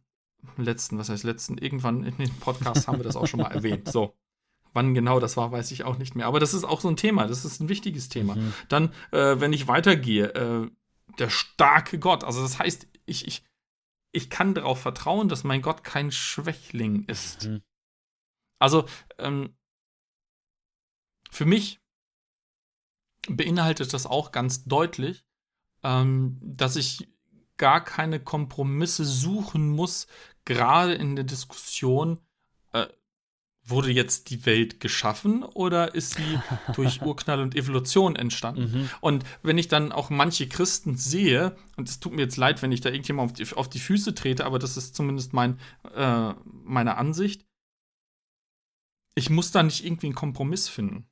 letzten, 0.57 0.97
was 0.97 1.09
heißt 1.09 1.23
letzten, 1.23 1.57
irgendwann 1.57 2.03
in 2.03 2.17
den 2.17 2.33
Podcasts 2.39 2.87
haben 2.87 2.97
wir 2.97 3.03
das 3.03 3.15
auch 3.15 3.27
schon 3.27 3.39
mal 3.41 3.51
erwähnt. 3.51 3.91
So, 3.91 4.15
Wann 4.75 4.93
genau 4.93 5.21
das 5.21 5.37
war, 5.37 5.53
weiß 5.53 5.71
ich 5.71 5.85
auch 5.85 5.97
nicht 5.97 6.15
mehr. 6.15 6.27
Aber 6.27 6.41
das 6.41 6.53
ist 6.53 6.65
auch 6.65 6.81
so 6.81 6.89
ein 6.89 6.97
Thema, 6.97 7.27
das 7.27 7.45
ist 7.45 7.61
ein 7.61 7.69
wichtiges 7.69 8.09
Thema. 8.09 8.35
Mhm. 8.35 8.53
Dann, 8.67 8.93
äh, 9.11 9.39
wenn 9.39 9.53
ich 9.53 9.69
weitergehe, 9.69 10.33
äh, 10.35 10.69
der 11.17 11.29
starke 11.29 11.97
Gott. 11.97 12.25
Also 12.25 12.41
das 12.41 12.59
heißt, 12.59 12.87
ich, 13.05 13.25
ich, 13.25 13.45
ich 14.11 14.29
kann 14.29 14.53
darauf 14.53 14.81
vertrauen, 14.81 15.29
dass 15.29 15.45
mein 15.45 15.61
Gott 15.61 15.85
kein 15.85 16.11
Schwächling 16.11 17.05
ist. 17.05 17.45
Mhm. 17.45 17.61
Also, 18.59 18.85
ähm, 19.17 19.55
für 21.31 21.45
mich 21.45 21.79
beinhaltet 23.29 23.93
das 23.93 24.05
auch 24.05 24.33
ganz 24.33 24.65
deutlich, 24.65 25.25
ähm, 25.83 26.37
dass 26.41 26.75
ich 26.75 27.07
gar 27.55 27.81
keine 27.81 28.19
Kompromisse 28.19 29.05
suchen 29.05 29.69
muss, 29.69 30.07
gerade 30.43 30.95
in 30.95 31.15
der 31.15 31.23
Diskussion, 31.23 32.19
wurde 33.67 33.91
jetzt 33.91 34.29
die 34.29 34.45
Welt 34.45 34.79
geschaffen 34.79 35.43
oder 35.43 35.95
ist 35.95 36.15
sie 36.15 36.39
durch 36.73 37.01
Urknall 37.03 37.41
und 37.41 37.55
Evolution 37.55 38.15
entstanden? 38.15 38.71
Mhm. 38.71 38.89
Und 39.01 39.23
wenn 39.41 39.57
ich 39.57 39.67
dann 39.67 39.91
auch 39.91 40.09
manche 40.09 40.47
Christen 40.47 40.97
sehe, 40.97 41.55
und 41.75 41.89
es 41.89 41.99
tut 41.99 42.13
mir 42.13 42.21
jetzt 42.21 42.37
leid, 42.37 42.61
wenn 42.61 42.71
ich 42.71 42.81
da 42.81 42.89
irgendjemand 42.89 43.31
auf 43.31 43.33
die, 43.33 43.53
auf 43.55 43.69
die 43.69 43.79
Füße 43.79 44.13
trete, 44.13 44.45
aber 44.45 44.59
das 44.59 44.77
ist 44.77 44.95
zumindest 44.95 45.33
mein, 45.33 45.59
äh, 45.95 46.33
meine 46.63 46.97
Ansicht, 46.97 47.45
ich 49.15 49.29
muss 49.29 49.51
da 49.51 49.63
nicht 49.63 49.85
irgendwie 49.85 50.07
einen 50.07 50.15
Kompromiss 50.15 50.67
finden 50.67 51.07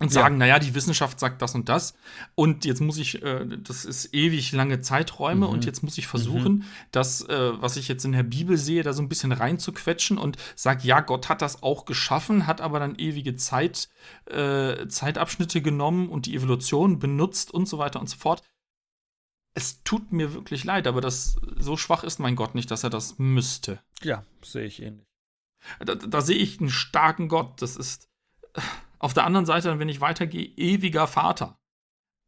und 0.00 0.10
sagen, 0.10 0.36
ja. 0.36 0.38
naja, 0.38 0.58
die 0.58 0.74
Wissenschaft 0.74 1.20
sagt 1.20 1.42
das 1.42 1.54
und 1.54 1.68
das 1.68 1.94
und 2.34 2.64
jetzt 2.64 2.80
muss 2.80 2.96
ich, 2.96 3.22
äh, 3.22 3.46
das 3.58 3.84
ist 3.84 4.14
ewig 4.14 4.50
lange 4.52 4.80
Zeiträume 4.80 5.46
mhm. 5.46 5.52
und 5.52 5.64
jetzt 5.66 5.82
muss 5.82 5.98
ich 5.98 6.06
versuchen, 6.06 6.52
mhm. 6.52 6.64
das, 6.90 7.20
äh, 7.28 7.52
was 7.60 7.76
ich 7.76 7.86
jetzt 7.86 8.04
in 8.06 8.12
der 8.12 8.22
Bibel 8.22 8.56
sehe, 8.56 8.82
da 8.82 8.94
so 8.94 9.02
ein 9.02 9.10
bisschen 9.10 9.30
reinzuquetschen 9.30 10.16
und 10.16 10.38
sag, 10.56 10.84
ja, 10.84 11.00
Gott 11.00 11.28
hat 11.28 11.42
das 11.42 11.62
auch 11.62 11.84
geschaffen, 11.84 12.46
hat 12.46 12.62
aber 12.62 12.80
dann 12.80 12.96
ewige 12.96 13.36
Zeit, 13.36 13.90
äh, 14.24 14.88
Zeitabschnitte 14.88 15.60
genommen 15.60 16.08
und 16.08 16.24
die 16.24 16.34
Evolution 16.34 16.98
benutzt 16.98 17.52
und 17.52 17.68
so 17.68 17.76
weiter 17.76 18.00
und 18.00 18.08
so 18.08 18.16
fort. 18.16 18.42
Es 19.52 19.82
tut 19.82 20.12
mir 20.12 20.32
wirklich 20.32 20.64
leid, 20.64 20.86
aber 20.86 21.02
das 21.02 21.38
so 21.58 21.76
schwach 21.76 22.04
ist 22.04 22.20
mein 22.20 22.36
Gott 22.36 22.54
nicht, 22.54 22.70
dass 22.70 22.84
er 22.84 22.90
das 22.90 23.18
müsste. 23.18 23.80
Ja, 24.02 24.24
sehe 24.42 24.64
ich 24.64 24.80
ähnlich. 24.80 25.06
Da, 25.78 25.94
da 25.94 26.20
sehe 26.22 26.38
ich 26.38 26.58
einen 26.58 26.70
starken 26.70 27.28
Gott. 27.28 27.60
Das 27.60 27.76
ist 27.76 28.08
auf 29.00 29.14
der 29.14 29.24
anderen 29.24 29.46
Seite, 29.46 29.78
wenn 29.80 29.88
ich 29.88 30.00
weitergehe, 30.00 30.52
ewiger 30.56 31.08
Vater. 31.08 31.58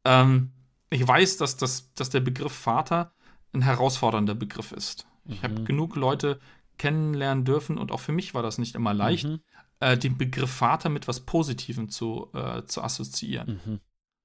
Ähm, 0.04 0.50
ich 0.90 1.06
weiß, 1.06 1.36
dass, 1.36 1.56
das, 1.56 1.94
dass 1.94 2.10
der 2.10 2.20
Begriff 2.20 2.52
Vater 2.52 3.14
ein 3.52 3.62
herausfordernder 3.62 4.34
Begriff 4.34 4.72
ist. 4.72 5.06
Ich 5.26 5.40
mhm. 5.40 5.44
habe 5.44 5.64
genug 5.64 5.94
Leute 5.94 6.40
kennenlernen 6.78 7.44
dürfen 7.44 7.78
und 7.78 7.92
auch 7.92 8.00
für 8.00 8.12
mich 8.12 8.34
war 8.34 8.42
das 8.42 8.58
nicht 8.58 8.74
immer 8.74 8.94
leicht, 8.94 9.26
mhm. 9.26 9.40
äh, 9.80 9.96
den 9.96 10.16
Begriff 10.16 10.50
Vater 10.50 10.88
mit 10.88 11.06
was 11.06 11.20
Positivem 11.20 11.88
zu, 11.90 12.30
äh, 12.32 12.64
zu 12.64 12.82
assoziieren. 12.82 13.60
Mhm. 13.64 13.80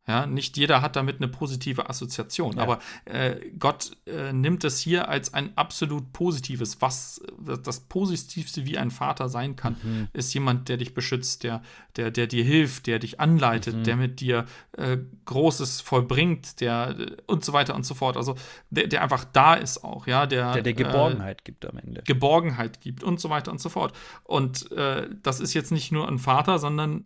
Ja, 0.08 0.26
nicht 0.26 0.55
jeder 0.55 0.82
hat 0.82 0.95
damit 0.95 1.18
eine 1.18 1.28
positive 1.28 1.89
Assoziation, 1.89 2.55
ja. 2.55 2.64
aber 2.64 2.80
äh, 3.03 3.36
Gott 3.60 3.91
äh, 4.05 4.32
nimmt 4.32 4.64
es 4.64 4.80
hier 4.80 5.10
als 5.10 5.34
ein 5.34 5.58
absolut 5.58 6.14
positives. 6.14 6.82
Was 6.82 7.22
das 7.64 7.82
Positivste 7.82 8.66
wie 8.66 8.78
ein 8.78 8.89
Vater 8.89 9.28
sein 9.28 9.58
kann, 9.58 9.76
mhm. 9.84 10.08
ist 10.14 10.34
jemand, 10.34 10.70
der 10.70 10.78
dich 10.78 10.93
beschützt, 10.93 11.43
der, 11.43 11.62
der, 11.97 12.12
der 12.12 12.28
dir 12.28 12.45
hilft, 12.45 12.88
der 12.88 12.99
dich 12.99 13.20
anleitet, 13.20 13.76
mhm. 13.76 13.84
der 13.84 13.95
mit 13.97 14.22
dir 14.22 14.45
äh, 14.78 14.97
Großes 15.26 15.82
vollbringt, 15.82 16.62
der 16.62 16.95
und 17.26 17.43
so 17.43 17.51
weiter 17.51 17.76
und 17.76 17.86
so 17.86 17.93
fort. 17.93 18.16
Also 18.16 18.36
der, 18.70 18.88
der 18.88 19.03
einfach 19.03 19.26
da 19.26 19.55
ist 19.55 19.84
auch, 19.84 20.08
ja, 20.08 20.26
der 20.26 20.53
der, 20.53 20.64
der 20.64 20.74
Geborgenheit 20.74 21.43
gibt 21.43 21.66
am 21.66 21.78
Ende. 21.78 22.01
Geborgenheit 22.03 22.80
gibt 22.82 23.03
und 23.03 23.20
so 23.20 23.30
weiter 23.30 23.51
und 23.51 23.60
so 23.60 23.70
fort. 23.70 23.93
Und 24.24 24.72
äh, 24.72 25.10
das 25.22 25.39
ist 25.39 25.53
jetzt 25.53 25.72
nicht 25.72 25.91
nur 25.91 26.08
ein 26.08 26.20
Vater, 26.20 26.60
sondern 26.60 27.05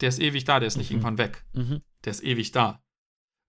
der 0.00 0.08
ist 0.08 0.20
ewig 0.20 0.44
da, 0.44 0.60
der 0.60 0.66
ist 0.66 0.76
nicht 0.76 0.90
mhm. 0.90 0.96
irgendwann 0.96 1.18
weg. 1.18 1.44
Mhm. 1.52 1.82
Der 2.04 2.10
ist 2.10 2.22
ewig 2.22 2.52
da. 2.52 2.82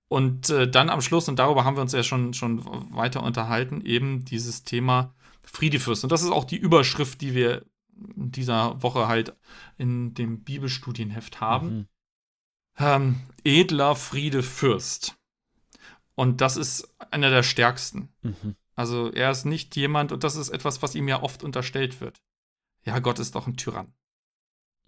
Und 0.09 0.49
äh, 0.49 0.69
dann 0.69 0.89
am 0.89 1.01
Schluss, 1.01 1.27
und 1.27 1.37
darüber 1.37 1.65
haben 1.65 1.75
wir 1.75 1.81
uns 1.81 1.91
ja 1.91 2.03
schon, 2.03 2.33
schon 2.33 2.63
weiter 2.95 3.23
unterhalten, 3.23 3.81
eben 3.81 4.23
dieses 4.23 4.63
Thema 4.63 5.13
Friedefürst. 5.43 6.03
Und 6.03 6.11
das 6.11 6.23
ist 6.23 6.31
auch 6.31 6.45
die 6.45 6.57
Überschrift, 6.57 7.21
die 7.21 7.33
wir 7.33 7.65
in 8.15 8.31
dieser 8.31 8.81
Woche 8.81 9.07
halt 9.07 9.35
in 9.77 10.13
dem 10.13 10.43
Bibelstudienheft 10.43 11.41
haben. 11.41 11.69
Mhm. 11.69 11.87
Ähm, 12.79 13.21
edler 13.43 13.95
Friedefürst. 13.95 15.17
Und 16.15 16.41
das 16.41 16.57
ist 16.57 16.95
einer 17.11 17.29
der 17.29 17.43
stärksten. 17.43 18.09
Mhm. 18.21 18.55
Also 18.75 19.11
er 19.11 19.31
ist 19.31 19.45
nicht 19.45 19.75
jemand, 19.75 20.11
und 20.11 20.23
das 20.23 20.35
ist 20.35 20.49
etwas, 20.49 20.81
was 20.81 20.95
ihm 20.95 21.07
ja 21.07 21.21
oft 21.21 21.43
unterstellt 21.43 21.99
wird. 21.99 22.21
Ja, 22.85 22.99
Gott 22.99 23.19
ist 23.19 23.35
doch 23.35 23.47
ein 23.47 23.57
Tyrann. 23.57 23.93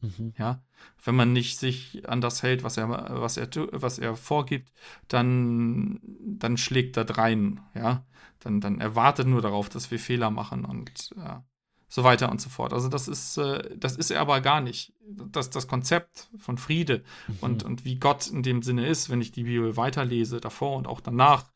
Mhm. 0.01 0.33
Ja, 0.37 0.63
wenn 1.03 1.15
man 1.15 1.33
nicht 1.33 1.59
sich 1.59 2.07
an 2.07 2.21
das 2.21 2.43
hält, 2.43 2.63
was 2.63 2.77
er, 2.77 2.89
was 2.89 3.37
er, 3.37 3.49
was 3.71 3.99
er 3.99 4.15
vorgibt, 4.15 4.71
dann, 5.07 5.99
dann 6.19 6.57
schlägt 6.57 6.97
er 6.97 7.05
drein, 7.05 7.61
ja. 7.75 8.05
Dann, 8.39 8.61
dann 8.61 8.79
erwartet 8.79 9.27
nur 9.27 9.41
darauf, 9.41 9.67
dass 9.67 9.91
wir 9.91 9.99
Fehler 9.99 10.31
machen 10.31 10.63
und 10.63 11.09
ja, 11.17 11.43
so 11.89 12.05
weiter 12.05 12.31
und 12.31 12.39
so 12.39 12.49
fort. 12.49 12.71
Also 12.71 12.87
das 12.87 13.09
ist, 13.09 13.37
äh, 13.37 13.75
das 13.75 13.97
ist 13.97 14.11
er 14.11 14.21
aber 14.21 14.39
gar 14.39 14.61
nicht. 14.61 14.93
Das, 15.01 15.49
das 15.49 15.67
Konzept 15.67 16.29
von 16.37 16.57
Friede 16.57 17.03
mhm. 17.27 17.37
und, 17.41 17.63
und 17.63 17.83
wie 17.83 17.97
Gott 17.97 18.27
in 18.27 18.41
dem 18.41 18.61
Sinne 18.61 18.87
ist, 18.87 19.09
wenn 19.09 19.19
ich 19.19 19.33
die 19.33 19.43
Bibel 19.43 19.75
weiterlese, 19.75 20.39
davor 20.39 20.77
und 20.77 20.87
auch 20.87 21.01
danach, 21.01 21.51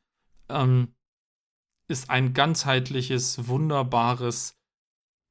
ähm, 0.49 0.93
ist 1.87 2.09
ein 2.09 2.33
ganzheitliches, 2.33 3.47
wunderbares, 3.47 4.57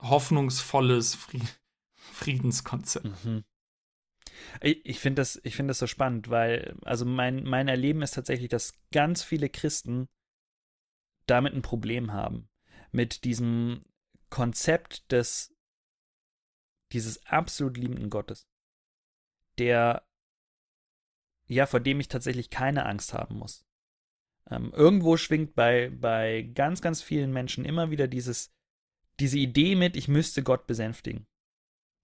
hoffnungsvolles 0.00 1.14
Frieden 1.14 1.48
Friedenskonzept. 2.10 3.24
Mhm. 3.24 3.44
Ich 4.60 4.98
finde 4.98 5.20
das, 5.20 5.40
find 5.44 5.68
das 5.70 5.78
so 5.78 5.86
spannend, 5.86 6.28
weil, 6.30 6.76
also 6.82 7.04
mein, 7.04 7.44
mein 7.44 7.68
Erleben 7.68 8.02
ist 8.02 8.14
tatsächlich, 8.14 8.48
dass 8.48 8.74
ganz 8.92 9.22
viele 9.22 9.48
Christen 9.48 10.08
damit 11.26 11.54
ein 11.54 11.62
Problem 11.62 12.12
haben. 12.12 12.48
Mit 12.90 13.24
diesem 13.24 13.84
Konzept 14.30 15.10
des, 15.12 15.54
dieses 16.92 17.24
absolut 17.26 17.76
liebenden 17.76 18.10
Gottes. 18.10 18.48
Der, 19.58 20.06
ja, 21.46 21.66
vor 21.66 21.80
dem 21.80 22.00
ich 22.00 22.08
tatsächlich 22.08 22.50
keine 22.50 22.86
Angst 22.86 23.14
haben 23.14 23.38
muss. 23.38 23.66
Ähm, 24.50 24.72
irgendwo 24.74 25.16
schwingt 25.16 25.54
bei, 25.54 25.90
bei 25.90 26.42
ganz, 26.42 26.82
ganz 26.82 27.02
vielen 27.02 27.32
Menschen 27.32 27.64
immer 27.64 27.90
wieder 27.90 28.08
dieses, 28.08 28.52
diese 29.20 29.38
Idee 29.38 29.76
mit, 29.76 29.96
ich 29.96 30.08
müsste 30.08 30.42
Gott 30.42 30.66
besänftigen. 30.66 31.26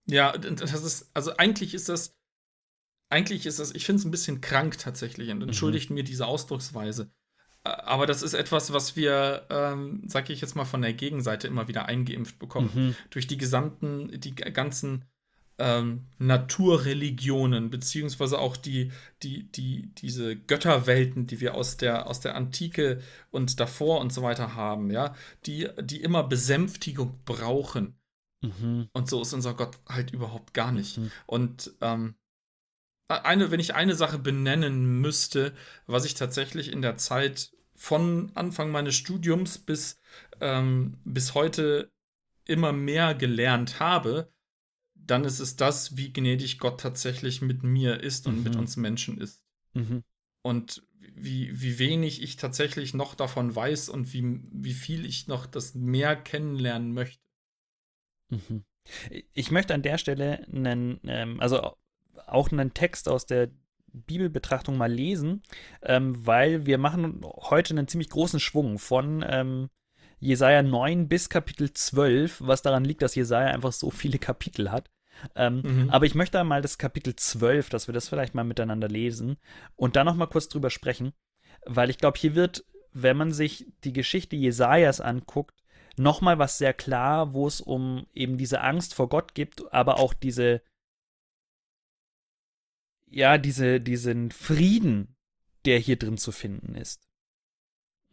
Ja, 0.08 0.36
das 0.36 0.72
ist, 0.82 1.10
also 1.14 1.36
eigentlich 1.36 1.74
ist 1.74 1.88
das, 1.88 2.16
eigentlich 3.10 3.46
ist 3.46 3.58
das, 3.58 3.74
ich 3.74 3.84
finde 3.84 4.00
es 4.00 4.06
ein 4.06 4.10
bisschen 4.10 4.40
krank 4.40 4.78
tatsächlich 4.78 5.30
und 5.30 5.38
mhm. 5.38 5.44
entschuldigt 5.44 5.90
mhm. 5.90 5.94
mir 5.94 6.04
diese 6.04 6.26
Ausdrucksweise. 6.26 7.10
Aber 7.64 8.06
das 8.06 8.22
ist 8.22 8.34
etwas, 8.34 8.72
was 8.72 8.96
wir, 8.96 9.46
ähm, 9.50 10.02
sag 10.06 10.30
ich 10.30 10.40
jetzt 10.40 10.56
mal, 10.56 10.64
von 10.64 10.80
der 10.80 10.94
Gegenseite 10.94 11.46
immer 11.46 11.68
wieder 11.68 11.86
eingeimpft 11.86 12.38
bekommen. 12.38 12.70
Mhm. 12.74 12.96
Durch 13.10 13.26
die 13.26 13.36
gesamten, 13.36 14.18
die 14.20 14.34
ganzen 14.34 15.04
ähm, 15.58 16.06
Naturreligionen, 16.18 17.68
beziehungsweise 17.68 18.38
auch 18.38 18.56
die, 18.56 18.92
die, 19.22 19.50
die, 19.50 19.92
diese 19.96 20.36
Götterwelten, 20.36 21.26
die 21.26 21.40
wir 21.40 21.54
aus 21.54 21.76
der, 21.76 22.06
aus 22.06 22.20
der 22.20 22.36
Antike 22.36 23.00
und 23.30 23.60
davor 23.60 24.00
und 24.00 24.12
so 24.12 24.22
weiter 24.22 24.54
haben, 24.54 24.90
ja, 24.90 25.14
die, 25.46 25.68
die 25.82 26.00
immer 26.00 26.22
Besänftigung 26.22 27.20
brauchen. 27.24 27.98
Mhm. 28.40 28.88
Und 28.92 29.08
so 29.08 29.20
ist 29.22 29.32
unser 29.32 29.54
Gott 29.54 29.78
halt 29.88 30.12
überhaupt 30.12 30.54
gar 30.54 30.72
nicht. 30.72 30.98
Mhm. 30.98 31.10
Und 31.26 31.74
ähm, 31.80 32.14
eine, 33.08 33.50
wenn 33.50 33.60
ich 33.60 33.74
eine 33.74 33.94
Sache 33.94 34.18
benennen 34.18 35.00
müsste, 35.00 35.54
was 35.86 36.04
ich 36.04 36.14
tatsächlich 36.14 36.70
in 36.70 36.82
der 36.82 36.96
Zeit 36.96 37.52
von 37.74 38.32
Anfang 38.34 38.70
meines 38.70 38.96
Studiums 38.96 39.58
bis, 39.58 39.98
ähm, 40.40 40.98
bis 41.04 41.34
heute 41.34 41.90
immer 42.44 42.72
mehr 42.72 43.14
gelernt 43.14 43.80
habe, 43.80 44.32
dann 44.94 45.24
ist 45.24 45.40
es 45.40 45.56
das, 45.56 45.96
wie 45.96 46.12
gnädig 46.12 46.58
Gott 46.58 46.80
tatsächlich 46.80 47.40
mit 47.40 47.62
mir 47.62 48.00
ist 48.00 48.26
und 48.26 48.38
mhm. 48.38 48.42
mit 48.42 48.56
uns 48.56 48.76
Menschen 48.76 49.18
ist. 49.18 49.42
Mhm. 49.74 50.04
Und 50.42 50.82
wie, 51.14 51.60
wie 51.60 51.78
wenig 51.78 52.22
ich 52.22 52.36
tatsächlich 52.36 52.94
noch 52.94 53.14
davon 53.14 53.54
weiß 53.54 53.88
und 53.88 54.12
wie, 54.12 54.40
wie 54.50 54.74
viel 54.74 55.06
ich 55.06 55.26
noch 55.26 55.46
das 55.46 55.74
mehr 55.74 56.14
kennenlernen 56.16 56.92
möchte. 56.92 57.27
Mhm. 58.28 58.64
Ich 59.32 59.50
möchte 59.50 59.74
an 59.74 59.82
der 59.82 59.98
Stelle 59.98 60.46
einen, 60.52 61.00
ähm, 61.06 61.40
also 61.40 61.74
auch 62.26 62.50
einen 62.50 62.74
Text 62.74 63.08
aus 63.08 63.26
der 63.26 63.50
Bibelbetrachtung 63.92 64.76
mal 64.76 64.92
lesen, 64.92 65.42
ähm, 65.82 66.26
weil 66.26 66.66
wir 66.66 66.78
machen 66.78 67.22
heute 67.24 67.74
einen 67.74 67.88
ziemlich 67.88 68.10
großen 68.10 68.40
Schwung 68.40 68.78
von 68.78 69.24
ähm, 69.26 69.68
Jesaja 70.20 70.62
9 70.62 71.08
bis 71.08 71.28
Kapitel 71.28 71.72
12, 71.72 72.42
was 72.44 72.62
daran 72.62 72.84
liegt, 72.84 73.02
dass 73.02 73.14
Jesaja 73.14 73.48
einfach 73.48 73.72
so 73.72 73.90
viele 73.90 74.18
Kapitel 74.18 74.70
hat. 74.70 74.90
Ähm, 75.34 75.62
mhm. 75.64 75.90
Aber 75.90 76.06
ich 76.06 76.14
möchte 76.14 76.42
mal 76.44 76.62
das 76.62 76.78
Kapitel 76.78 77.14
12, 77.16 77.70
dass 77.70 77.88
wir 77.88 77.92
das 77.92 78.08
vielleicht 78.08 78.34
mal 78.34 78.44
miteinander 78.44 78.88
lesen 78.88 79.36
und 79.76 79.96
dann 79.96 80.06
noch 80.06 80.14
mal 80.14 80.26
kurz 80.26 80.48
drüber 80.48 80.70
sprechen, 80.70 81.12
weil 81.66 81.90
ich 81.90 81.98
glaube, 81.98 82.18
hier 82.18 82.34
wird, 82.34 82.64
wenn 82.92 83.16
man 83.16 83.32
sich 83.32 83.66
die 83.84 83.92
Geschichte 83.92 84.36
Jesajas 84.36 85.00
anguckt, 85.00 85.54
nochmal 85.98 86.38
was 86.38 86.58
sehr 86.58 86.74
klar, 86.74 87.32
wo 87.32 87.46
es 87.46 87.60
um 87.60 88.06
eben 88.14 88.38
diese 88.38 88.60
Angst 88.60 88.94
vor 88.94 89.08
Gott 89.08 89.34
gibt, 89.34 89.72
aber 89.72 89.98
auch 89.98 90.14
diese, 90.14 90.62
ja, 93.06 93.38
diese, 93.38 93.80
diesen 93.80 94.30
Frieden, 94.30 95.16
der 95.64 95.78
hier 95.78 95.96
drin 95.96 96.18
zu 96.18 96.32
finden 96.32 96.74
ist. 96.74 97.08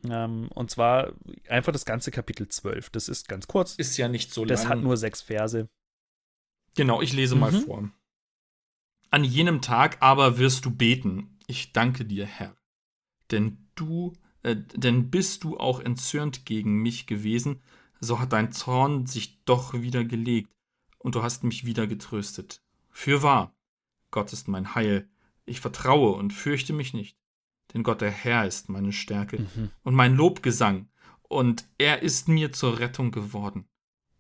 Ähm, 0.10 0.50
und 0.54 0.72
zwar 0.72 1.14
einfach 1.50 1.72
das 1.72 1.86
ganze 1.86 2.12
Kapitel 2.12 2.48
12. 2.48 2.90
Das 2.90 3.10
ist 3.10 3.28
ganz 3.28 3.48
kurz. 3.48 3.76
Ist 3.76 3.98
ja 3.98 4.08
nicht 4.08 4.34
so 4.34 4.42
lang. 4.42 4.50
Das 4.50 4.68
hat 4.68 4.80
nur 4.80 4.98
sechs 4.98 5.22
Verse. 5.22 5.70
Genau, 6.76 7.02
ich 7.02 7.14
lese 7.14 7.36
mhm. 7.36 7.42
mal 7.42 7.52
vor. 7.52 7.90
An 9.10 9.24
jenem 9.24 9.62
Tag 9.62 10.02
aber 10.02 10.38
wirst 10.38 10.66
du 10.66 10.72
beten. 10.72 11.40
Ich 11.48 11.72
danke 11.74 12.06
dir, 12.06 12.26
Herr. 12.26 12.56
Denn 13.32 13.70
du 13.76 14.14
äh, 14.46 14.56
denn 14.76 15.10
bist 15.10 15.44
du 15.44 15.58
auch 15.58 15.80
entzürnt 15.80 16.46
gegen 16.46 16.84
mich 16.84 17.08
gewesen, 17.08 17.64
so 18.00 18.20
hat 18.20 18.32
dein 18.32 18.52
Zorn 18.52 19.08
sich 19.08 19.44
doch 19.46 19.74
wieder 19.74 20.06
gelegt, 20.06 20.52
und 21.00 21.16
du 21.16 21.24
hast 21.24 21.44
mich 21.44 21.66
wieder 21.66 21.88
getröstet. 21.88 22.62
Fürwahr, 22.92 23.56
Gott 24.12 24.34
ist 24.34 24.48
mein 24.48 24.76
Heil, 24.76 25.10
ich 25.46 25.62
vertraue 25.62 26.12
und 26.12 26.32
fürchte 26.32 26.74
mich 26.74 26.94
nicht, 26.94 27.18
denn 27.74 27.82
Gott 27.82 28.02
der 28.02 28.12
Herr 28.12 28.46
ist 28.46 28.70
meine 28.70 28.92
Stärke 28.92 29.40
mhm. 29.40 29.72
und 29.82 29.96
mein 29.96 30.16
Lobgesang, 30.16 30.90
und 31.24 31.68
er 31.80 32.04
ist 32.04 32.28
mir 32.28 32.52
zur 32.52 32.78
Rettung 32.78 33.10
geworden. 33.10 33.68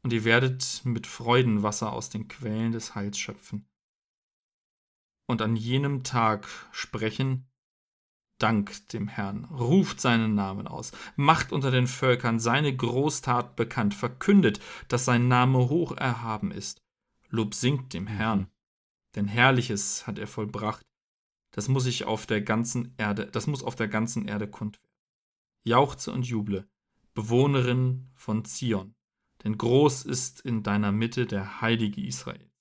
Und 0.01 0.11
ihr 0.11 0.23
werdet 0.23 0.81
mit 0.85 1.05
Freuden 1.05 1.61
Wasser 1.61 1.93
aus 1.93 2.09
den 2.09 2.27
Quellen 2.27 2.71
des 2.71 2.95
Heils 2.95 3.19
schöpfen. 3.19 3.67
Und 5.27 5.43
an 5.43 5.55
jenem 5.55 6.03
Tag 6.03 6.47
sprechen, 6.71 7.47
Dank 8.37 8.89
dem 8.89 9.07
Herrn, 9.07 9.45
ruft 9.45 10.01
seinen 10.01 10.35
Namen 10.35 10.67
aus, 10.67 10.91
macht 11.15 11.53
unter 11.53 11.71
den 11.71 11.87
Völkern 11.87 12.39
seine 12.39 12.75
Großtat 12.75 13.55
bekannt, 13.55 13.93
verkündet, 13.93 14.59
dass 14.89 15.05
sein 15.05 15.29
Name 15.29 15.69
hoch 15.69 15.95
erhaben 15.95 16.51
ist. 16.51 16.81
Lob 17.29 17.53
singt 17.53 17.93
dem 17.93 18.07
Herrn, 18.07 18.47
denn 19.15 19.27
Herrliches 19.27 20.05
hat 20.05 20.19
er 20.19 20.27
vollbracht. 20.27 20.85
Das 21.51 21.69
muss 21.69 21.85
ich 21.85 22.03
auf 22.03 22.25
der 22.25 22.41
ganzen 22.41 22.93
Erde, 22.97 23.27
das 23.27 23.47
muss 23.47 23.63
auf 23.63 23.75
der 23.75 23.87
ganzen 23.87 24.27
Erde 24.27 24.47
kund 24.49 24.81
werden. 24.83 24.91
Jauchze 25.63 26.11
und 26.11 26.27
juble, 26.27 26.67
Bewohnerin 27.13 28.09
von 28.13 28.43
Zion, 28.43 28.93
denn 29.43 29.57
groß 29.57 30.03
ist 30.03 30.41
in 30.41 30.61
deiner 30.61 30.91
Mitte 30.91 31.25
der 31.25 31.61
Heilige 31.61 32.05
Israel. 32.05 32.51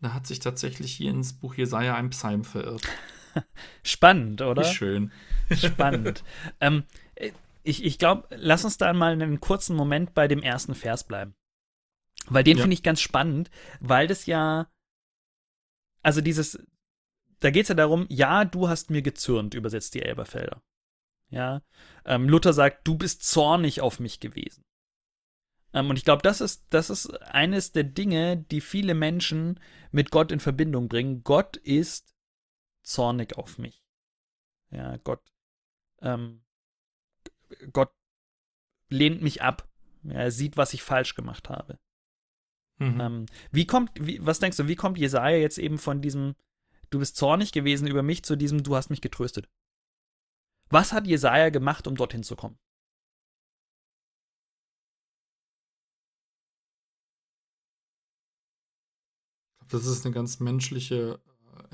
Da 0.00 0.12
hat 0.12 0.26
sich 0.26 0.38
tatsächlich 0.38 0.92
hier 0.94 1.10
ins 1.10 1.32
Buch 1.32 1.54
Jesaja 1.54 1.94
ein 1.94 2.10
Psalm 2.10 2.44
verirrt. 2.44 2.86
Spannend, 3.82 4.42
oder? 4.42 4.64
Schön. 4.64 5.12
Spannend. 5.50 6.24
ähm, 6.60 6.84
ich 7.62 7.84
ich 7.84 7.98
glaube, 7.98 8.28
lass 8.30 8.64
uns 8.64 8.76
da 8.76 8.92
mal 8.92 9.12
einen 9.12 9.40
kurzen 9.40 9.76
Moment 9.76 10.14
bei 10.14 10.28
dem 10.28 10.42
ersten 10.42 10.74
Vers 10.74 11.04
bleiben. 11.04 11.34
Weil 12.26 12.44
den 12.44 12.56
ja. 12.56 12.62
finde 12.62 12.74
ich 12.74 12.82
ganz 12.82 13.00
spannend, 13.00 13.50
weil 13.80 14.06
das 14.06 14.26
ja, 14.26 14.70
also 16.02 16.20
dieses, 16.20 16.58
da 17.40 17.50
geht 17.50 17.62
es 17.62 17.68
ja 17.68 17.74
darum, 17.74 18.06
ja, 18.08 18.44
du 18.44 18.68
hast 18.68 18.90
mir 18.90 19.02
gezürnt, 19.02 19.54
übersetzt 19.54 19.94
die 19.94 20.02
Elberfelder. 20.02 20.62
Ja. 21.30 21.62
Ähm, 22.04 22.28
Luther 22.28 22.52
sagt, 22.52 22.86
du 22.86 22.96
bist 22.96 23.24
zornig 23.24 23.80
auf 23.80 24.00
mich 24.00 24.20
gewesen. 24.20 24.64
Ähm, 25.74 25.90
und 25.90 25.96
ich 25.96 26.04
glaube, 26.04 26.22
das 26.22 26.40
ist, 26.40 26.66
das 26.70 26.88
ist 26.88 27.10
eines 27.22 27.72
der 27.72 27.84
Dinge, 27.84 28.38
die 28.38 28.60
viele 28.60 28.94
Menschen 28.94 29.60
mit 29.90 30.10
Gott 30.10 30.32
in 30.32 30.40
Verbindung 30.40 30.88
bringen. 30.88 31.24
Gott 31.24 31.56
ist 31.56 32.13
zornig 32.84 33.36
auf 33.36 33.58
mich. 33.58 33.84
Ja, 34.70 34.96
Gott, 34.98 35.22
ähm, 36.00 36.44
Gott 37.72 37.92
lehnt 38.88 39.22
mich 39.22 39.42
ab. 39.42 39.68
Ja, 40.02 40.14
er 40.14 40.30
sieht, 40.30 40.56
was 40.56 40.74
ich 40.74 40.82
falsch 40.82 41.14
gemacht 41.14 41.48
habe. 41.48 41.78
Mhm. 42.78 43.00
Ähm, 43.00 43.26
wie 43.50 43.66
kommt, 43.66 43.90
wie, 43.94 44.24
was 44.24 44.40
denkst 44.40 44.56
du, 44.56 44.68
wie 44.68 44.76
kommt 44.76 44.98
Jesaja 44.98 45.36
jetzt 45.36 45.58
eben 45.58 45.78
von 45.78 46.02
diesem, 46.02 46.34
du 46.90 46.98
bist 46.98 47.16
zornig 47.16 47.52
gewesen 47.52 47.86
über 47.86 48.02
mich, 48.02 48.24
zu 48.24 48.36
diesem, 48.36 48.62
du 48.62 48.76
hast 48.76 48.90
mich 48.90 49.00
getröstet? 49.00 49.48
Was 50.70 50.92
hat 50.92 51.06
Jesaja 51.06 51.50
gemacht, 51.50 51.86
um 51.86 51.94
dorthin 51.94 52.22
zu 52.22 52.36
kommen? 52.36 52.58
Das 59.68 59.86
ist 59.86 60.04
eine 60.04 60.14
ganz 60.14 60.40
menschliche 60.40 61.20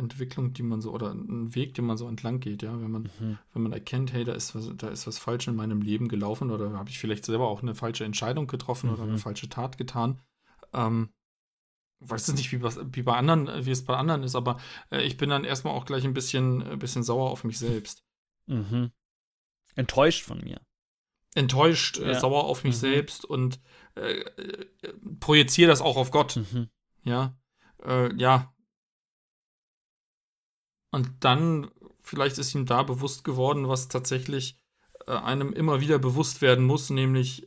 Entwicklung, 0.01 0.53
die 0.53 0.63
man 0.63 0.81
so, 0.81 0.93
oder 0.93 1.13
ein 1.13 1.55
Weg, 1.55 1.75
den 1.75 1.85
man 1.85 1.97
so 1.97 2.09
entlang 2.09 2.41
geht, 2.41 2.63
ja. 2.63 2.81
Wenn 2.81 2.91
man, 2.91 3.03
mhm. 3.21 3.39
wenn 3.53 3.63
man 3.63 3.73
erkennt, 3.73 4.13
hey, 4.13 4.25
da 4.25 4.33
ist 4.33 4.55
was, 4.55 4.71
da 4.77 4.89
ist 4.89 5.07
was 5.07 5.19
falsch 5.19 5.47
in 5.49 5.57
meinem 5.57 5.83
Leben 5.83 6.09
gelaufen 6.09 6.51
oder 6.51 6.73
habe 6.73 6.91
ich 6.91 6.99
vielleicht 6.99 7.25
selber 7.25 7.49
auch 7.49 7.63
eine 7.63 7.75
falsche 7.75 8.05
Entscheidung 8.05 8.47
getroffen 8.47 8.89
mhm. 8.89 8.95
oder 8.95 9.03
eine 9.05 9.19
falsche 9.19 9.49
Tat 9.49 9.79
getan. 9.79 10.21
Ähm, 10.73 11.11
weiß 12.01 12.29
es 12.29 12.35
nicht, 12.35 12.51
wie, 12.53 12.63
was, 12.63 12.79
wie 12.93 13.03
bei 13.03 13.17
anderen, 13.17 13.67
wie 13.67 13.71
es 13.71 13.85
bei 13.85 13.97
anderen 13.97 14.23
ist, 14.23 14.35
aber 14.35 14.59
äh, 14.91 15.03
ich 15.03 15.17
bin 15.17 15.31
dann 15.31 15.45
erstmal 15.45 15.75
auch 15.75 15.85
gleich 15.85 16.05
ein 16.05 16.15
bisschen, 16.15 16.63
ein 16.63 16.79
bisschen 16.79 17.03
sauer 17.03 17.31
auf 17.31 17.45
mich 17.45 17.59
selbst. 17.59 18.03
Mhm. 18.47 18.91
Enttäuscht 19.77 20.25
von 20.25 20.41
mir. 20.41 20.61
Enttäuscht, 21.35 21.99
äh, 21.99 22.05
ja. 22.05 22.11
äh, 22.11 22.21
sauer 22.21 22.45
auf 22.45 22.65
mich 22.65 22.75
mhm. 22.77 22.81
selbst 22.81 23.25
und 23.25 23.61
äh, 23.95 24.21
äh, 24.21 24.67
projiziere 25.21 25.69
das 25.69 25.81
auch 25.81 25.97
auf 25.97 26.11
Gott. 26.11 26.37
Mhm. 26.37 26.69
Ja. 27.05 27.39
Äh, 27.85 28.15
ja. 28.17 28.53
Und 30.91 31.11
dann, 31.21 31.69
vielleicht 32.03 32.39
ist 32.39 32.55
ihm 32.55 32.67
da 32.67 32.83
bewusst 32.83 33.25
geworden, 33.25 33.69
was 33.69 33.89
tatsächlich 33.89 34.57
einem 35.07 35.53
immer 35.53 35.81
wieder 35.81 35.99
bewusst 35.99 36.43
werden 36.43 36.67
muss, 36.67 36.91
nämlich 36.91 37.47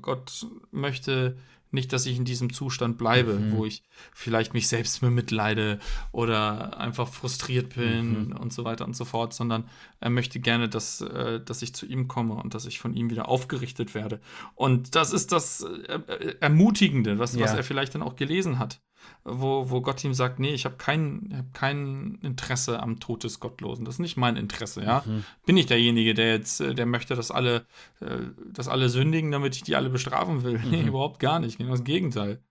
Gott 0.00 0.46
möchte 0.70 1.36
nicht, 1.76 1.92
dass 1.92 2.06
ich 2.06 2.16
in 2.16 2.24
diesem 2.24 2.52
Zustand 2.52 2.98
bleibe, 2.98 3.34
mhm. 3.34 3.52
wo 3.52 3.64
ich 3.64 3.82
vielleicht 4.12 4.54
mich 4.54 4.68
selbst 4.68 5.00
bemitleide 5.00 5.78
oder 6.12 6.78
einfach 6.78 7.08
frustriert 7.08 7.74
bin 7.74 8.28
mhm. 8.28 8.36
und 8.36 8.52
so 8.52 8.64
weiter 8.64 8.84
und 8.84 8.96
so 8.96 9.04
fort, 9.04 9.34
sondern 9.34 9.68
er 10.00 10.10
möchte 10.10 10.40
gerne, 10.40 10.68
dass, 10.68 11.00
äh, 11.00 11.40
dass 11.40 11.62
ich 11.62 11.74
zu 11.74 11.86
ihm 11.86 12.08
komme 12.08 12.34
und 12.34 12.54
dass 12.54 12.66
ich 12.66 12.78
von 12.78 12.94
ihm 12.94 13.10
wieder 13.10 13.28
aufgerichtet 13.28 13.94
werde. 13.94 14.20
Und 14.54 14.94
das 14.94 15.12
ist 15.12 15.32
das 15.32 15.62
äh, 15.62 16.36
Ermutigende, 16.40 17.18
was, 17.18 17.34
ja. 17.34 17.44
was 17.44 17.54
er 17.54 17.64
vielleicht 17.64 17.94
dann 17.94 18.02
auch 18.02 18.16
gelesen 18.16 18.58
hat 18.58 18.80
wo, 19.24 19.70
wo 19.70 19.80
Gott 19.80 20.02
ihm 20.04 20.14
sagt, 20.14 20.38
nee, 20.38 20.54
ich 20.54 20.64
habe 20.64 20.76
kein, 20.76 21.32
hab 21.36 21.54
kein 21.54 22.18
Interesse 22.22 22.80
am 22.80 23.00
Tod 23.00 23.24
des 23.24 23.40
Gottlosen. 23.40 23.84
Das 23.84 23.96
ist 23.96 24.00
nicht 24.00 24.16
mein 24.16 24.36
Interesse, 24.36 24.82
ja. 24.82 25.02
Mhm. 25.04 25.24
Bin 25.44 25.56
ich 25.56 25.66
derjenige, 25.66 26.14
der 26.14 26.32
jetzt, 26.32 26.60
äh, 26.60 26.74
der 26.74 26.86
möchte, 26.86 27.16
dass 27.16 27.30
alle, 27.30 27.66
äh, 28.00 28.18
dass 28.52 28.68
alle 28.68 28.88
sündigen, 28.88 29.30
damit 29.30 29.56
ich 29.56 29.62
die 29.62 29.76
alle 29.76 29.90
bestrafen 29.90 30.44
will. 30.44 30.58
Mhm. 30.58 30.70
Nee, 30.70 30.82
überhaupt 30.82 31.18
gar 31.18 31.40
nicht. 31.40 31.58
Genau 31.58 31.72
das 31.72 31.84
Gegenteil. 31.84 32.42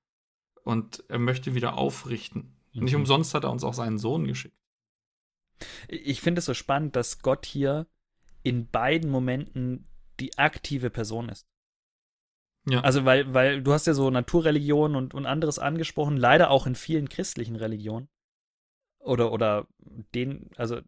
Und 0.63 1.03
er 1.07 1.19
möchte 1.19 1.55
wieder 1.55 1.77
aufrichten. 1.77 2.55
Mhm. 2.73 2.83
Nicht 2.83 2.95
umsonst 2.95 3.33
hat 3.33 3.43
er 3.43 3.51
uns 3.51 3.63
auch 3.63 3.73
seinen 3.73 3.97
Sohn 3.97 4.25
geschickt. 4.25 4.57
Ich 5.87 6.19
finde 6.21 6.39
es 6.39 6.45
so 6.45 6.53
spannend, 6.53 6.95
dass 6.95 7.21
Gott 7.21 7.45
hier 7.45 7.87
in 8.43 8.67
beiden 8.67 9.09
Momenten 9.09 9.87
die 10.19 10.37
aktive 10.37 10.89
Person 10.89 11.29
ist. 11.29 11.47
Ja. 12.67 12.81
Also, 12.81 13.05
weil, 13.05 13.33
weil 13.33 13.61
du 13.61 13.73
hast 13.73 13.85
ja 13.87 13.93
so 13.93 14.09
Naturreligionen 14.09 14.95
und, 14.95 15.13
und 15.13 15.25
anderes 15.25 15.59
angesprochen, 15.59 16.17
leider 16.17 16.49
auch 16.49 16.65
in 16.65 16.75
vielen 16.75 17.09
christlichen 17.09 17.55
Religionen. 17.55 18.09
Oder, 18.99 19.31
oder 19.31 19.67
den, 20.13 20.49
also. 20.57 20.81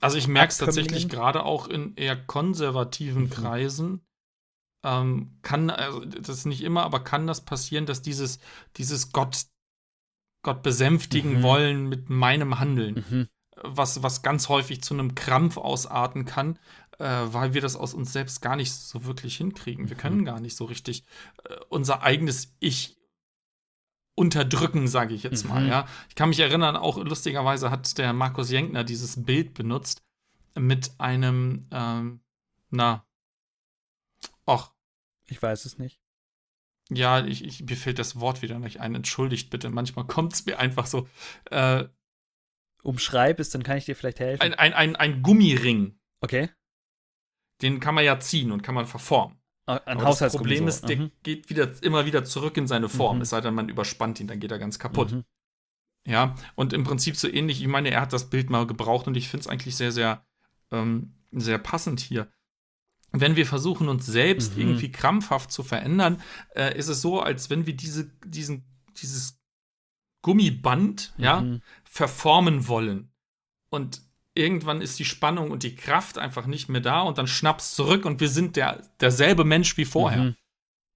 Also 0.00 0.16
ich 0.16 0.28
merke 0.28 0.50
es 0.50 0.58
tatsächlich 0.58 1.08
gerade 1.08 1.44
auch 1.44 1.68
in 1.68 1.94
eher 1.96 2.16
konservativen 2.16 3.24
mhm. 3.24 3.30
Kreisen. 3.30 4.06
Ähm, 4.84 5.38
kann, 5.42 5.70
also 5.70 6.04
das 6.04 6.28
ist 6.28 6.46
nicht 6.46 6.62
immer, 6.62 6.84
aber 6.84 7.02
kann 7.02 7.26
das 7.26 7.44
passieren, 7.44 7.86
dass 7.86 8.00
dieses, 8.00 8.38
dieses 8.76 9.12
Gott, 9.12 9.46
Gott 10.44 10.62
besänftigen 10.62 11.38
mhm. 11.38 11.42
wollen 11.42 11.88
mit 11.88 12.10
meinem 12.10 12.60
Handeln, 12.60 13.04
mhm. 13.08 13.28
was, 13.56 14.02
was 14.04 14.22
ganz 14.22 14.48
häufig 14.48 14.82
zu 14.82 14.94
einem 14.94 15.16
Krampf 15.16 15.56
ausarten 15.56 16.26
kann, 16.26 16.60
äh, 16.98 17.04
weil 17.04 17.54
wir 17.54 17.60
das 17.60 17.76
aus 17.76 17.94
uns 17.94 18.12
selbst 18.12 18.40
gar 18.40 18.56
nicht 18.56 18.72
so 18.72 19.04
wirklich 19.04 19.36
hinkriegen. 19.36 19.88
Wir 19.88 19.96
mhm. 19.96 20.00
können 20.00 20.24
gar 20.24 20.40
nicht 20.40 20.56
so 20.56 20.64
richtig 20.64 21.04
äh, 21.44 21.56
unser 21.68 22.02
eigenes 22.02 22.54
Ich 22.58 22.96
unterdrücken, 24.14 24.88
sage 24.88 25.14
ich 25.14 25.22
jetzt 25.22 25.44
mal. 25.44 25.62
Mhm. 25.62 25.68
Ja, 25.68 25.88
ich 26.08 26.16
kann 26.16 26.28
mich 26.28 26.40
erinnern, 26.40 26.76
auch 26.76 26.98
lustigerweise 26.98 27.70
hat 27.70 27.96
der 27.98 28.12
Markus 28.12 28.50
Jenkner 28.50 28.82
dieses 28.82 29.24
Bild 29.24 29.54
benutzt 29.54 30.02
mit 30.56 30.92
einem, 30.98 31.66
ähm, 31.70 32.20
na, 32.70 33.06
ach, 34.44 34.72
ich 35.26 35.40
weiß 35.40 35.66
es 35.66 35.78
nicht. 35.78 36.00
Ja, 36.90 37.24
ich, 37.24 37.44
ich, 37.44 37.62
mir 37.62 37.76
fällt 37.76 37.98
das 37.98 38.18
Wort 38.18 38.42
wieder 38.42 38.58
nicht 38.58 38.80
ein. 38.80 38.94
Entschuldigt 38.94 39.50
bitte. 39.50 39.68
Manchmal 39.68 40.06
kommt 40.06 40.32
es 40.32 40.46
mir 40.46 40.58
einfach 40.58 40.86
so. 40.86 41.06
Äh, 41.50 41.84
Umschreib 42.82 43.38
es, 43.40 43.50
dann 43.50 43.62
kann 43.62 43.76
ich 43.76 43.84
dir 43.84 43.94
vielleicht 43.94 44.20
helfen. 44.20 44.40
Ein, 44.40 44.54
ein, 44.54 44.72
ein, 44.72 44.96
ein 44.96 45.22
Gummiring. 45.22 45.98
Okay 46.20 46.48
den 47.62 47.80
kann 47.80 47.94
man 47.94 48.04
ja 48.04 48.20
ziehen 48.20 48.52
und 48.52 48.62
kann 48.62 48.74
man 48.74 48.86
verformen. 48.86 49.38
Ein 49.66 49.98
Aber 49.98 50.14
das 50.14 50.34
Problem 50.34 50.66
ist, 50.66 50.88
der 50.88 50.96
mhm. 50.96 51.10
geht 51.22 51.50
wieder, 51.50 51.70
immer 51.82 52.06
wieder 52.06 52.24
zurück 52.24 52.56
in 52.56 52.66
seine 52.66 52.88
Form. 52.88 53.16
Mhm. 53.16 53.22
Es 53.22 53.30
sei 53.30 53.42
denn, 53.42 53.54
man 53.54 53.68
überspannt 53.68 54.18
ihn, 54.18 54.26
dann 54.26 54.40
geht 54.40 54.50
er 54.50 54.58
ganz 54.58 54.78
kaputt. 54.78 55.12
Mhm. 55.12 55.24
Ja, 56.06 56.36
und 56.54 56.72
im 56.72 56.84
Prinzip 56.84 57.16
so 57.16 57.28
ähnlich. 57.28 57.60
Ich 57.60 57.68
meine, 57.68 57.90
er 57.90 58.00
hat 58.00 58.14
das 58.14 58.30
Bild 58.30 58.48
mal 58.48 58.66
gebraucht 58.66 59.06
und 59.06 59.16
ich 59.16 59.28
finde 59.28 59.42
es 59.42 59.46
eigentlich 59.46 59.76
sehr, 59.76 59.92
sehr, 59.92 60.24
ähm, 60.70 61.12
sehr 61.32 61.58
passend 61.58 62.00
hier. 62.00 62.32
Wenn 63.12 63.36
wir 63.36 63.44
versuchen, 63.44 63.88
uns 63.88 64.06
selbst 64.06 64.56
mhm. 64.56 64.62
irgendwie 64.62 64.90
krampfhaft 64.90 65.52
zu 65.52 65.62
verändern, 65.62 66.22
äh, 66.54 66.76
ist 66.78 66.88
es 66.88 67.02
so, 67.02 67.20
als 67.20 67.50
wenn 67.50 67.66
wir 67.66 67.76
diese, 67.76 68.10
diesen, 68.24 68.64
dieses 68.96 69.38
Gummiband, 70.22 71.12
ja, 71.18 71.42
mhm. 71.42 71.60
verformen 71.84 72.68
wollen. 72.68 73.12
Und 73.68 74.02
irgendwann 74.38 74.80
ist 74.80 74.98
die 74.98 75.04
Spannung 75.04 75.50
und 75.50 75.62
die 75.62 75.74
Kraft 75.74 76.16
einfach 76.16 76.46
nicht 76.46 76.68
mehr 76.68 76.80
da 76.80 77.02
und 77.02 77.18
dann 77.18 77.26
schnappst 77.26 77.74
zurück 77.74 78.04
und 78.04 78.20
wir 78.20 78.28
sind 78.28 78.56
der, 78.56 78.82
derselbe 79.00 79.44
Mensch 79.44 79.76
wie 79.76 79.84
vorher. 79.84 80.22
Mhm. 80.22 80.36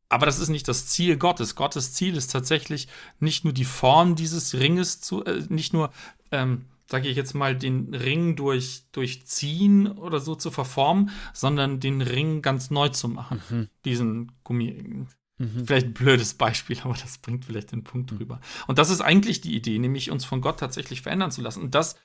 Aber 0.08 0.26
das 0.26 0.38
ist 0.38 0.50
nicht 0.50 0.68
das 0.68 0.86
Ziel 0.86 1.16
Gottes. 1.16 1.54
Gottes 1.54 1.94
Ziel 1.94 2.16
ist 2.16 2.30
tatsächlich 2.30 2.86
nicht 3.18 3.44
nur 3.44 3.52
die 3.52 3.64
Form 3.64 4.14
dieses 4.14 4.54
Ringes 4.54 5.00
zu, 5.00 5.24
äh, 5.24 5.42
nicht 5.48 5.72
nur, 5.72 5.90
ähm, 6.30 6.66
sage 6.86 7.08
ich 7.08 7.16
jetzt 7.16 7.34
mal, 7.34 7.56
den 7.56 7.94
Ring 7.94 8.36
durch, 8.36 8.84
durchziehen 8.92 9.86
oder 9.86 10.20
so 10.20 10.34
zu 10.34 10.50
verformen, 10.50 11.10
sondern 11.32 11.80
den 11.80 12.02
Ring 12.02 12.42
ganz 12.42 12.70
neu 12.70 12.90
zu 12.90 13.08
machen. 13.08 13.40
Mhm. 13.48 13.68
Diesen 13.86 14.32
Gummiring. 14.44 15.08
Mhm. 15.38 15.66
Vielleicht 15.66 15.86
ein 15.86 15.94
blödes 15.94 16.34
Beispiel, 16.34 16.78
aber 16.84 16.94
das 16.94 17.18
bringt 17.18 17.46
vielleicht 17.46 17.72
den 17.72 17.82
Punkt 17.82 18.12
rüber. 18.12 18.40
Und 18.66 18.78
das 18.78 18.90
ist 18.90 19.00
eigentlich 19.00 19.40
die 19.40 19.56
Idee, 19.56 19.78
nämlich 19.78 20.10
uns 20.10 20.26
von 20.26 20.42
Gott 20.42 20.60
tatsächlich 20.60 21.00
verändern 21.00 21.30
zu 21.30 21.40
lassen. 21.40 21.62
Und 21.62 21.74
das 21.74 21.96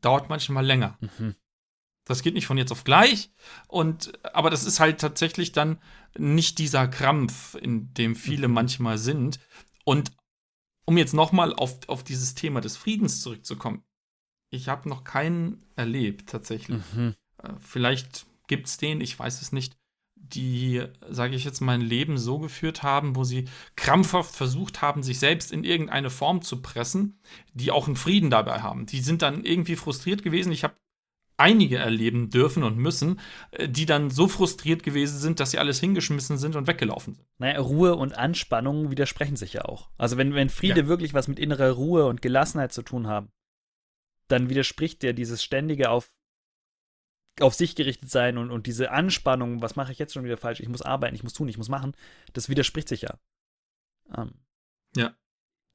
dauert 0.00 0.28
manchmal 0.28 0.64
länger. 0.64 0.98
Mhm. 1.00 1.34
Das 2.04 2.22
geht 2.22 2.34
nicht 2.34 2.46
von 2.46 2.56
jetzt 2.56 2.72
auf 2.72 2.84
gleich. 2.84 3.30
Und, 3.68 4.12
aber 4.34 4.50
das 4.50 4.64
ist 4.64 4.80
halt 4.80 5.00
tatsächlich 5.00 5.52
dann 5.52 5.78
nicht 6.16 6.58
dieser 6.58 6.88
Krampf, 6.88 7.54
in 7.54 7.92
dem 7.94 8.16
viele 8.16 8.48
mhm. 8.48 8.54
manchmal 8.54 8.98
sind. 8.98 9.38
Und 9.84 10.12
um 10.86 10.96
jetzt 10.96 11.12
nochmal 11.12 11.52
auf, 11.52 11.86
auf 11.88 12.02
dieses 12.02 12.34
Thema 12.34 12.62
des 12.62 12.78
Friedens 12.78 13.20
zurückzukommen. 13.20 13.84
Ich 14.50 14.70
habe 14.70 14.88
noch 14.88 15.04
keinen 15.04 15.66
erlebt, 15.76 16.30
tatsächlich. 16.30 16.82
Mhm. 16.94 17.14
Äh, 17.42 17.52
vielleicht 17.58 18.26
gibt 18.46 18.68
es 18.68 18.78
den, 18.78 19.02
ich 19.02 19.18
weiß 19.18 19.42
es 19.42 19.52
nicht, 19.52 19.76
die, 20.34 20.82
sage 21.08 21.34
ich 21.34 21.44
jetzt, 21.44 21.60
mein 21.60 21.80
Leben 21.80 22.18
so 22.18 22.38
geführt 22.38 22.82
haben, 22.82 23.16
wo 23.16 23.24
sie 23.24 23.46
krampfhaft 23.76 24.34
versucht 24.34 24.82
haben, 24.82 25.02
sich 25.02 25.18
selbst 25.18 25.52
in 25.52 25.64
irgendeine 25.64 26.10
Form 26.10 26.42
zu 26.42 26.62
pressen, 26.62 27.20
die 27.54 27.70
auch 27.70 27.86
einen 27.86 27.96
Frieden 27.96 28.30
dabei 28.30 28.60
haben. 28.60 28.86
Die 28.86 29.00
sind 29.00 29.22
dann 29.22 29.44
irgendwie 29.44 29.76
frustriert 29.76 30.22
gewesen. 30.22 30.52
Ich 30.52 30.64
habe 30.64 30.74
einige 31.38 31.78
erleben 31.78 32.30
dürfen 32.30 32.62
und 32.62 32.76
müssen, 32.76 33.20
äh, 33.52 33.68
die 33.68 33.86
dann 33.86 34.10
so 34.10 34.28
frustriert 34.28 34.82
gewesen 34.82 35.18
sind, 35.18 35.40
dass 35.40 35.52
sie 35.52 35.58
alles 35.58 35.80
hingeschmissen 35.80 36.36
sind 36.36 36.56
und 36.56 36.66
weggelaufen 36.66 37.14
sind. 37.14 37.26
Naja, 37.38 37.60
Ruhe 37.60 37.94
und 37.94 38.18
Anspannung 38.18 38.90
widersprechen 38.90 39.36
sich 39.36 39.54
ja 39.54 39.64
auch. 39.64 39.88
Also 39.96 40.16
wenn, 40.16 40.34
wenn 40.34 40.50
Friede 40.50 40.82
ja. 40.82 40.86
wirklich 40.88 41.14
was 41.14 41.28
mit 41.28 41.38
innerer 41.38 41.70
Ruhe 41.70 42.06
und 42.06 42.20
Gelassenheit 42.20 42.72
zu 42.72 42.82
tun 42.82 43.06
haben, 43.06 43.30
dann 44.26 44.50
widerspricht 44.50 45.02
der 45.02 45.14
dieses 45.14 45.42
ständige 45.42 45.90
auf, 45.90 46.10
auf 47.42 47.54
sich 47.54 47.74
gerichtet 47.74 48.10
sein 48.10 48.38
und, 48.38 48.50
und 48.50 48.66
diese 48.66 48.90
Anspannung, 48.90 49.62
was 49.62 49.76
mache 49.76 49.92
ich 49.92 49.98
jetzt 49.98 50.14
schon 50.14 50.24
wieder 50.24 50.36
falsch? 50.36 50.60
Ich 50.60 50.68
muss 50.68 50.82
arbeiten, 50.82 51.14
ich 51.14 51.22
muss 51.22 51.32
tun, 51.32 51.48
ich 51.48 51.58
muss 51.58 51.68
machen, 51.68 51.94
das 52.32 52.48
widerspricht 52.48 52.88
sich 52.88 53.02
ja. 53.02 53.18
Ähm, 54.16 54.32
ja. 54.96 55.14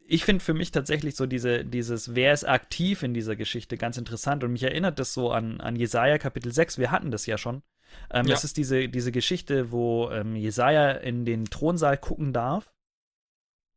Ich 0.05 0.26
finde 0.26 0.43
für 0.43 0.53
mich 0.53 0.72
tatsächlich 0.72 1.16
so 1.16 1.26
diese, 1.26 1.64
dieses, 1.64 2.14
wer 2.14 2.34
ist 2.34 2.43
aktiv 2.43 3.03
in 3.03 3.14
dieser 3.14 3.36
Geschichte, 3.36 3.78
ganz 3.78 3.97
interessant. 3.97 4.43
Und 4.43 4.51
mich 4.51 4.64
erinnert 4.64 4.99
das 4.99 5.14
so 5.14 5.32
an, 5.32 5.61
an 5.61 5.76
Jesaja 5.76 6.18
Kapitel 6.18 6.51
6. 6.51 6.78
Wir 6.78 6.91
hatten 6.91 7.09
das 7.09 7.26
ja 7.26 7.38
schon. 7.38 7.64
Ähm, 8.11 8.26
ja. 8.26 8.34
Das 8.34 8.43
ist 8.43 8.57
diese, 8.57 8.89
diese 8.89 9.11
Geschichte, 9.11 9.72
wo 9.72 10.09
ähm, 10.11 10.36
Jesaja 10.36 10.91
in 10.91 11.26
den 11.26 11.45
Thronsaal 11.45 11.97
gucken 11.97 12.34
darf. 12.34 12.74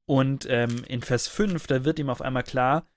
Und 0.04 0.46
ähm, 0.48 0.84
in 0.88 1.02
Vers 1.02 1.28
5, 1.28 1.66
da 1.66 1.84
wird 1.84 1.98
ihm 1.98 2.10
auf 2.10 2.22
einmal 2.22 2.42
klar, 2.42 2.88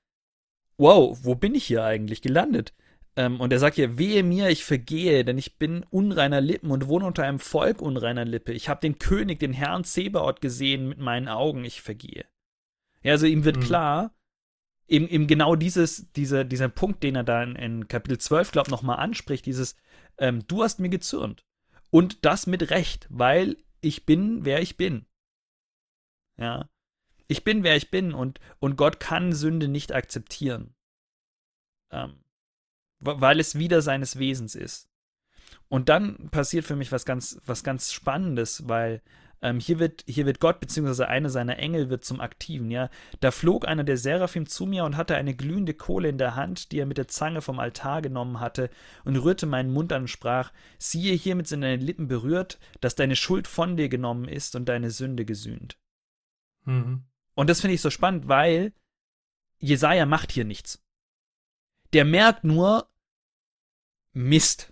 wow, 0.78 1.18
wo 1.24 1.36
bin 1.36 1.56
ich 1.56 1.66
hier 1.66 1.84
eigentlich 1.84 2.22
gelandet? 2.22 2.74
Ähm, 3.16 3.40
und 3.42 3.52
er 3.52 3.60
sagt 3.60 3.76
hier, 3.76 3.98
wehe 3.98 4.24
mir, 4.24 4.50
ich 4.50 4.64
vergehe, 4.64 5.26
denn 5.26 5.38
ich 5.38 5.58
bin 5.58 5.86
unreiner 5.90 6.42
Lippen 6.42 6.72
und 6.72 6.88
wohne 6.88 7.06
unter 7.06 7.24
einem 7.24 7.40
Volk 7.40 7.82
unreiner 7.82 8.26
Lippe. 8.26 8.54
Ich 8.54 8.70
habe 8.70 8.82
den 8.82 9.00
König, 9.00 9.40
den 9.40 9.54
Herrn 9.54 9.84
Zebaoth 9.84 10.42
gesehen 10.42 10.88
mit 10.88 11.00
meinen 11.00 11.28
Augen, 11.28 11.66
ich 11.66 11.82
vergehe. 11.82 12.26
Ja, 13.04 13.14
also 13.14 13.26
ihm 13.26 13.46
wird 13.46 13.58
mhm. 13.58 13.62
klar, 13.62 14.14
eben, 14.88 15.08
eben 15.08 15.28
genau 15.28 15.56
dieses, 15.56 16.12
dieser, 16.14 16.44
dieser 16.44 16.70
Punkt, 16.70 17.04
den 17.04 17.16
er 17.16 17.24
da 17.24 17.44
in, 17.44 17.56
in 17.56 17.88
Kapitel 17.88 18.18
12, 18.18 18.52
glaube 18.52 18.68
ich, 18.68 18.72
nochmal 18.72 19.00
anspricht, 19.00 19.46
dieses, 19.46 19.76
ähm, 20.18 20.46
du 20.48 20.64
hast 20.64 20.80
mir 20.80 20.90
gezürnt. 20.90 21.46
Und 21.92 22.24
das 22.26 22.46
mit 22.46 22.70
Recht, 22.70 23.08
weil 23.10 23.58
ich 23.82 24.06
bin, 24.06 24.46
wer 24.46 24.62
ich 24.62 24.78
bin. 24.78 25.06
Ja. 26.38 26.70
Ich 27.28 27.44
bin, 27.44 27.64
wer 27.64 27.76
ich 27.76 27.92
bin 27.92 28.14
und, 28.14 28.40
und 28.60 28.76
Gott 28.76 29.00
kann 29.00 29.34
Sünde 29.34 29.68
nicht 29.68 29.94
akzeptieren. 29.94 30.74
Ähm, 31.92 32.16
weil 33.00 33.40
es 33.40 33.58
wieder 33.58 33.82
seines 33.82 34.20
Wesens 34.20 34.56
ist. 34.56 34.90
Und 35.68 35.90
dann 35.90 36.30
passiert 36.32 36.66
für 36.66 36.76
mich 36.76 36.92
was 36.92 37.06
ganz, 37.06 37.40
was 37.46 37.64
ganz 37.64 37.92
Spannendes, 37.92 38.68
weil 38.68 39.02
ähm, 39.42 39.60
hier, 39.60 39.80
wird, 39.80 40.04
hier 40.08 40.26
wird 40.26 40.40
Gott 40.40 40.60
bzw. 40.60 41.06
einer 41.06 41.30
seiner 41.30 41.60
Engel 41.60 41.90
wird 41.90 42.04
zum 42.04 42.20
Aktiven, 42.20 42.72
ja. 42.72 42.90
Da 43.22 43.32
flog 43.32 43.68
einer 43.68 43.84
der 43.84 43.98
Seraphim 43.98 44.48
zu 44.48 44.66
mir 44.66 44.84
und 44.84 44.98
hatte 44.98 45.16
eine 45.16 45.34
glühende 45.34 45.74
Kohle 45.74 46.10
in 46.10 46.18
der 46.18 46.36
Hand, 46.36 46.72
die 46.72 46.80
er 46.80 46.86
mit 46.86 46.98
der 46.98 47.08
Zange 47.08 47.42
vom 47.42 47.60
Altar 47.60 48.02
genommen 48.02 48.40
hatte, 48.40 48.70
und 49.06 49.16
rührte 49.16 49.46
meinen 49.46 49.72
Mund 49.72 49.94
an 49.94 50.04
und 50.04 50.08
sprach: 50.10 50.52
Siehe, 50.78 51.14
hiermit 51.14 51.48
sind 51.48 51.62
deine 51.62 51.82
Lippen 51.82 52.08
berührt, 52.08 52.60
dass 52.82 52.96
deine 52.96 53.16
Schuld 53.16 53.48
von 53.48 53.78
dir 53.78 53.88
genommen 53.88 54.28
ist 54.28 54.56
und 54.56 54.68
deine 54.68 54.92
Sünde 54.92 55.24
gesühnt. 55.24 55.78
Mhm. 56.66 57.06
Und 57.36 57.50
das 57.50 57.62
finde 57.62 57.76
ich 57.76 57.82
so 57.82 57.90
spannend, 57.90 58.28
weil 58.28 58.74
Jesaja 59.60 60.06
macht 60.06 60.32
hier 60.32 60.46
nichts. 60.46 60.84
Der 61.94 62.04
merkt 62.04 62.44
nur, 62.44 62.89
Mist. 64.14 64.72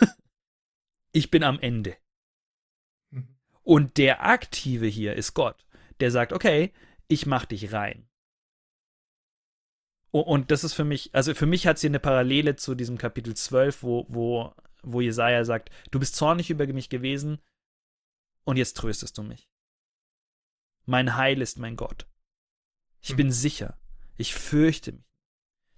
ich 1.12 1.30
bin 1.30 1.42
am 1.42 1.58
Ende. 1.60 1.96
Mhm. 3.10 3.36
Und 3.62 3.98
der 3.98 4.24
Aktive 4.24 4.86
hier 4.86 5.14
ist 5.14 5.34
Gott, 5.34 5.66
der 6.00 6.10
sagt, 6.10 6.32
okay, 6.32 6.72
ich 7.08 7.26
mach 7.26 7.44
dich 7.44 7.72
rein. 7.72 8.08
Und 10.12 10.50
das 10.50 10.64
ist 10.64 10.74
für 10.74 10.84
mich, 10.84 11.14
also 11.14 11.34
für 11.34 11.46
mich 11.46 11.66
hat 11.66 11.78
sie 11.78 11.86
eine 11.86 12.00
Parallele 12.00 12.56
zu 12.56 12.74
diesem 12.74 12.98
Kapitel 12.98 13.34
12, 13.34 13.82
wo, 13.82 14.06
wo, 14.08 14.52
wo 14.82 15.00
Jesaja 15.00 15.44
sagt: 15.44 15.70
Du 15.92 16.00
bist 16.00 16.16
zornig 16.16 16.50
über 16.50 16.66
mich 16.66 16.88
gewesen 16.88 17.38
und 18.44 18.56
jetzt 18.56 18.76
tröstest 18.76 19.16
du 19.18 19.22
mich. 19.22 19.48
Mein 20.84 21.16
Heil 21.16 21.40
ist 21.40 21.58
mein 21.58 21.76
Gott. 21.76 22.08
Ich 23.00 23.14
bin 23.14 23.28
hm. 23.28 23.32
sicher. 23.32 23.78
Ich 24.16 24.34
fürchte 24.34 24.92
mich. 24.92 25.04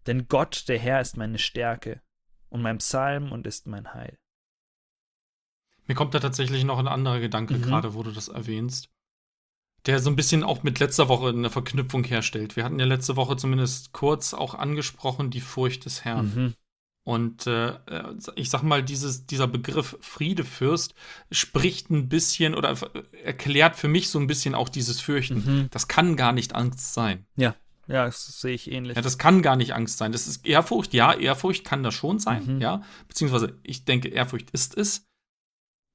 Denn 0.07 0.29
Gott, 0.29 0.69
der 0.69 0.79
Herr, 0.79 1.01
ist 1.01 1.17
meine 1.17 1.39
Stärke 1.39 2.01
und 2.53 2.63
mein 2.63 2.79
Psalm 2.79 3.33
und 3.33 3.47
ist 3.47 3.67
mein 3.67 3.95
Heil. 3.95 4.19
Mir 5.87 5.95
kommt 5.95 6.15
da 6.15 6.21
tatsächlich 6.21 6.65
noch 6.65 6.79
ein 6.79 6.89
anderer 6.89 7.19
Gedanke, 7.19 7.55
mhm. 7.55 7.63
gerade 7.63 7.95
wo 7.95 8.03
du 8.03 8.13
das 8.13 8.29
erwähnst, 8.29 8.89
der 9.87 9.99
so 9.99 10.11
ein 10.11 10.17
bisschen 10.17 10.45
auch 10.45 10.63
mit 10.63 10.79
letzter 10.79 11.09
Woche 11.09 11.31
eine 11.31 11.51
Verknüpfung 11.51 12.05
herstellt. 12.05 12.55
Wir 12.55 12.65
hatten 12.65 12.79
ja 12.79 12.87
letzte 12.87 13.17
Woche 13.17 13.37
zumindest 13.37 13.93
kurz 13.93 14.33
auch 14.33 14.55
angesprochen 14.55 15.31
die 15.31 15.41
Furcht 15.41 15.87
des 15.87 16.05
Herrn. 16.05 16.33
Mhm. 16.35 16.55
Und 17.05 17.49
äh, 17.49 17.79
ich 18.37 18.49
sag 18.49 18.63
mal, 18.63 18.85
dieses, 18.85 19.27
dieser 19.27 19.49
Begriff 19.49 19.97
Friedefürst 20.01 20.95
spricht 21.33 21.91
ein 21.91 22.09
bisschen 22.09 22.55
oder 22.55 22.77
erklärt 23.25 23.75
für 23.75 23.89
mich 23.89 24.09
so 24.09 24.21
ein 24.21 24.29
bisschen 24.29 24.55
auch 24.55 24.69
dieses 24.69 25.01
Fürchten. 25.01 25.45
Mhm. 25.45 25.69
Das 25.73 25.89
kann 25.89 26.17
gar 26.17 26.31
nicht 26.33 26.55
Angst 26.55 26.95
sein. 26.95 27.27
Ja, 27.35 27.57
ja, 27.93 28.07
das 28.07 28.41
sehe 28.41 28.55
ich 28.55 28.71
ähnlich. 28.71 28.97
Ja, 28.97 29.03
das 29.03 29.19
kann 29.19 29.43
gar 29.43 29.57
nicht 29.57 29.75
Angst 29.75 29.99
sein. 29.99 30.13
Das 30.13 30.27
ist 30.27 30.47
Ehrfurcht, 30.47 30.95
ja, 30.95 31.13
Ehrfurcht 31.13 31.65
kann 31.65 31.83
das 31.83 31.95
schon 31.95 32.19
sein, 32.19 32.57
mhm. 32.57 32.61
ja. 32.61 32.83
Beziehungsweise 33.09 33.59
ich 33.63 33.85
denke, 33.85 34.09
Ehrfurcht 34.09 34.51
ist 34.51 34.77
es. 34.77 35.07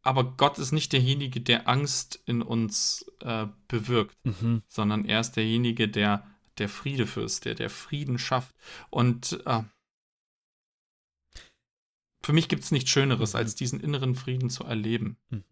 Aber 0.04 0.38
Gott 0.38 0.58
ist 0.58 0.72
nicht 0.72 0.94
derjenige, 0.94 1.42
der 1.42 1.68
Angst 1.68 2.22
in 2.26 2.42
uns 2.42 3.06
äh, 3.22 3.48
bewirkt, 3.68 4.16
mhm. 4.24 4.64
sondern 4.68 5.06
er 5.06 5.20
ist 5.20 5.34
derjenige, 5.34 5.90
der 5.90 6.26
der 6.58 6.70
Friedefürst, 6.70 7.46
der 7.46 7.56
der 7.56 7.70
Frieden 7.70 8.18
schafft. 8.18 8.56
Und 8.90 9.40
äh, 9.46 9.64
für 12.24 12.34
mich 12.34 12.50
gibt 12.50 12.64
es 12.64 12.72
nichts 12.72 12.90
Schöneres, 12.90 13.34
mhm. 13.34 13.38
als 13.38 13.56
diesen 13.56 13.80
inneren 13.80 14.16
Frieden 14.16 14.50
zu 14.50 14.64
erleben. 14.64 15.18
Mhm. 15.30 15.44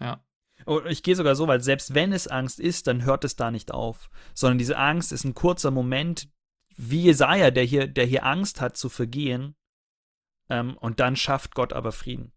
Ja. 0.00 0.24
Und 0.64 0.86
ich 0.86 1.02
gehe 1.02 1.16
sogar 1.16 1.34
so 1.34 1.48
weit, 1.48 1.62
selbst 1.62 1.94
wenn 1.94 2.12
es 2.12 2.28
Angst 2.28 2.60
ist, 2.60 2.86
dann 2.86 3.04
hört 3.04 3.24
es 3.24 3.36
da 3.36 3.50
nicht 3.50 3.72
auf. 3.72 4.10
Sondern 4.34 4.58
diese 4.58 4.78
Angst 4.78 5.12
ist 5.12 5.24
ein 5.24 5.34
kurzer 5.34 5.70
Moment, 5.70 6.28
wie 6.76 7.02
Jesaja, 7.02 7.50
der 7.50 7.64
hier, 7.64 7.86
der 7.86 8.06
hier 8.06 8.24
Angst 8.24 8.60
hat 8.60 8.76
zu 8.76 8.88
vergehen. 8.88 9.54
Ähm, 10.48 10.76
und 10.78 11.00
dann 11.00 11.16
schafft 11.16 11.54
Gott 11.54 11.72
aber 11.72 11.92
Frieden. 11.92 12.32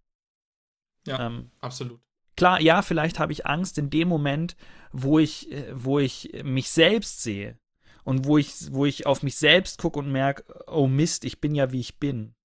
Ja, 1.06 1.28
ähm, 1.28 1.52
absolut. 1.60 2.00
Klar, 2.36 2.60
ja, 2.62 2.82
vielleicht 2.82 3.20
habe 3.20 3.32
ich 3.32 3.46
Angst 3.46 3.78
in 3.78 3.90
dem 3.90 4.08
Moment, 4.08 4.56
wo 4.92 5.20
ich, 5.20 5.52
äh, 5.52 5.72
wo 5.74 6.00
ich 6.00 6.32
mich 6.44 6.70
selbst 6.70 7.22
sehe. 7.22 7.58
Und 8.04 8.26
wo 8.26 8.38
ich, 8.38 8.72
wo 8.72 8.86
ich 8.86 9.08
auf 9.08 9.24
mich 9.24 9.36
selbst 9.36 9.80
gucke 9.80 9.98
und 9.98 10.12
merke, 10.12 10.44
oh 10.68 10.88
Mist, 10.88 11.26
ich 11.26 11.42
bin 11.42 11.56
ja 11.56 11.72
wie 11.72 11.80
ich 11.80 11.98
bin. 11.98 12.36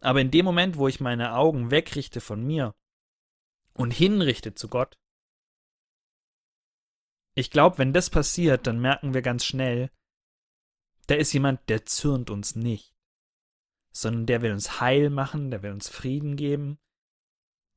Aber 0.00 0.20
in 0.20 0.30
dem 0.30 0.44
Moment, 0.44 0.78
wo 0.78 0.88
ich 0.88 1.00
meine 1.00 1.34
Augen 1.34 1.70
wegrichte 1.70 2.20
von 2.22 2.42
mir 2.42 2.74
und 3.74 3.90
hinrichte 3.90 4.54
zu 4.54 4.68
Gott, 4.68 4.96
ich 7.36 7.50
glaube, 7.50 7.78
wenn 7.78 7.92
das 7.92 8.08
passiert, 8.08 8.66
dann 8.66 8.80
merken 8.80 9.12
wir 9.14 9.20
ganz 9.20 9.44
schnell, 9.44 9.90
da 11.06 11.14
ist 11.14 11.32
jemand, 11.34 11.68
der 11.68 11.84
zürnt 11.84 12.30
uns 12.30 12.56
nicht, 12.56 12.96
sondern 13.92 14.26
der 14.26 14.42
will 14.42 14.52
uns 14.52 14.80
heil 14.80 15.10
machen, 15.10 15.50
der 15.50 15.62
will 15.62 15.72
uns 15.72 15.88
Frieden 15.88 16.36
geben, 16.36 16.78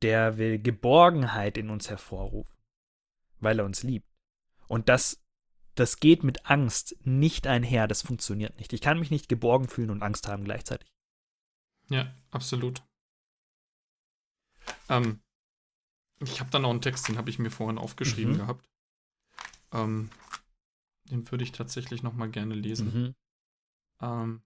der 0.01 0.38
will 0.38 0.60
Geborgenheit 0.60 1.57
in 1.57 1.70
uns 1.70 1.89
hervorrufen, 1.89 2.57
weil 3.39 3.60
er 3.60 3.66
uns 3.66 3.84
liebt. 3.84 4.07
Und 4.70 4.88
das, 4.88 5.22
das 5.76 5.99
geht 5.99 6.24
mit 6.24 6.45
Angst 6.45 6.95
nicht 7.01 7.45
einher, 7.45 7.88
das 7.88 8.01
funktioniert 8.01 8.57
nicht. 8.57 8.72
Ich 8.72 8.82
kann 8.82 8.97
mich 8.97 9.12
nicht 9.12 9.28
geborgen 9.28 9.68
fühlen 9.68 9.89
und 9.89 10.03
Angst 10.03 10.28
haben 10.30 10.45
gleichzeitig. 10.45 10.89
Ja, 11.89 12.16
absolut. 12.32 12.82
Ähm, 14.88 15.22
ich 16.22 16.39
habe 16.39 16.49
da 16.49 16.60
noch 16.60 16.70
einen 16.70 16.82
Text, 16.82 17.10
den 17.10 17.18
habe 17.18 17.30
ich 17.30 17.39
mir 17.39 17.51
vorhin 17.51 17.78
aufgeschrieben 17.78 18.34
mhm. 18.34 18.38
gehabt. 18.38 18.70
Ähm, 19.72 20.09
den 21.05 21.30
würde 21.32 21.43
ich 21.43 21.51
tatsächlich 21.51 22.03
noch 22.03 22.13
mal 22.13 22.30
gerne 22.30 22.55
lesen. 22.55 22.93
Mhm. 22.93 23.15
Ähm, 24.01 24.41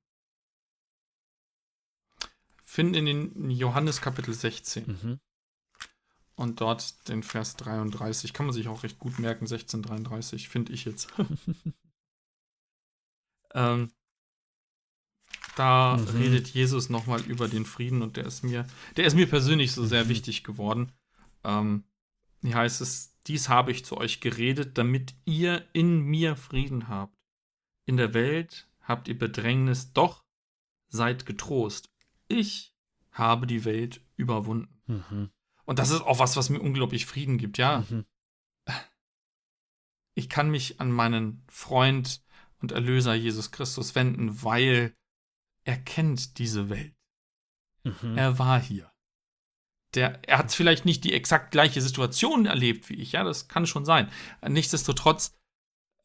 finden 2.63 2.95
in 2.95 3.05
den 3.05 3.51
Johannes 3.51 4.01
Kapitel 4.01 4.33
16. 4.33 4.87
Mhm. 4.87 5.19
Und 6.35 6.61
dort 6.61 7.07
den 7.07 7.21
Vers 7.21 7.55
33. 7.57 8.33
Kann 8.33 8.47
man 8.47 8.53
sich 8.53 8.67
auch 8.67 8.83
recht 8.83 8.97
gut 8.97 9.19
merken, 9.19 9.45
1633, 9.45 10.49
finde 10.49 10.73
ich 10.73 10.85
jetzt. 10.85 11.13
ähm, 13.53 13.91
da 15.55 15.97
mhm. 15.97 16.07
redet 16.07 16.47
Jesus 16.47 16.89
nochmal 16.89 17.21
über 17.21 17.47
den 17.47 17.65
Frieden 17.65 18.01
und 18.01 18.17
der 18.17 18.25
ist 18.25 18.43
mir, 18.43 18.65
der 18.97 19.05
ist 19.05 19.13
mir 19.13 19.27
persönlich 19.27 19.71
so 19.71 19.85
sehr 19.85 20.05
mhm. 20.05 20.09
wichtig 20.09 20.43
geworden. 20.43 20.91
Ähm, 21.43 21.83
hier 22.47 22.57
heißt 22.57 22.81
es, 22.81 23.17
dies 23.27 23.49
habe 23.49 23.71
ich 23.71 23.85
zu 23.85 23.97
euch 23.97 24.19
geredet, 24.19 24.77
damit 24.77 25.15
ihr 25.25 25.65
in 25.73 26.01
mir 26.01 26.35
Frieden 26.35 26.87
habt. 26.87 27.17
In 27.85 27.97
der 27.97 28.13
Welt 28.13 28.69
habt 28.81 29.07
ihr 29.07 29.17
Bedrängnis, 29.17 29.93
doch 29.93 30.23
seid 30.89 31.25
getrost. 31.25 31.89
Ich 32.27 32.75
habe 33.11 33.47
die 33.47 33.65
Welt 33.65 34.01
überwunden. 34.15 34.81
Mhm. 34.87 35.31
Und 35.65 35.79
das 35.79 35.91
ist 35.91 36.01
auch 36.01 36.19
was, 36.19 36.35
was 36.35 36.49
mir 36.49 36.59
unglaublich 36.59 37.05
Frieden 37.05 37.37
gibt, 37.37 37.57
ja. 37.57 37.85
Mhm. 37.89 38.05
Ich 40.15 40.29
kann 40.29 40.51
mich 40.51 40.79
an 40.79 40.91
meinen 40.91 41.43
Freund 41.49 42.23
und 42.59 42.71
Erlöser 42.71 43.15
Jesus 43.15 43.49
Christus 43.49 43.95
wenden, 43.95 44.43
weil 44.43 44.95
er 45.63 45.77
kennt 45.77 46.37
diese 46.37 46.69
Welt. 46.69 46.95
Mhm. 47.83 48.15
Er 48.15 48.37
war 48.37 48.61
hier. 48.61 48.92
Der, 49.95 50.19
er 50.27 50.39
hat 50.39 50.51
vielleicht 50.51 50.85
nicht 50.85 51.03
die 51.03 51.13
exakt 51.13 51.51
gleiche 51.51 51.81
Situation 51.81 52.45
erlebt 52.45 52.89
wie 52.89 52.95
ich, 52.95 53.13
ja, 53.13 53.23
das 53.23 53.47
kann 53.47 53.67
schon 53.67 53.85
sein. 53.85 54.09
Nichtsdestotrotz 54.47 55.35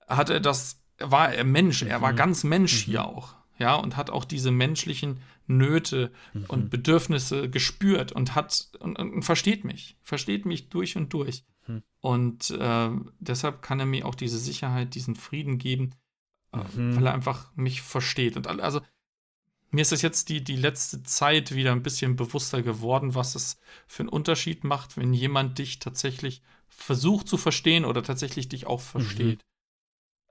hat 0.07 0.31
er 0.31 0.41
das, 0.41 0.83
war 0.99 1.33
er 1.33 1.45
Mensch, 1.45 1.83
er 1.83 2.03
war 2.03 2.13
mhm. 2.13 2.17
ganz 2.17 2.45
Mensch 2.45 2.87
mhm. 2.87 2.91
hier 2.91 3.05
auch. 3.05 3.35
ja, 3.59 3.75
und 3.75 3.97
hat 3.97 4.11
auch 4.11 4.25
diese 4.25 4.51
menschlichen 4.51 5.21
Nöte 5.47 6.13
mhm. 6.33 6.45
und 6.49 6.71
Bedürfnisse 6.71 7.49
gespürt 7.49 8.13
und 8.13 8.35
hat 8.35 8.69
und, 8.81 8.99
und, 8.99 9.23
versteht 9.23 9.65
mich, 9.65 9.97
versteht 10.03 10.47
mich 10.47 10.69
durch 10.69 10.97
und 10.97 11.13
durch. 11.13 11.45
Mhm. 11.67 11.83
Und 12.01 12.51
äh, 12.51 12.91
deshalb 13.19 13.63
kann 13.63 13.81
er 13.81 13.87
mir 13.87 14.07
auch 14.07 14.15
diese 14.15 14.39
Sicherheit, 14.39 14.95
diesen 14.95 15.17
Frieden 15.17 15.59
geben, 15.59 15.95
äh, 16.53 16.59
mhm. 16.77 16.97
weil 16.97 17.07
er 17.07 17.15
einfach 17.15 17.51
mich 17.57 17.83
versteht. 17.83 18.37
Und 18.37 18.47
also 18.47 18.81
mir 19.71 19.83
ist 19.83 19.93
es 19.93 20.03
jetzt 20.03 20.29
die, 20.29 20.43
die 20.43 20.57
letzte 20.57 21.03
Zeit 21.03 21.55
wieder 21.55 21.73
ein 21.73 21.83
bisschen 21.83 22.17
bewusster 22.17 22.63
geworden, 22.63 23.15
was 23.15 23.35
es 23.35 23.59
für 23.87 24.03
einen 24.03 24.09
Unterschied 24.09 24.65
macht, 24.65 24.97
wenn 24.97 25.13
jemand 25.13 25.59
dich 25.59 25.79
tatsächlich 25.79 26.43
versucht 26.69 27.29
zu 27.29 27.37
verstehen 27.37 27.85
oder 27.85 28.03
tatsächlich 28.03 28.49
dich 28.49 28.67
auch 28.67 28.81
versteht. 28.81 29.39
Mhm. 29.39 29.45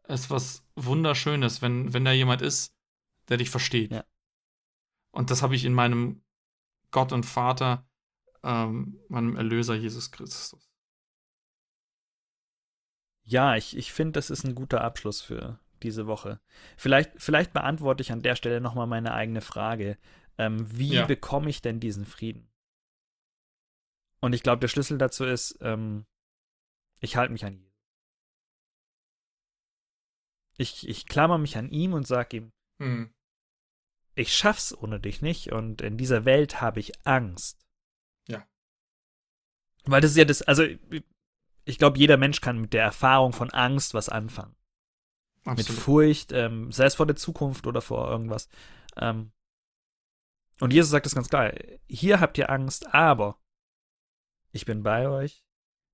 Es 0.03 0.21
ist 0.21 0.29
was 0.29 0.63
Wunderschönes, 0.75 1.61
wenn, 1.61 1.93
wenn 1.93 2.05
da 2.05 2.11
jemand 2.11 2.41
ist, 2.41 2.73
der 3.27 3.37
dich 3.37 3.49
versteht. 3.49 3.91
Ja. 3.91 4.05
Und 5.11 5.29
das 5.29 5.41
habe 5.41 5.55
ich 5.55 5.65
in 5.65 5.73
meinem 5.73 6.23
Gott 6.91 7.11
und 7.11 7.25
Vater, 7.25 7.87
ähm, 8.43 8.99
meinem 9.09 9.35
Erlöser 9.35 9.75
Jesus 9.75 10.11
Christus. 10.11 10.69
Ja, 13.23 13.55
ich, 13.55 13.75
ich 13.75 13.91
finde, 13.91 14.13
das 14.13 14.29
ist 14.29 14.45
ein 14.45 14.55
guter 14.55 14.81
Abschluss 14.81 15.21
für 15.21 15.59
diese 15.83 16.07
Woche. 16.07 16.39
Vielleicht, 16.75 17.11
vielleicht 17.17 17.53
beantworte 17.53 18.01
ich 18.01 18.11
an 18.11 18.21
der 18.21 18.35
Stelle 18.35 18.61
nochmal 18.61 18.87
meine 18.87 19.13
eigene 19.13 19.41
Frage. 19.41 19.97
Ähm, 20.37 20.65
wie 20.77 20.95
ja. 20.95 21.05
bekomme 21.05 21.49
ich 21.49 21.61
denn 21.61 21.79
diesen 21.79 22.05
Frieden? 22.05 22.49
Und 24.19 24.33
ich 24.33 24.43
glaube, 24.43 24.59
der 24.59 24.67
Schlüssel 24.67 24.97
dazu 24.97 25.25
ist, 25.25 25.57
ähm, 25.61 26.05
ich 26.99 27.17
halte 27.17 27.31
mich 27.31 27.45
an 27.45 27.53
Jesus. 27.53 27.67
Ich, 30.57 30.89
ich 30.89 31.05
klammer 31.05 31.37
mich 31.37 31.57
an 31.57 31.69
ihm 31.69 31.93
und 31.93 32.07
sage 32.07 32.37
ihm, 32.37 32.51
hm 32.79 33.13
ich 34.17 34.35
schaff's 34.35 34.75
ohne 34.75 34.99
dich 34.99 35.21
nicht 35.21 35.51
und 35.51 35.81
in 35.81 35.97
dieser 35.97 36.25
Welt 36.25 36.59
habe 36.59 36.79
ich 36.79 36.91
Angst. 37.05 37.67
Ja. 38.27 38.47
Weil 39.85 40.01
das 40.01 40.11
ist 40.11 40.17
ja 40.17 40.25
das, 40.25 40.41
also 40.41 40.63
ich 41.65 41.77
glaube, 41.77 41.99
jeder 41.99 42.17
Mensch 42.17 42.41
kann 42.41 42.59
mit 42.59 42.73
der 42.73 42.83
Erfahrung 42.83 43.31
von 43.31 43.51
Angst 43.51 43.93
was 43.93 44.09
anfangen. 44.09 44.55
Absolut. 45.47 45.69
Mit 45.69 45.79
Furcht, 45.79 46.31
ähm, 46.31 46.71
sei 46.71 46.85
es 46.85 46.95
vor 46.95 47.05
der 47.05 47.15
Zukunft 47.15 47.67
oder 47.67 47.81
vor 47.81 48.09
irgendwas. 48.09 48.49
Ähm, 48.95 49.31
und 50.59 50.73
Jesus 50.73 50.91
sagt 50.91 51.05
das 51.05 51.15
ganz 51.15 51.29
klar. 51.29 51.53
Hier 51.87 52.19
habt 52.19 52.37
ihr 52.37 52.49
Angst, 52.49 52.93
aber 52.93 53.39
ich 54.51 54.65
bin 54.65 54.83
bei 54.83 55.07
euch, 55.07 55.45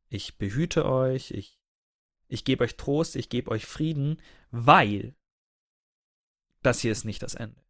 ich 0.10 0.38
behüte 0.38 0.86
euch, 0.86 1.32
ich, 1.32 1.60
ich 2.28 2.46
gebe 2.46 2.64
euch 2.64 2.78
Trost, 2.78 3.16
ich 3.16 3.30
gebe 3.30 3.52
euch 3.52 3.66
Frieden, 3.66 4.22
weil 4.52 5.16
das 6.62 6.80
hier 6.80 6.92
ist 6.92 7.04
nicht 7.04 7.22
das 7.22 7.36
Ende 7.36 7.64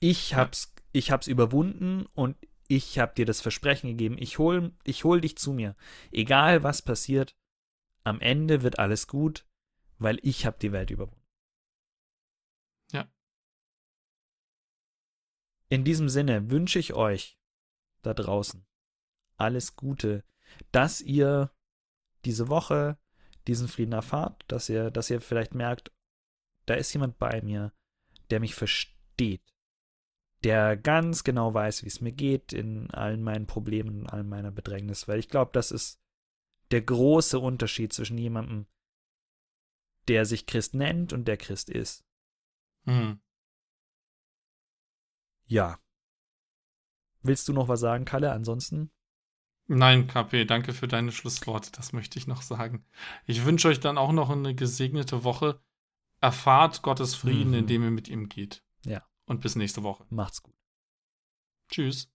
ich 0.00 0.34
hab's, 0.34 0.74
ich 0.92 1.10
hab's 1.10 1.26
überwunden 1.26 2.06
und 2.14 2.36
ich 2.68 2.98
hab 2.98 3.14
dir 3.14 3.26
das 3.26 3.40
Versprechen 3.40 3.90
gegeben, 3.90 4.16
ich 4.18 4.38
hol, 4.38 4.72
ich 4.84 5.04
hol 5.04 5.20
dich 5.20 5.38
zu 5.38 5.52
mir. 5.52 5.76
Egal 6.10 6.62
was 6.62 6.82
passiert, 6.82 7.36
am 8.02 8.20
Ende 8.20 8.62
wird 8.62 8.78
alles 8.78 9.06
gut, 9.06 9.45
weil 9.98 10.18
ich 10.22 10.46
hab 10.46 10.58
die 10.58 10.72
Welt 10.72 10.90
überwunden. 10.90 11.26
Ja. 12.92 13.10
In 15.68 15.84
diesem 15.84 16.08
Sinne 16.08 16.50
wünsche 16.50 16.78
ich 16.78 16.94
euch 16.94 17.38
da 18.02 18.14
draußen 18.14 18.66
alles 19.36 19.76
Gute, 19.76 20.24
dass 20.72 21.00
ihr 21.00 21.50
diese 22.24 22.48
Woche 22.48 22.98
diesen 23.46 23.68
Frieden 23.68 23.92
erfahrt, 23.92 24.44
dass 24.48 24.68
ihr, 24.68 24.90
dass 24.90 25.10
ihr 25.10 25.20
vielleicht 25.20 25.54
merkt, 25.54 25.92
da 26.66 26.74
ist 26.74 26.92
jemand 26.92 27.18
bei 27.18 27.42
mir, 27.42 27.72
der 28.30 28.40
mich 28.40 28.54
versteht, 28.54 29.42
der 30.42 30.76
ganz 30.76 31.24
genau 31.24 31.54
weiß, 31.54 31.84
wie 31.84 31.88
es 31.88 32.00
mir 32.00 32.12
geht 32.12 32.52
in 32.52 32.90
allen 32.90 33.22
meinen 33.22 33.46
Problemen, 33.46 34.00
in 34.00 34.06
allen 34.08 34.28
meiner 34.28 34.50
Bedrängnis, 34.50 35.06
weil 35.06 35.18
ich 35.18 35.28
glaube, 35.28 35.52
das 35.52 35.70
ist 35.70 36.00
der 36.72 36.82
große 36.82 37.38
Unterschied 37.38 37.92
zwischen 37.92 38.18
jemandem, 38.18 38.66
der 40.08 40.24
sich 40.24 40.46
Christ 40.46 40.74
nennt 40.74 41.12
und 41.12 41.26
der 41.26 41.36
Christ 41.36 41.70
ist. 41.70 42.04
Hm. 42.84 43.20
Ja. 45.46 45.78
Willst 47.22 47.48
du 47.48 47.52
noch 47.52 47.68
was 47.68 47.80
sagen, 47.80 48.04
Kalle? 48.04 48.32
Ansonsten? 48.32 48.90
Nein, 49.68 50.06
KP, 50.06 50.44
danke 50.44 50.72
für 50.72 50.86
deine 50.86 51.10
Schlussworte. 51.10 51.72
Das 51.72 51.92
möchte 51.92 52.18
ich 52.18 52.26
noch 52.28 52.42
sagen. 52.42 52.84
Ich 53.26 53.44
wünsche 53.44 53.68
euch 53.68 53.80
dann 53.80 53.98
auch 53.98 54.12
noch 54.12 54.30
eine 54.30 54.54
gesegnete 54.54 55.24
Woche. 55.24 55.60
Erfahrt 56.20 56.82
Gottes 56.82 57.14
Frieden, 57.14 57.50
mhm. 57.50 57.58
indem 57.58 57.82
ihr 57.82 57.90
mit 57.90 58.08
ihm 58.08 58.28
geht. 58.28 58.62
Ja 58.84 59.04
und 59.26 59.40
bis 59.40 59.56
nächste 59.56 59.82
Woche. 59.82 60.06
Macht's 60.08 60.42
gut. 60.42 60.54
Tschüss. 61.68 62.10